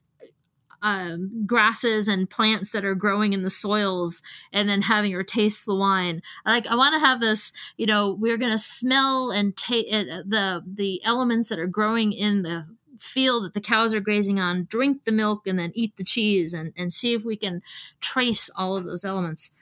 um, 0.82 1.44
grasses 1.46 2.08
and 2.08 2.30
plants 2.30 2.72
that 2.72 2.86
are 2.86 2.96
growing 2.96 3.34
in 3.34 3.42
the 3.42 3.50
soils, 3.50 4.22
and 4.54 4.70
then 4.70 4.84
having 4.84 5.12
her 5.12 5.24
taste 5.24 5.66
the 5.66 5.76
wine. 5.76 6.22
Like 6.46 6.68
I 6.68 6.76
want 6.76 6.94
to 6.94 7.06
have 7.06 7.20
this, 7.20 7.52
you 7.76 7.86
know, 7.86 8.16
we're 8.18 8.38
gonna 8.38 8.58
smell 8.58 9.32
and 9.32 9.56
taste 9.58 9.94
uh, 9.94 10.24
the 10.26 10.64
the 10.66 11.04
elements 11.04 11.50
that 11.50 11.60
are 11.60 11.68
growing 11.68 12.14
in 12.14 12.44
the 12.44 12.66
field 13.00 13.44
that 13.44 13.54
the 13.54 13.62
cows 13.62 13.94
are 13.94 14.00
grazing 14.00 14.40
on, 14.40 14.66
drink 14.70 15.06
the 15.06 15.12
milk, 15.12 15.48
and 15.48 15.58
then 15.58 15.72
eat 15.74 15.96
the 15.98 16.04
cheese, 16.04 16.54
and, 16.54 16.74
and 16.78 16.94
see 16.94 17.14
if 17.14 17.24
we 17.24 17.36
can 17.36 17.62
trace 18.00 18.50
all 18.56 18.76
of 18.76 18.86
those 18.86 19.06
elements. 19.06 19.56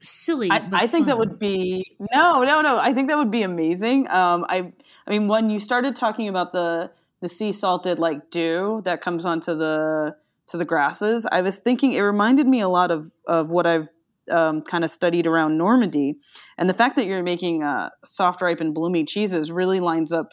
Silly. 0.00 0.50
I, 0.50 0.66
I 0.72 0.86
think 0.86 1.06
that 1.06 1.18
would 1.18 1.38
be 1.38 1.96
no, 2.12 2.42
no, 2.42 2.62
no. 2.62 2.78
I 2.78 2.94
think 2.94 3.08
that 3.08 3.18
would 3.18 3.30
be 3.30 3.42
amazing. 3.42 4.08
Um, 4.10 4.46
I, 4.48 4.72
I 5.06 5.10
mean, 5.10 5.28
when 5.28 5.50
you 5.50 5.58
started 5.58 5.94
talking 5.94 6.28
about 6.28 6.52
the 6.52 6.90
the 7.20 7.28
sea 7.28 7.52
salted 7.52 7.98
like 7.98 8.30
dew 8.30 8.80
that 8.84 9.02
comes 9.02 9.26
onto 9.26 9.54
the 9.54 10.16
to 10.46 10.56
the 10.56 10.64
grasses, 10.64 11.26
I 11.30 11.42
was 11.42 11.58
thinking 11.58 11.92
it 11.92 12.00
reminded 12.00 12.46
me 12.46 12.60
a 12.60 12.68
lot 12.68 12.90
of 12.90 13.12
of 13.26 13.50
what 13.50 13.66
I've 13.66 13.88
um, 14.30 14.62
kind 14.62 14.84
of 14.84 14.90
studied 14.90 15.26
around 15.26 15.58
Normandy, 15.58 16.16
and 16.56 16.68
the 16.68 16.74
fact 16.74 16.96
that 16.96 17.04
you're 17.04 17.22
making 17.22 17.62
uh, 17.62 17.90
soft 18.02 18.40
ripe 18.40 18.60
and 18.60 18.74
bloomy 18.74 19.04
cheeses 19.04 19.52
really 19.52 19.80
lines 19.80 20.12
up 20.12 20.30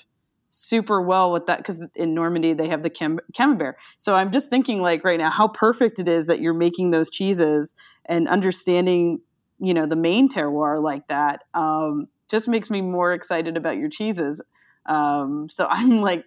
super 0.49 1.01
well 1.01 1.31
with 1.31 1.45
that 1.47 1.57
because 1.57 1.83
in 1.95 2.13
Normandy 2.13 2.53
they 2.53 2.67
have 2.67 2.83
the 2.83 2.89
cam- 2.89 3.19
camembert. 3.35 3.77
So 3.97 4.15
I'm 4.15 4.31
just 4.31 4.49
thinking 4.49 4.81
like 4.81 5.03
right 5.03 5.19
now 5.19 5.29
how 5.29 5.47
perfect 5.47 5.99
it 5.99 6.07
is 6.07 6.27
that 6.27 6.39
you're 6.39 6.53
making 6.53 6.91
those 6.91 7.09
cheeses 7.09 7.73
and 8.05 8.27
understanding 8.27 9.19
you 9.59 9.73
know 9.73 9.85
the 9.85 9.95
Maine 9.95 10.29
terroir 10.29 10.81
like 10.81 11.07
that 11.07 11.43
um, 11.53 12.07
just 12.29 12.47
makes 12.47 12.69
me 12.69 12.81
more 12.81 13.13
excited 13.13 13.57
about 13.57 13.77
your 13.77 13.89
cheeses. 13.89 14.41
Um, 14.85 15.47
so 15.49 15.67
I'm 15.69 16.01
like 16.01 16.25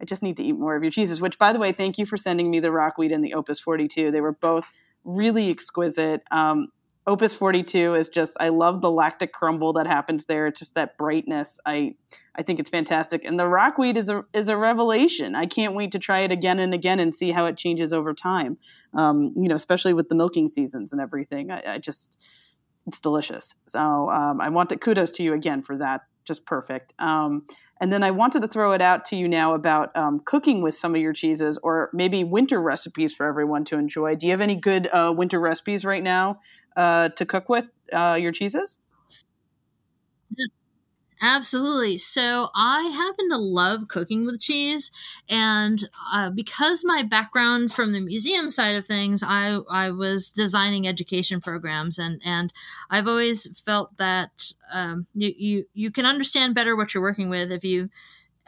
I 0.00 0.04
just 0.04 0.22
need 0.22 0.36
to 0.38 0.44
eat 0.44 0.58
more 0.58 0.76
of 0.76 0.82
your 0.82 0.92
cheeses. 0.92 1.20
Which 1.20 1.38
by 1.38 1.52
the 1.52 1.58
way, 1.58 1.72
thank 1.72 1.98
you 1.98 2.06
for 2.06 2.16
sending 2.16 2.50
me 2.50 2.60
the 2.60 2.70
rockweed 2.72 3.12
and 3.12 3.24
the 3.24 3.34
Opus 3.34 3.60
42. 3.60 4.10
They 4.10 4.20
were 4.20 4.32
both 4.32 4.64
really 5.04 5.50
exquisite. 5.50 6.22
Um, 6.30 6.68
Opus 7.06 7.34
42 7.34 7.94
is 7.94 8.08
just 8.08 8.36
I 8.40 8.48
love 8.48 8.80
the 8.80 8.90
lactic 8.90 9.32
crumble 9.32 9.74
that 9.74 9.86
happens 9.86 10.24
there. 10.24 10.46
It's 10.46 10.58
just 10.58 10.74
that 10.74 10.96
brightness. 10.96 11.58
I 11.66 11.94
I 12.36 12.42
think 12.42 12.58
it's 12.58 12.70
fantastic. 12.70 13.24
And 13.24 13.38
the 13.38 13.46
rockweed 13.46 13.96
is 13.96 14.08
a 14.08 14.24
is 14.32 14.48
a 14.48 14.56
revelation. 14.56 15.34
I 15.34 15.46
can't 15.46 15.74
wait 15.74 15.92
to 15.92 15.98
try 15.98 16.20
it 16.20 16.32
again 16.32 16.58
and 16.58 16.74
again 16.74 16.98
and 16.98 17.14
see 17.14 17.30
how 17.30 17.46
it 17.46 17.56
changes 17.56 17.92
over 17.92 18.12
time. 18.12 18.58
Um, 18.92 19.32
you 19.36 19.48
know, 19.48 19.54
especially 19.54 19.94
with 19.94 20.08
the 20.08 20.14
milking 20.14 20.48
seasons 20.48 20.92
and 20.92 21.00
everything. 21.00 21.50
I, 21.50 21.74
I 21.74 21.78
just 21.78 22.18
it's 22.86 23.00
delicious. 23.00 23.54
So 23.66 24.10
um, 24.10 24.40
I 24.40 24.48
want 24.48 24.68
to 24.70 24.76
kudos 24.76 25.10
to 25.12 25.22
you 25.22 25.32
again 25.32 25.62
for 25.62 25.78
that. 25.78 26.02
Just 26.24 26.44
perfect. 26.44 26.92
Um, 26.98 27.46
and 27.80 27.92
then 27.92 28.02
I 28.02 28.10
wanted 28.10 28.42
to 28.42 28.48
throw 28.48 28.72
it 28.72 28.80
out 28.80 29.04
to 29.06 29.16
you 29.16 29.28
now 29.28 29.54
about 29.54 29.94
um, 29.96 30.20
cooking 30.24 30.62
with 30.62 30.74
some 30.74 30.94
of 30.94 31.00
your 31.00 31.12
cheeses 31.12 31.58
or 31.62 31.90
maybe 31.92 32.24
winter 32.24 32.60
recipes 32.60 33.14
for 33.14 33.26
everyone 33.26 33.64
to 33.66 33.78
enjoy. 33.78 34.14
Do 34.16 34.26
you 34.26 34.32
have 34.32 34.40
any 34.40 34.54
good 34.54 34.88
uh, 34.92 35.12
winter 35.14 35.40
recipes 35.40 35.84
right 35.84 36.02
now 36.02 36.40
uh, 36.76 37.10
to 37.10 37.26
cook 37.26 37.48
with 37.48 37.66
uh, 37.92 38.18
your 38.20 38.32
cheeses? 38.32 38.78
Absolutely. 41.20 41.96
So 41.98 42.48
I 42.54 42.82
happen 42.88 43.30
to 43.30 43.38
love 43.38 43.88
cooking 43.88 44.26
with 44.26 44.40
cheese, 44.40 44.90
and 45.28 45.82
uh, 46.12 46.30
because 46.30 46.84
my 46.84 47.02
background 47.02 47.72
from 47.72 47.92
the 47.92 48.00
museum 48.00 48.50
side 48.50 48.76
of 48.76 48.84
things, 48.84 49.22
I 49.26 49.58
I 49.70 49.90
was 49.90 50.30
designing 50.30 50.86
education 50.86 51.40
programs, 51.40 51.98
and 51.98 52.20
and 52.24 52.52
I've 52.90 53.08
always 53.08 53.58
felt 53.60 53.96
that 53.96 54.52
um, 54.72 55.06
you 55.14 55.32
you 55.38 55.64
you 55.72 55.90
can 55.90 56.04
understand 56.04 56.54
better 56.54 56.76
what 56.76 56.92
you're 56.92 57.02
working 57.02 57.30
with 57.30 57.50
if 57.50 57.64
you 57.64 57.88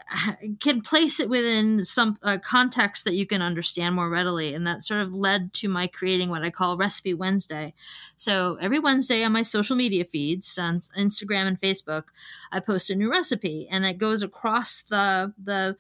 can 0.60 0.80
place 0.80 1.20
it 1.20 1.28
within 1.28 1.84
some 1.84 2.16
uh, 2.22 2.38
context 2.42 3.04
that 3.04 3.14
you 3.14 3.26
can 3.26 3.42
understand 3.42 3.94
more 3.94 4.08
readily. 4.08 4.54
And 4.54 4.66
that 4.66 4.82
sort 4.82 5.00
of 5.00 5.12
led 5.12 5.52
to 5.54 5.68
my 5.68 5.86
creating 5.86 6.30
what 6.30 6.42
i 6.42 6.50
call 6.50 6.76
recipe 6.76 7.14
wednesday. 7.14 7.74
So 8.16 8.56
every 8.60 8.78
wednesday 8.78 9.24
on 9.24 9.32
my 9.32 9.42
social 9.42 9.76
media 9.76 10.04
feeds 10.04 10.58
on 10.58 10.80
instagram 10.98 11.46
and 11.46 11.60
facebook 11.60 12.04
i 12.52 12.60
post 12.60 12.90
a 12.90 12.94
new 12.94 13.10
recipe. 13.10 13.68
And 13.70 13.84
it 13.84 13.98
goes 13.98 14.22
across 14.22 14.82
the 14.82 15.32
the 15.42 15.76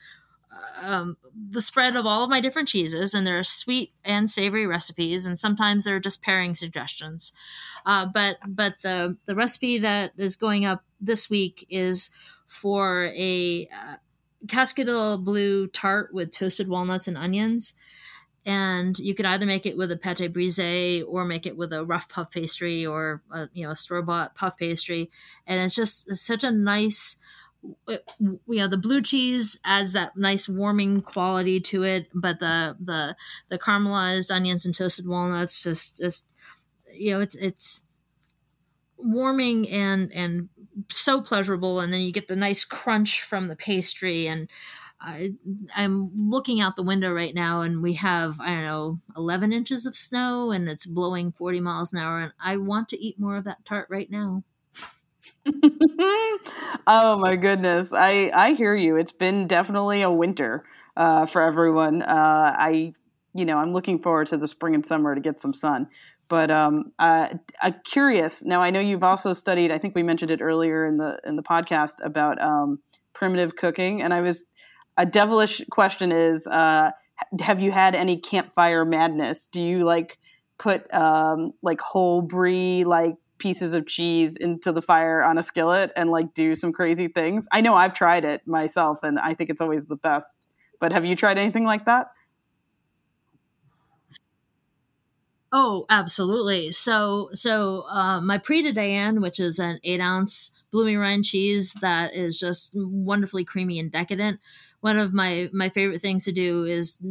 um, 0.80 1.16
the 1.50 1.60
spread 1.60 1.96
of 1.96 2.06
all 2.06 2.24
of 2.24 2.30
my 2.30 2.40
different 2.40 2.68
cheeses. 2.68 3.14
And 3.14 3.26
there 3.26 3.38
are 3.38 3.44
sweet 3.44 3.92
and 4.04 4.30
savory 4.30 4.66
recipes. 4.66 5.26
And 5.26 5.38
sometimes 5.38 5.84
there 5.84 5.96
are 5.96 6.00
just 6.00 6.22
pairing 6.22 6.54
suggestions. 6.54 7.32
Uh, 7.84 8.06
but 8.06 8.38
but 8.46 8.80
the 8.82 9.16
the 9.26 9.34
recipe 9.34 9.78
that 9.78 10.12
is 10.16 10.34
going 10.36 10.64
up 10.64 10.82
this 11.00 11.30
week 11.30 11.66
is 11.68 12.10
for 12.46 13.06
a 13.14 13.68
uh, 13.72 13.96
Cascadilla 14.46 15.22
blue 15.22 15.66
tart 15.68 16.12
with 16.12 16.32
toasted 16.32 16.68
walnuts 16.68 17.08
and 17.08 17.16
onions. 17.16 17.74
And 18.44 18.96
you 18.98 19.14
could 19.14 19.26
either 19.26 19.44
make 19.44 19.66
it 19.66 19.76
with 19.76 19.90
a 19.90 19.96
pate 19.96 20.32
brise 20.32 21.04
or 21.04 21.24
make 21.24 21.46
it 21.46 21.56
with 21.56 21.72
a 21.72 21.84
rough 21.84 22.08
puff 22.08 22.30
pastry 22.30 22.86
or 22.86 23.22
a, 23.32 23.48
you 23.52 23.64
know 23.64 23.72
a 23.72 23.76
store 23.76 24.02
bought 24.02 24.36
puff 24.36 24.56
pastry. 24.56 25.10
And 25.46 25.60
it's 25.60 25.74
just 25.74 26.08
it's 26.08 26.20
such 26.20 26.44
a 26.44 26.52
nice, 26.52 27.18
you 27.88 28.38
know, 28.46 28.68
the 28.68 28.76
blue 28.76 29.02
cheese 29.02 29.58
adds 29.64 29.94
that 29.94 30.16
nice 30.16 30.48
warming 30.48 31.02
quality 31.02 31.58
to 31.60 31.82
it, 31.82 32.06
but 32.14 32.38
the 32.38 32.76
the 32.78 33.16
the 33.48 33.58
caramelized 33.58 34.30
onions 34.30 34.64
and 34.64 34.74
toasted 34.74 35.08
walnuts 35.08 35.64
just 35.64 35.96
just 35.98 36.32
you 36.94 37.10
know 37.10 37.20
it's 37.20 37.34
it's 37.34 37.82
warming 38.96 39.68
and 39.68 40.12
and 40.12 40.48
so 40.88 41.20
pleasurable 41.20 41.80
and 41.80 41.92
then 41.92 42.00
you 42.00 42.12
get 42.12 42.28
the 42.28 42.36
nice 42.36 42.64
crunch 42.64 43.22
from 43.22 43.48
the 43.48 43.56
pastry 43.56 44.26
and 44.26 44.48
I, 45.00 45.34
I'm 45.74 46.10
looking 46.28 46.60
out 46.60 46.76
the 46.76 46.82
window 46.82 47.12
right 47.12 47.34
now 47.34 47.60
and 47.60 47.82
we 47.82 47.94
have, 47.94 48.40
I 48.40 48.48
don't 48.48 48.64
know, 48.64 49.00
11 49.16 49.52
inches 49.52 49.86
of 49.86 49.96
snow 49.96 50.50
and 50.50 50.68
it's 50.68 50.86
blowing 50.86 51.32
40 51.32 51.60
miles 51.60 51.92
an 51.92 51.98
hour. 51.98 52.20
And 52.20 52.32
I 52.42 52.56
want 52.56 52.88
to 52.90 53.04
eat 53.04 53.18
more 53.18 53.36
of 53.36 53.44
that 53.44 53.64
tart 53.64 53.88
right 53.90 54.10
now. 54.10 54.42
oh 56.86 57.18
my 57.18 57.36
goodness. 57.36 57.92
I, 57.92 58.30
I 58.34 58.54
hear 58.54 58.74
you. 58.74 58.96
It's 58.96 59.12
been 59.12 59.46
definitely 59.46 60.02
a 60.02 60.10
winter 60.10 60.64
uh, 60.96 61.26
for 61.26 61.42
everyone. 61.42 62.02
Uh, 62.02 62.54
I, 62.58 62.94
you 63.34 63.44
know, 63.44 63.58
I'm 63.58 63.72
looking 63.72 63.98
forward 63.98 64.28
to 64.28 64.38
the 64.38 64.48
spring 64.48 64.74
and 64.74 64.84
summer 64.84 65.14
to 65.14 65.20
get 65.20 65.38
some 65.38 65.52
sun. 65.52 65.88
But 66.28 66.50
um, 66.50 66.92
uh, 66.98 67.28
I'm 67.62 67.74
curious. 67.84 68.44
Now, 68.44 68.60
I 68.60 68.70
know 68.70 68.80
you've 68.80 69.04
also 69.04 69.32
studied. 69.32 69.70
I 69.70 69.78
think 69.78 69.94
we 69.94 70.02
mentioned 70.02 70.30
it 70.30 70.40
earlier 70.40 70.86
in 70.86 70.96
the 70.96 71.18
in 71.24 71.36
the 71.36 71.42
podcast 71.42 72.04
about 72.04 72.40
um, 72.42 72.80
primitive 73.14 73.56
cooking, 73.56 74.02
and 74.02 74.12
I 74.12 74.20
was 74.20 74.44
a 74.96 75.06
devilish 75.06 75.62
question 75.70 76.10
is: 76.10 76.46
uh, 76.46 76.90
Have 77.40 77.60
you 77.60 77.70
had 77.70 77.94
any 77.94 78.16
campfire 78.18 78.84
madness? 78.84 79.46
Do 79.46 79.62
you 79.62 79.84
like 79.84 80.18
put 80.58 80.92
um, 80.92 81.52
like 81.62 81.80
whole 81.80 82.22
brie 82.22 82.84
like 82.84 83.14
pieces 83.38 83.74
of 83.74 83.86
cheese 83.86 84.36
into 84.36 84.72
the 84.72 84.82
fire 84.82 85.22
on 85.22 85.36
a 85.38 85.42
skillet 85.42 85.92
and 85.94 86.10
like 86.10 86.34
do 86.34 86.54
some 86.56 86.72
crazy 86.72 87.06
things? 87.06 87.46
I 87.52 87.60
know 87.60 87.74
I've 87.76 87.94
tried 87.94 88.24
it 88.24 88.42
myself, 88.46 88.98
and 89.04 89.18
I 89.18 89.34
think 89.34 89.50
it's 89.50 89.60
always 89.60 89.86
the 89.86 89.96
best. 89.96 90.48
But 90.80 90.92
have 90.92 91.04
you 91.04 91.14
tried 91.14 91.38
anything 91.38 91.64
like 91.64 91.84
that? 91.86 92.08
Oh, 95.58 95.86
absolutely. 95.88 96.70
So, 96.72 97.30
so 97.32 97.84
uh, 97.88 98.20
my 98.20 98.36
Prix 98.36 98.60
de 98.62 98.74
Diane, 98.74 99.22
which 99.22 99.40
is 99.40 99.58
an 99.58 99.80
eight 99.84 100.02
ounce 100.02 100.54
bloomy 100.70 100.96
rind 100.96 101.24
cheese 101.24 101.72
that 101.80 102.14
is 102.14 102.38
just 102.38 102.72
wonderfully 102.74 103.42
creamy 103.42 103.78
and 103.80 103.90
decadent. 103.90 104.38
One 104.82 104.98
of 104.98 105.14
my 105.14 105.48
my 105.54 105.70
favorite 105.70 106.02
things 106.02 106.26
to 106.26 106.32
do 106.32 106.64
is 106.64 107.02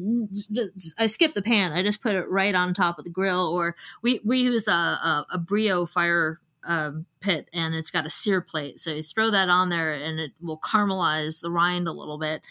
just, 0.61 0.93
I 0.99 1.07
skip 1.07 1.33
the 1.33 1.41
pan. 1.41 1.71
I 1.71 1.81
just 1.81 2.03
put 2.03 2.13
it 2.13 2.29
right 2.29 2.53
on 2.53 2.75
top 2.75 2.99
of 2.99 3.03
the 3.05 3.09
grill, 3.09 3.47
or 3.47 3.75
we 4.03 4.21
we 4.23 4.41
use 4.41 4.67
a 4.67 4.71
a, 4.71 5.25
a 5.33 5.39
Breeo 5.39 5.89
fire 5.89 6.39
um, 6.65 7.05
pit 7.19 7.49
and 7.53 7.73
it's 7.75 7.91
got 7.91 8.05
a 8.05 8.09
sear 8.09 8.41
plate. 8.41 8.79
So 8.79 8.91
you 8.91 9.03
throw 9.03 9.31
that 9.31 9.49
on 9.49 9.69
there 9.69 9.93
and 9.93 10.19
it 10.19 10.31
will 10.41 10.59
caramelize 10.59 11.41
the 11.41 11.51
rind 11.51 11.87
a 11.87 11.91
little 11.91 12.17
bit 12.17 12.41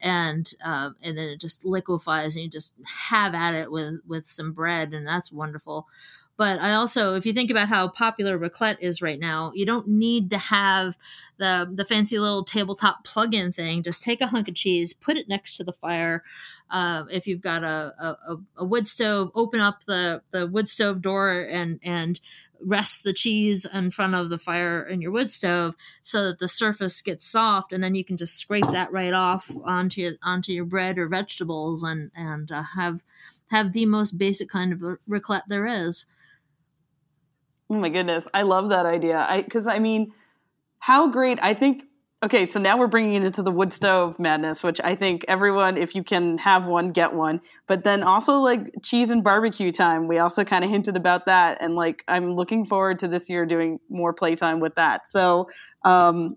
and 0.00 0.50
uh, 0.64 0.90
and 1.02 1.16
then 1.16 1.28
it 1.28 1.40
just 1.40 1.64
liquefies 1.64 2.34
and 2.34 2.44
you 2.44 2.50
just 2.50 2.76
have 3.08 3.34
at 3.34 3.54
it 3.54 3.70
with 3.70 4.00
with 4.06 4.26
some 4.26 4.52
bread 4.52 4.92
and 4.92 5.06
that's 5.06 5.32
wonderful. 5.32 5.86
But 6.36 6.60
i 6.60 6.72
also 6.74 7.16
if 7.16 7.26
you 7.26 7.32
think 7.32 7.50
about 7.50 7.68
how 7.68 7.88
popular 7.88 8.38
raclette 8.38 8.78
is 8.80 9.02
right 9.02 9.18
now 9.18 9.50
you 9.56 9.66
don't 9.66 9.88
need 9.88 10.30
to 10.30 10.38
have 10.38 10.96
the 11.38 11.68
the 11.72 11.84
fancy 11.84 12.18
little 12.18 12.44
tabletop 12.44 13.04
plug-in 13.04 13.52
thing. 13.52 13.82
Just 13.82 14.02
take 14.02 14.20
a 14.20 14.28
hunk 14.28 14.48
of 14.48 14.54
cheese 14.54 14.92
put 14.92 15.16
it 15.16 15.28
next 15.28 15.56
to 15.56 15.64
the 15.64 15.72
fire. 15.72 16.22
Uh, 16.70 17.04
if 17.10 17.26
you've 17.26 17.40
got 17.40 17.64
a, 17.64 17.94
a, 17.98 18.36
a 18.58 18.64
wood 18.64 18.86
stove 18.86 19.30
open 19.34 19.60
up 19.60 19.84
the 19.84 20.22
the 20.30 20.46
wood 20.46 20.68
stove 20.68 21.00
door 21.00 21.40
and 21.40 21.80
and 21.82 22.20
rest 22.60 23.04
the 23.04 23.12
cheese 23.12 23.64
in 23.64 23.90
front 23.90 24.14
of 24.14 24.30
the 24.30 24.38
fire 24.38 24.82
in 24.82 25.00
your 25.00 25.10
wood 25.10 25.30
stove 25.30 25.74
so 26.02 26.24
that 26.24 26.38
the 26.38 26.48
surface 26.48 27.00
gets 27.02 27.24
soft 27.24 27.72
and 27.72 27.82
then 27.82 27.94
you 27.94 28.04
can 28.04 28.16
just 28.16 28.36
scrape 28.36 28.66
that 28.66 28.92
right 28.92 29.12
off 29.12 29.50
onto 29.64 30.16
onto 30.22 30.52
your 30.52 30.64
bread 30.64 30.98
or 30.98 31.08
vegetables 31.08 31.82
and 31.82 32.10
and 32.14 32.50
uh, 32.50 32.62
have 32.74 33.02
have 33.50 33.72
the 33.72 33.86
most 33.86 34.18
basic 34.18 34.48
kind 34.48 34.72
of 34.72 34.98
raclette 35.08 35.46
there 35.48 35.66
is. 35.66 36.06
Oh 37.70 37.74
my 37.74 37.88
goodness. 37.88 38.26
I 38.32 38.42
love 38.42 38.70
that 38.70 38.86
idea. 38.86 39.26
I 39.28 39.42
because 39.42 39.68
i 39.68 39.78
mean 39.78 40.12
how 40.80 41.08
great 41.08 41.38
i 41.42 41.54
think 41.54 41.84
Okay, 42.20 42.46
so 42.46 42.58
now 42.58 42.76
we're 42.76 42.88
bringing 42.88 43.22
it 43.22 43.24
into 43.24 43.44
the 43.44 43.52
wood 43.52 43.72
stove 43.72 44.18
madness, 44.18 44.64
which 44.64 44.80
I 44.82 44.96
think 44.96 45.24
everyone, 45.28 45.76
if 45.76 45.94
you 45.94 46.02
can 46.02 46.36
have 46.38 46.64
one, 46.64 46.90
get 46.90 47.14
one. 47.14 47.40
But 47.68 47.84
then 47.84 48.02
also 48.02 48.40
like 48.40 48.74
cheese 48.82 49.10
and 49.10 49.22
barbecue 49.22 49.70
time, 49.70 50.08
we 50.08 50.18
also 50.18 50.42
kind 50.42 50.64
of 50.64 50.70
hinted 50.70 50.96
about 50.96 51.26
that, 51.26 51.58
and 51.60 51.76
like 51.76 52.02
I'm 52.08 52.34
looking 52.34 52.66
forward 52.66 52.98
to 53.00 53.08
this 53.08 53.28
year 53.28 53.46
doing 53.46 53.78
more 53.88 54.12
playtime 54.12 54.58
with 54.58 54.74
that. 54.74 55.06
So, 55.06 55.48
um, 55.84 56.36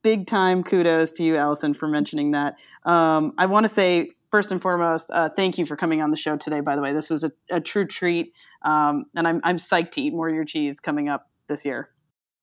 big 0.00 0.26
time 0.26 0.64
kudos 0.64 1.12
to 1.12 1.24
you, 1.24 1.36
Allison, 1.36 1.74
for 1.74 1.88
mentioning 1.88 2.30
that. 2.30 2.54
Um, 2.86 3.34
I 3.36 3.44
want 3.44 3.64
to 3.64 3.68
say 3.68 4.12
first 4.30 4.50
and 4.50 4.62
foremost, 4.62 5.10
uh, 5.12 5.28
thank 5.36 5.58
you 5.58 5.66
for 5.66 5.76
coming 5.76 6.00
on 6.00 6.10
the 6.10 6.16
show 6.16 6.38
today. 6.38 6.60
By 6.60 6.74
the 6.74 6.80
way, 6.80 6.94
this 6.94 7.10
was 7.10 7.22
a, 7.22 7.32
a 7.50 7.60
true 7.60 7.86
treat, 7.86 8.32
um, 8.62 9.04
and 9.14 9.28
I'm 9.28 9.42
I'm 9.44 9.58
psyched 9.58 9.90
to 9.92 10.00
eat 10.00 10.14
more 10.14 10.30
of 10.30 10.34
your 10.34 10.46
cheese 10.46 10.80
coming 10.80 11.10
up 11.10 11.28
this 11.48 11.66
year. 11.66 11.91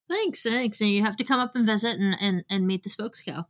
Thanks, 0.10 0.44
thanks. 0.44 0.82
And 0.82 0.90
you 0.90 1.04
have 1.04 1.16
to 1.18 1.24
come 1.24 1.40
up 1.40 1.56
and 1.56 1.66
visit 1.66 2.00
and, 2.00 2.16
and, 2.20 2.44
and 2.50 2.68
meet 2.68 2.84
the 2.84 2.90
spokes 2.90 3.22
cow. 3.22 3.46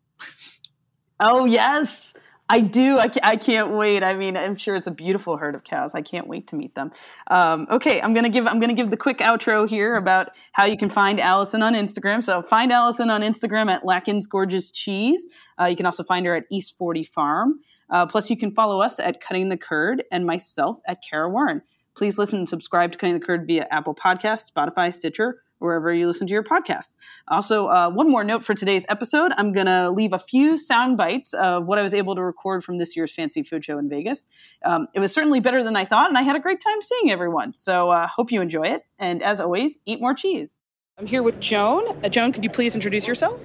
oh, 1.19 1.45
yes. 1.45 2.13
I 2.51 2.61
do. 2.61 2.97
I, 2.97 3.11
I 3.21 3.35
can't 3.35 3.77
wait. 3.77 4.03
I 4.03 4.15
mean, 4.15 4.35
I'm 4.35 4.55
sure 4.55 4.75
it's 4.75 4.87
a 4.87 4.91
beautiful 4.91 5.37
herd 5.37 5.53
of 5.53 5.63
cows. 5.63 5.93
I 5.93 6.01
can't 6.01 6.27
wait 6.27 6.47
to 6.47 6.55
meet 6.55 6.73
them. 6.73 6.91
Um, 7.29 7.67
okay, 7.69 8.01
I'm 8.01 8.15
gonna 8.15 8.29
give 8.29 8.47
I'm 8.47 8.59
gonna 8.59 8.73
give 8.73 8.89
the 8.89 8.97
quick 8.97 9.19
outro 9.19 9.69
here 9.69 9.95
about 9.95 10.29
how 10.53 10.65
you 10.65 10.75
can 10.75 10.89
find 10.89 11.19
Allison 11.19 11.61
on 11.61 11.75
Instagram. 11.75 12.23
So 12.23 12.41
find 12.41 12.71
Allison 12.71 13.11
on 13.11 13.21
Instagram 13.21 13.69
at 13.69 13.85
Lakin's 13.85 14.25
Gorges 14.25 14.71
Cheese. 14.71 15.27
Uh, 15.61 15.65
you 15.65 15.75
can 15.75 15.85
also 15.85 16.03
find 16.03 16.25
her 16.25 16.35
at 16.35 16.45
East 16.49 16.75
40 16.79 17.03
Farm. 17.03 17.59
Uh, 17.91 18.07
plus, 18.07 18.31
you 18.31 18.37
can 18.37 18.51
follow 18.51 18.81
us 18.81 18.99
at 18.99 19.21
Cutting 19.21 19.49
the 19.49 19.57
Curd 19.57 20.03
and 20.11 20.25
myself 20.25 20.79
at 20.87 21.03
Kara 21.07 21.29
Warren. 21.29 21.61
Please 21.95 22.17
listen 22.17 22.39
and 22.39 22.49
subscribe 22.49 22.91
to 22.91 22.97
Cutting 22.97 23.19
the 23.19 23.25
Curd 23.25 23.45
via 23.45 23.67
Apple 23.69 23.93
Podcasts, 23.93 24.51
Spotify, 24.51 24.91
Stitcher, 24.93 25.43
wherever 25.59 25.93
you 25.93 26.07
listen 26.07 26.27
to 26.27 26.33
your 26.33 26.43
podcasts. 26.43 26.95
Also, 27.27 27.67
uh, 27.67 27.89
one 27.89 28.09
more 28.09 28.23
note 28.23 28.43
for 28.43 28.53
today's 28.53 28.85
episode 28.89 29.31
I'm 29.37 29.51
going 29.51 29.67
to 29.67 29.89
leave 29.91 30.13
a 30.13 30.19
few 30.19 30.57
sound 30.57 30.97
bites 30.97 31.33
of 31.33 31.65
what 31.65 31.77
I 31.77 31.83
was 31.83 31.93
able 31.93 32.15
to 32.15 32.23
record 32.23 32.63
from 32.63 32.77
this 32.77 32.95
year's 32.95 33.11
Fancy 33.11 33.43
Food 33.43 33.63
Show 33.63 33.77
in 33.77 33.87
Vegas. 33.89 34.25
Um, 34.65 34.87
it 34.93 34.99
was 34.99 35.13
certainly 35.13 35.39
better 35.39 35.63
than 35.63 35.75
I 35.75 35.85
thought, 35.85 36.09
and 36.09 36.17
I 36.17 36.23
had 36.23 36.35
a 36.35 36.39
great 36.39 36.61
time 36.61 36.81
seeing 36.81 37.11
everyone. 37.11 37.53
So, 37.53 37.91
uh, 37.91 38.07
hope 38.07 38.31
you 38.31 38.41
enjoy 38.41 38.67
it. 38.67 38.85
And 38.97 39.21
as 39.21 39.39
always, 39.39 39.77
eat 39.85 40.01
more 40.01 40.13
cheese. 40.13 40.63
I'm 40.97 41.05
here 41.05 41.23
with 41.23 41.39
Joan. 41.39 42.03
Uh, 42.03 42.09
Joan, 42.09 42.33
could 42.33 42.43
you 42.43 42.49
please 42.49 42.75
introduce 42.75 43.07
yourself? 43.07 43.41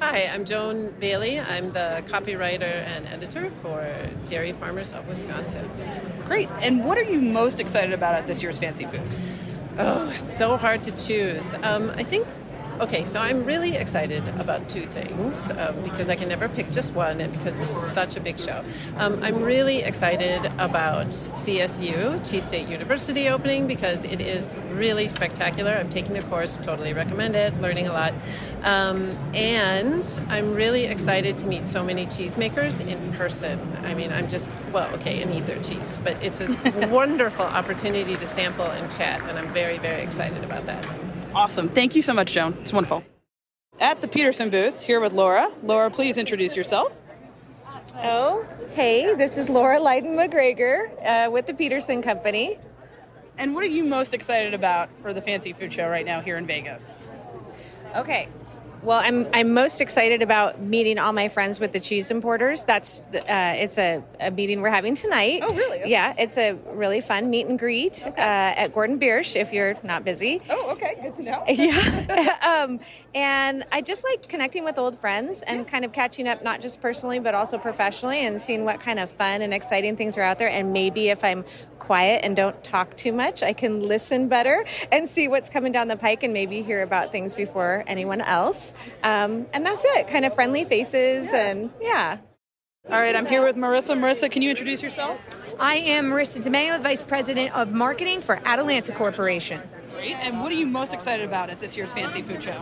Hi, 0.00 0.30
I'm 0.32 0.44
Joan 0.44 0.94
Bailey. 1.00 1.40
I'm 1.40 1.72
the 1.72 2.04
copywriter 2.06 2.62
and 2.62 3.06
editor 3.08 3.50
for 3.50 4.08
Dairy 4.28 4.52
Farmers 4.52 4.92
of 4.92 5.08
Wisconsin. 5.08 5.68
Great. 6.24 6.48
And 6.60 6.84
what 6.84 6.96
are 6.96 7.02
you 7.02 7.20
most 7.20 7.58
excited 7.58 7.92
about 7.92 8.14
at 8.14 8.26
this 8.26 8.40
year's 8.40 8.58
Fancy 8.58 8.84
Food? 8.84 9.02
Oh, 9.80 10.12
it's 10.20 10.36
so 10.36 10.56
hard 10.56 10.82
to 10.84 10.90
choose. 10.90 11.54
Um, 11.62 11.90
I 11.90 12.02
think 12.02 12.26
Okay, 12.80 13.02
so 13.02 13.18
I'm 13.18 13.44
really 13.44 13.74
excited 13.74 14.22
about 14.40 14.68
two 14.68 14.86
things 14.86 15.50
um, 15.50 15.82
because 15.82 16.08
I 16.08 16.14
can 16.14 16.28
never 16.28 16.48
pick 16.48 16.70
just 16.70 16.94
one, 16.94 17.20
and 17.20 17.32
because 17.32 17.58
this 17.58 17.76
is 17.76 17.82
such 17.82 18.14
a 18.14 18.20
big 18.20 18.38
show. 18.38 18.64
Um, 18.98 19.20
I'm 19.20 19.42
really 19.42 19.82
excited 19.82 20.44
about 20.58 21.08
CSU, 21.08 22.30
Cheese 22.30 22.44
State 22.44 22.68
University, 22.68 23.30
opening 23.30 23.66
because 23.66 24.04
it 24.04 24.20
is 24.20 24.62
really 24.68 25.08
spectacular. 25.08 25.72
I'm 25.72 25.88
taking 25.88 26.14
the 26.14 26.22
course, 26.22 26.56
totally 26.56 26.92
recommend 26.92 27.34
it, 27.34 27.60
learning 27.60 27.88
a 27.88 27.92
lot. 27.92 28.14
Um, 28.62 29.10
and 29.34 30.04
I'm 30.28 30.54
really 30.54 30.84
excited 30.84 31.36
to 31.38 31.48
meet 31.48 31.66
so 31.66 31.82
many 31.82 32.06
cheesemakers 32.06 32.80
in 32.86 33.12
person. 33.14 33.58
I 33.82 33.94
mean, 33.94 34.12
I'm 34.12 34.28
just, 34.28 34.62
well, 34.72 34.94
okay, 34.94 35.20
and 35.20 35.34
eat 35.34 35.46
their 35.46 35.60
cheese, 35.62 35.98
but 36.04 36.16
it's 36.22 36.40
a 36.40 36.46
wonderful 36.92 37.44
opportunity 37.44 38.14
to 38.14 38.26
sample 38.26 38.66
and 38.66 38.88
chat, 38.92 39.20
and 39.22 39.36
I'm 39.36 39.52
very, 39.52 39.78
very 39.78 40.00
excited 40.00 40.44
about 40.44 40.64
that. 40.66 40.86
Awesome. 41.34 41.68
Thank 41.68 41.94
you 41.94 42.02
so 42.02 42.14
much, 42.14 42.32
Joan. 42.32 42.56
It's 42.60 42.72
wonderful. 42.72 43.04
At 43.80 44.00
the 44.00 44.08
Peterson 44.08 44.50
booth, 44.50 44.80
here 44.80 45.00
with 45.00 45.12
Laura. 45.12 45.52
Laura, 45.62 45.90
please 45.90 46.16
introduce 46.16 46.56
yourself. 46.56 46.98
Oh, 47.96 48.46
hey, 48.72 49.14
this 49.14 49.38
is 49.38 49.48
Laura 49.48 49.80
Leyden 49.80 50.16
McGregor 50.16 50.90
uh, 51.04 51.30
with 51.30 51.46
the 51.46 51.54
Peterson 51.54 52.02
Company. 52.02 52.58
And 53.38 53.54
what 53.54 53.62
are 53.62 53.68
you 53.68 53.84
most 53.84 54.14
excited 54.14 54.52
about 54.52 54.96
for 54.98 55.12
the 55.12 55.22
Fancy 55.22 55.52
Food 55.52 55.72
Show 55.72 55.88
right 55.88 56.04
now 56.04 56.20
here 56.20 56.36
in 56.36 56.46
Vegas? 56.46 56.98
Okay, 57.94 58.28
well, 58.82 59.00
I'm 59.00 59.26
I'm 59.32 59.52
most 59.54 59.80
excited 59.80 60.22
about 60.22 60.60
meeting 60.60 60.98
all 60.98 61.12
my 61.12 61.28
friends 61.28 61.60
with 61.60 61.72
the 61.72 61.80
cheese 61.80 62.10
importers. 62.10 62.62
That's 62.62 63.00
uh, 63.00 63.54
it's 63.56 63.78
a, 63.78 64.02
a 64.20 64.30
meeting 64.30 64.60
we're 64.60 64.70
having 64.70 64.94
tonight. 64.94 65.40
Oh, 65.42 65.54
really? 65.54 65.80
Okay. 65.80 65.90
Yeah, 65.90 66.14
it's 66.18 66.38
a 66.38 66.52
really 66.72 67.00
fun 67.00 67.30
meet 67.30 67.46
and 67.46 67.58
greet 67.58 68.04
okay. 68.06 68.22
uh, 68.22 68.62
at 68.62 68.72
Gordon 68.72 68.98
Biersch 68.98 69.36
if 69.36 69.52
you're 69.52 69.76
not 69.82 70.04
busy. 70.04 70.40
Oh, 70.48 70.70
okay, 70.72 70.98
good 71.02 71.14
to 71.16 71.22
know. 71.22 71.44
yeah, 71.48 72.64
um, 72.66 72.80
and 73.14 73.64
I 73.72 73.80
just 73.80 74.04
like 74.04 74.28
connecting 74.28 74.64
with 74.64 74.78
old 74.78 74.96
friends 74.96 75.42
and 75.42 75.66
kind 75.66 75.84
of 75.84 75.92
catching 75.92 76.28
up, 76.28 76.44
not 76.44 76.60
just 76.60 76.80
personally 76.80 77.18
but 77.18 77.34
also 77.34 77.58
professionally, 77.58 78.26
and 78.26 78.40
seeing 78.40 78.64
what 78.64 78.80
kind 78.80 78.98
of 78.98 79.10
fun 79.10 79.42
and 79.42 79.52
exciting 79.52 79.96
things 79.96 80.16
are 80.16 80.22
out 80.22 80.38
there. 80.38 80.50
And 80.50 80.72
maybe 80.72 81.08
if 81.08 81.24
I'm 81.24 81.44
quiet 81.78 82.20
and 82.22 82.36
don't 82.36 82.62
talk 82.62 82.96
too 82.96 83.12
much, 83.12 83.42
I 83.42 83.52
can 83.52 83.82
listen 83.82 84.28
better 84.28 84.64
and 84.92 85.08
see 85.08 85.26
what's 85.26 85.48
coming 85.48 85.72
down 85.72 85.88
the 85.88 85.96
pike 85.96 86.22
and 86.22 86.32
maybe 86.32 86.62
hear 86.62 86.82
about 86.82 87.12
things 87.12 87.34
before 87.34 87.82
anyone 87.86 88.20
else. 88.20 88.67
Um, 89.02 89.46
and 89.52 89.64
that's 89.64 89.84
it, 89.84 90.08
kind 90.08 90.24
of 90.24 90.34
friendly 90.34 90.64
faces 90.64 91.28
yeah. 91.32 91.46
and 91.46 91.70
yeah. 91.80 92.18
All 92.90 93.00
right, 93.00 93.14
I'm 93.14 93.26
here 93.26 93.44
with 93.44 93.56
Marissa. 93.56 93.98
Marissa, 93.98 94.30
can 94.30 94.40
you 94.40 94.48
introduce 94.48 94.82
yourself? 94.82 95.20
I 95.60 95.74
am 95.74 96.06
Marissa 96.06 96.40
DeMeo, 96.40 96.80
Vice 96.80 97.02
President 97.02 97.54
of 97.54 97.72
Marketing 97.72 98.22
for 98.22 98.40
Atalanta 98.46 98.92
Corporation. 98.92 99.60
Great. 99.98 100.14
And 100.14 100.40
what 100.40 100.52
are 100.52 100.54
you 100.54 100.64
most 100.64 100.94
excited 100.94 101.26
about 101.26 101.50
at 101.50 101.58
this 101.58 101.76
year's 101.76 101.92
Fancy 101.92 102.22
Food 102.22 102.40
Show? 102.40 102.56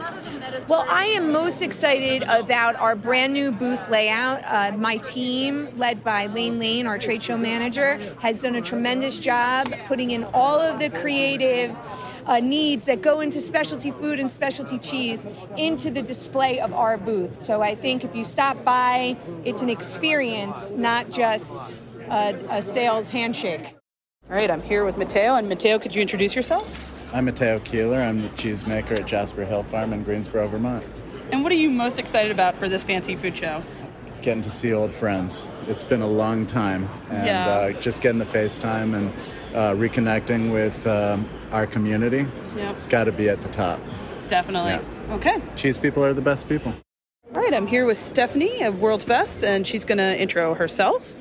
Well, 0.68 0.86
I 0.88 1.04
am 1.04 1.32
most 1.32 1.60
excited 1.60 2.22
about 2.22 2.76
our 2.76 2.96
brand 2.96 3.34
new 3.34 3.52
booth 3.52 3.90
layout. 3.90 4.42
Uh, 4.44 4.74
my 4.76 4.96
team, 4.96 5.68
led 5.76 6.02
by 6.02 6.26
Lane 6.26 6.58
Lane, 6.58 6.86
our 6.86 6.96
trade 6.96 7.22
show 7.22 7.36
manager, 7.36 7.98
has 8.20 8.40
done 8.40 8.54
a 8.54 8.62
tremendous 8.62 9.18
job 9.18 9.70
putting 9.86 10.12
in 10.12 10.24
all 10.32 10.58
of 10.58 10.78
the 10.78 10.88
creative 10.88 11.76
uh, 12.26 12.40
needs 12.40 12.86
that 12.86 13.02
go 13.02 13.20
into 13.20 13.40
specialty 13.40 13.90
food 13.90 14.20
and 14.20 14.30
specialty 14.30 14.78
cheese 14.78 15.26
into 15.56 15.90
the 15.90 16.02
display 16.02 16.60
of 16.60 16.72
our 16.72 16.98
booth. 16.98 17.40
So 17.40 17.62
I 17.62 17.74
think 17.74 18.04
if 18.04 18.14
you 18.14 18.24
stop 18.24 18.62
by, 18.64 19.16
it's 19.44 19.62
an 19.62 19.70
experience, 19.70 20.70
not 20.72 21.10
just 21.10 21.78
a, 22.10 22.34
a 22.50 22.62
sales 22.62 23.10
handshake. 23.10 23.74
All 24.28 24.36
right, 24.36 24.50
I'm 24.50 24.62
here 24.62 24.84
with 24.84 24.98
Mateo. 24.98 25.36
And 25.36 25.48
Mateo, 25.48 25.78
could 25.78 25.94
you 25.94 26.02
introduce 26.02 26.34
yourself? 26.34 27.14
I'm 27.14 27.26
Mateo 27.26 27.60
Kehler. 27.60 28.04
I'm 28.04 28.22
the 28.22 28.28
cheesemaker 28.30 28.98
at 28.98 29.06
Jasper 29.06 29.44
Hill 29.44 29.62
Farm 29.62 29.92
in 29.92 30.02
Greensboro, 30.02 30.48
Vermont. 30.48 30.84
And 31.30 31.42
what 31.42 31.52
are 31.52 31.56
you 31.56 31.70
most 31.70 31.98
excited 31.98 32.32
about 32.32 32.56
for 32.56 32.68
this 32.68 32.82
fancy 32.82 33.14
food 33.14 33.36
show? 33.36 33.62
Getting 34.22 34.42
to 34.42 34.50
see 34.50 34.72
old 34.72 34.92
friends. 34.92 35.48
It's 35.68 35.84
been 35.84 36.02
a 36.02 36.06
long 36.08 36.46
time, 36.46 36.88
and 37.10 37.26
yeah. 37.26 37.48
uh, 37.48 37.72
just 37.72 38.00
getting 38.00 38.18
the 38.18 38.24
FaceTime 38.24 38.96
and 38.96 39.08
uh, 39.54 39.72
reconnecting 39.74 40.52
with 40.52 40.84
um, 40.86 41.28
our 41.52 41.66
community. 41.66 42.26
Yep. 42.56 42.72
It's 42.72 42.86
got 42.86 43.04
to 43.04 43.12
be 43.12 43.28
at 43.28 43.42
the 43.42 43.48
top. 43.48 43.80
Definitely. 44.28 44.72
Yeah. 44.72 45.14
Okay. 45.14 45.40
Cheese 45.56 45.78
people 45.78 46.04
are 46.04 46.12
the 46.12 46.22
best 46.22 46.48
people. 46.48 46.74
All 47.34 47.40
right, 47.40 47.54
I'm 47.54 47.66
here 47.66 47.84
with 47.84 47.98
Stephanie 47.98 48.62
of 48.62 48.80
World's 48.80 49.04
Best, 49.04 49.44
and 49.44 49.66
she's 49.66 49.84
going 49.84 49.98
to 49.98 50.20
intro 50.20 50.54
herself. 50.54 51.18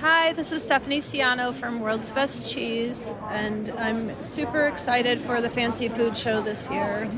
Hi, 0.00 0.32
this 0.32 0.52
is 0.52 0.62
Stephanie 0.62 1.00
Ciano 1.00 1.54
from 1.54 1.80
World's 1.80 2.10
Best 2.10 2.50
Cheese, 2.50 3.12
and 3.30 3.70
I'm 3.78 4.20
super 4.20 4.66
excited 4.66 5.20
for 5.20 5.40
the 5.40 5.48
Fancy 5.48 5.88
Food 5.88 6.16
Show 6.16 6.42
this 6.42 6.70
year. 6.70 7.08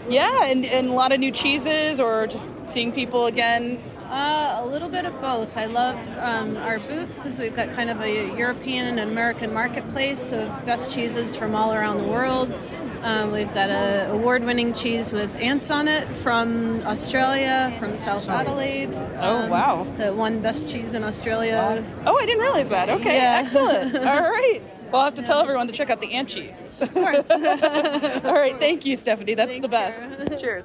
yeah, 0.08 0.46
and, 0.46 0.64
and 0.66 0.88
a 0.88 0.92
lot 0.92 1.12
of 1.12 1.20
new 1.20 1.30
cheeses, 1.30 2.00
or 2.00 2.26
just 2.26 2.50
seeing 2.66 2.92
people 2.92 3.26
again 3.26 3.80
uh, 4.08 4.60
a 4.60 4.66
little 4.66 4.88
bit 4.88 5.04
of 5.04 5.20
both. 5.20 5.56
I 5.56 5.66
love 5.66 5.96
um, 6.18 6.56
our 6.56 6.78
booth 6.78 7.16
because 7.16 7.38
we've 7.38 7.54
got 7.54 7.70
kind 7.70 7.90
of 7.90 8.00
a 8.00 8.36
European 8.36 8.86
and 8.86 9.00
American 9.00 9.52
marketplace 9.52 10.32
of 10.32 10.64
best 10.64 10.92
cheeses 10.92 11.36
from 11.36 11.54
all 11.54 11.74
around 11.74 11.98
the 11.98 12.08
world. 12.08 12.56
Um, 13.02 13.30
we've 13.30 13.52
got 13.54 13.70
a 13.70 14.10
award-winning 14.10 14.72
cheese 14.72 15.12
with 15.12 15.34
ants 15.36 15.70
on 15.70 15.86
it 15.86 16.12
from 16.12 16.80
Australia, 16.80 17.74
from 17.78 17.96
South 17.96 18.28
Adelaide. 18.28 18.94
Oh 19.18 19.42
um, 19.42 19.50
wow! 19.50 19.86
That 19.98 20.16
won 20.16 20.40
best 20.40 20.68
cheese 20.68 20.94
in 20.94 21.04
Australia. 21.04 21.84
Oh, 22.06 22.18
I 22.18 22.26
didn't 22.26 22.40
realize 22.40 22.70
that. 22.70 22.88
Okay, 22.88 23.16
yeah. 23.16 23.40
excellent. 23.44 23.96
All 24.06 24.22
right. 24.22 24.60
Well, 24.90 25.02
I'll 25.02 25.04
have 25.04 25.14
to 25.14 25.22
tell 25.22 25.40
everyone 25.40 25.66
to 25.68 25.72
check 25.72 25.90
out 25.90 26.00
the 26.00 26.14
ant 26.14 26.30
cheese. 26.30 26.60
Of 26.80 26.92
course. 26.92 27.30
All 27.30 27.38
right. 27.40 28.58
Thank 28.58 28.84
you, 28.84 28.96
Stephanie. 28.96 29.34
That's 29.34 29.58
Thanks, 29.58 29.62
the 29.62 29.68
best. 29.68 30.40
Cheers. 30.40 30.64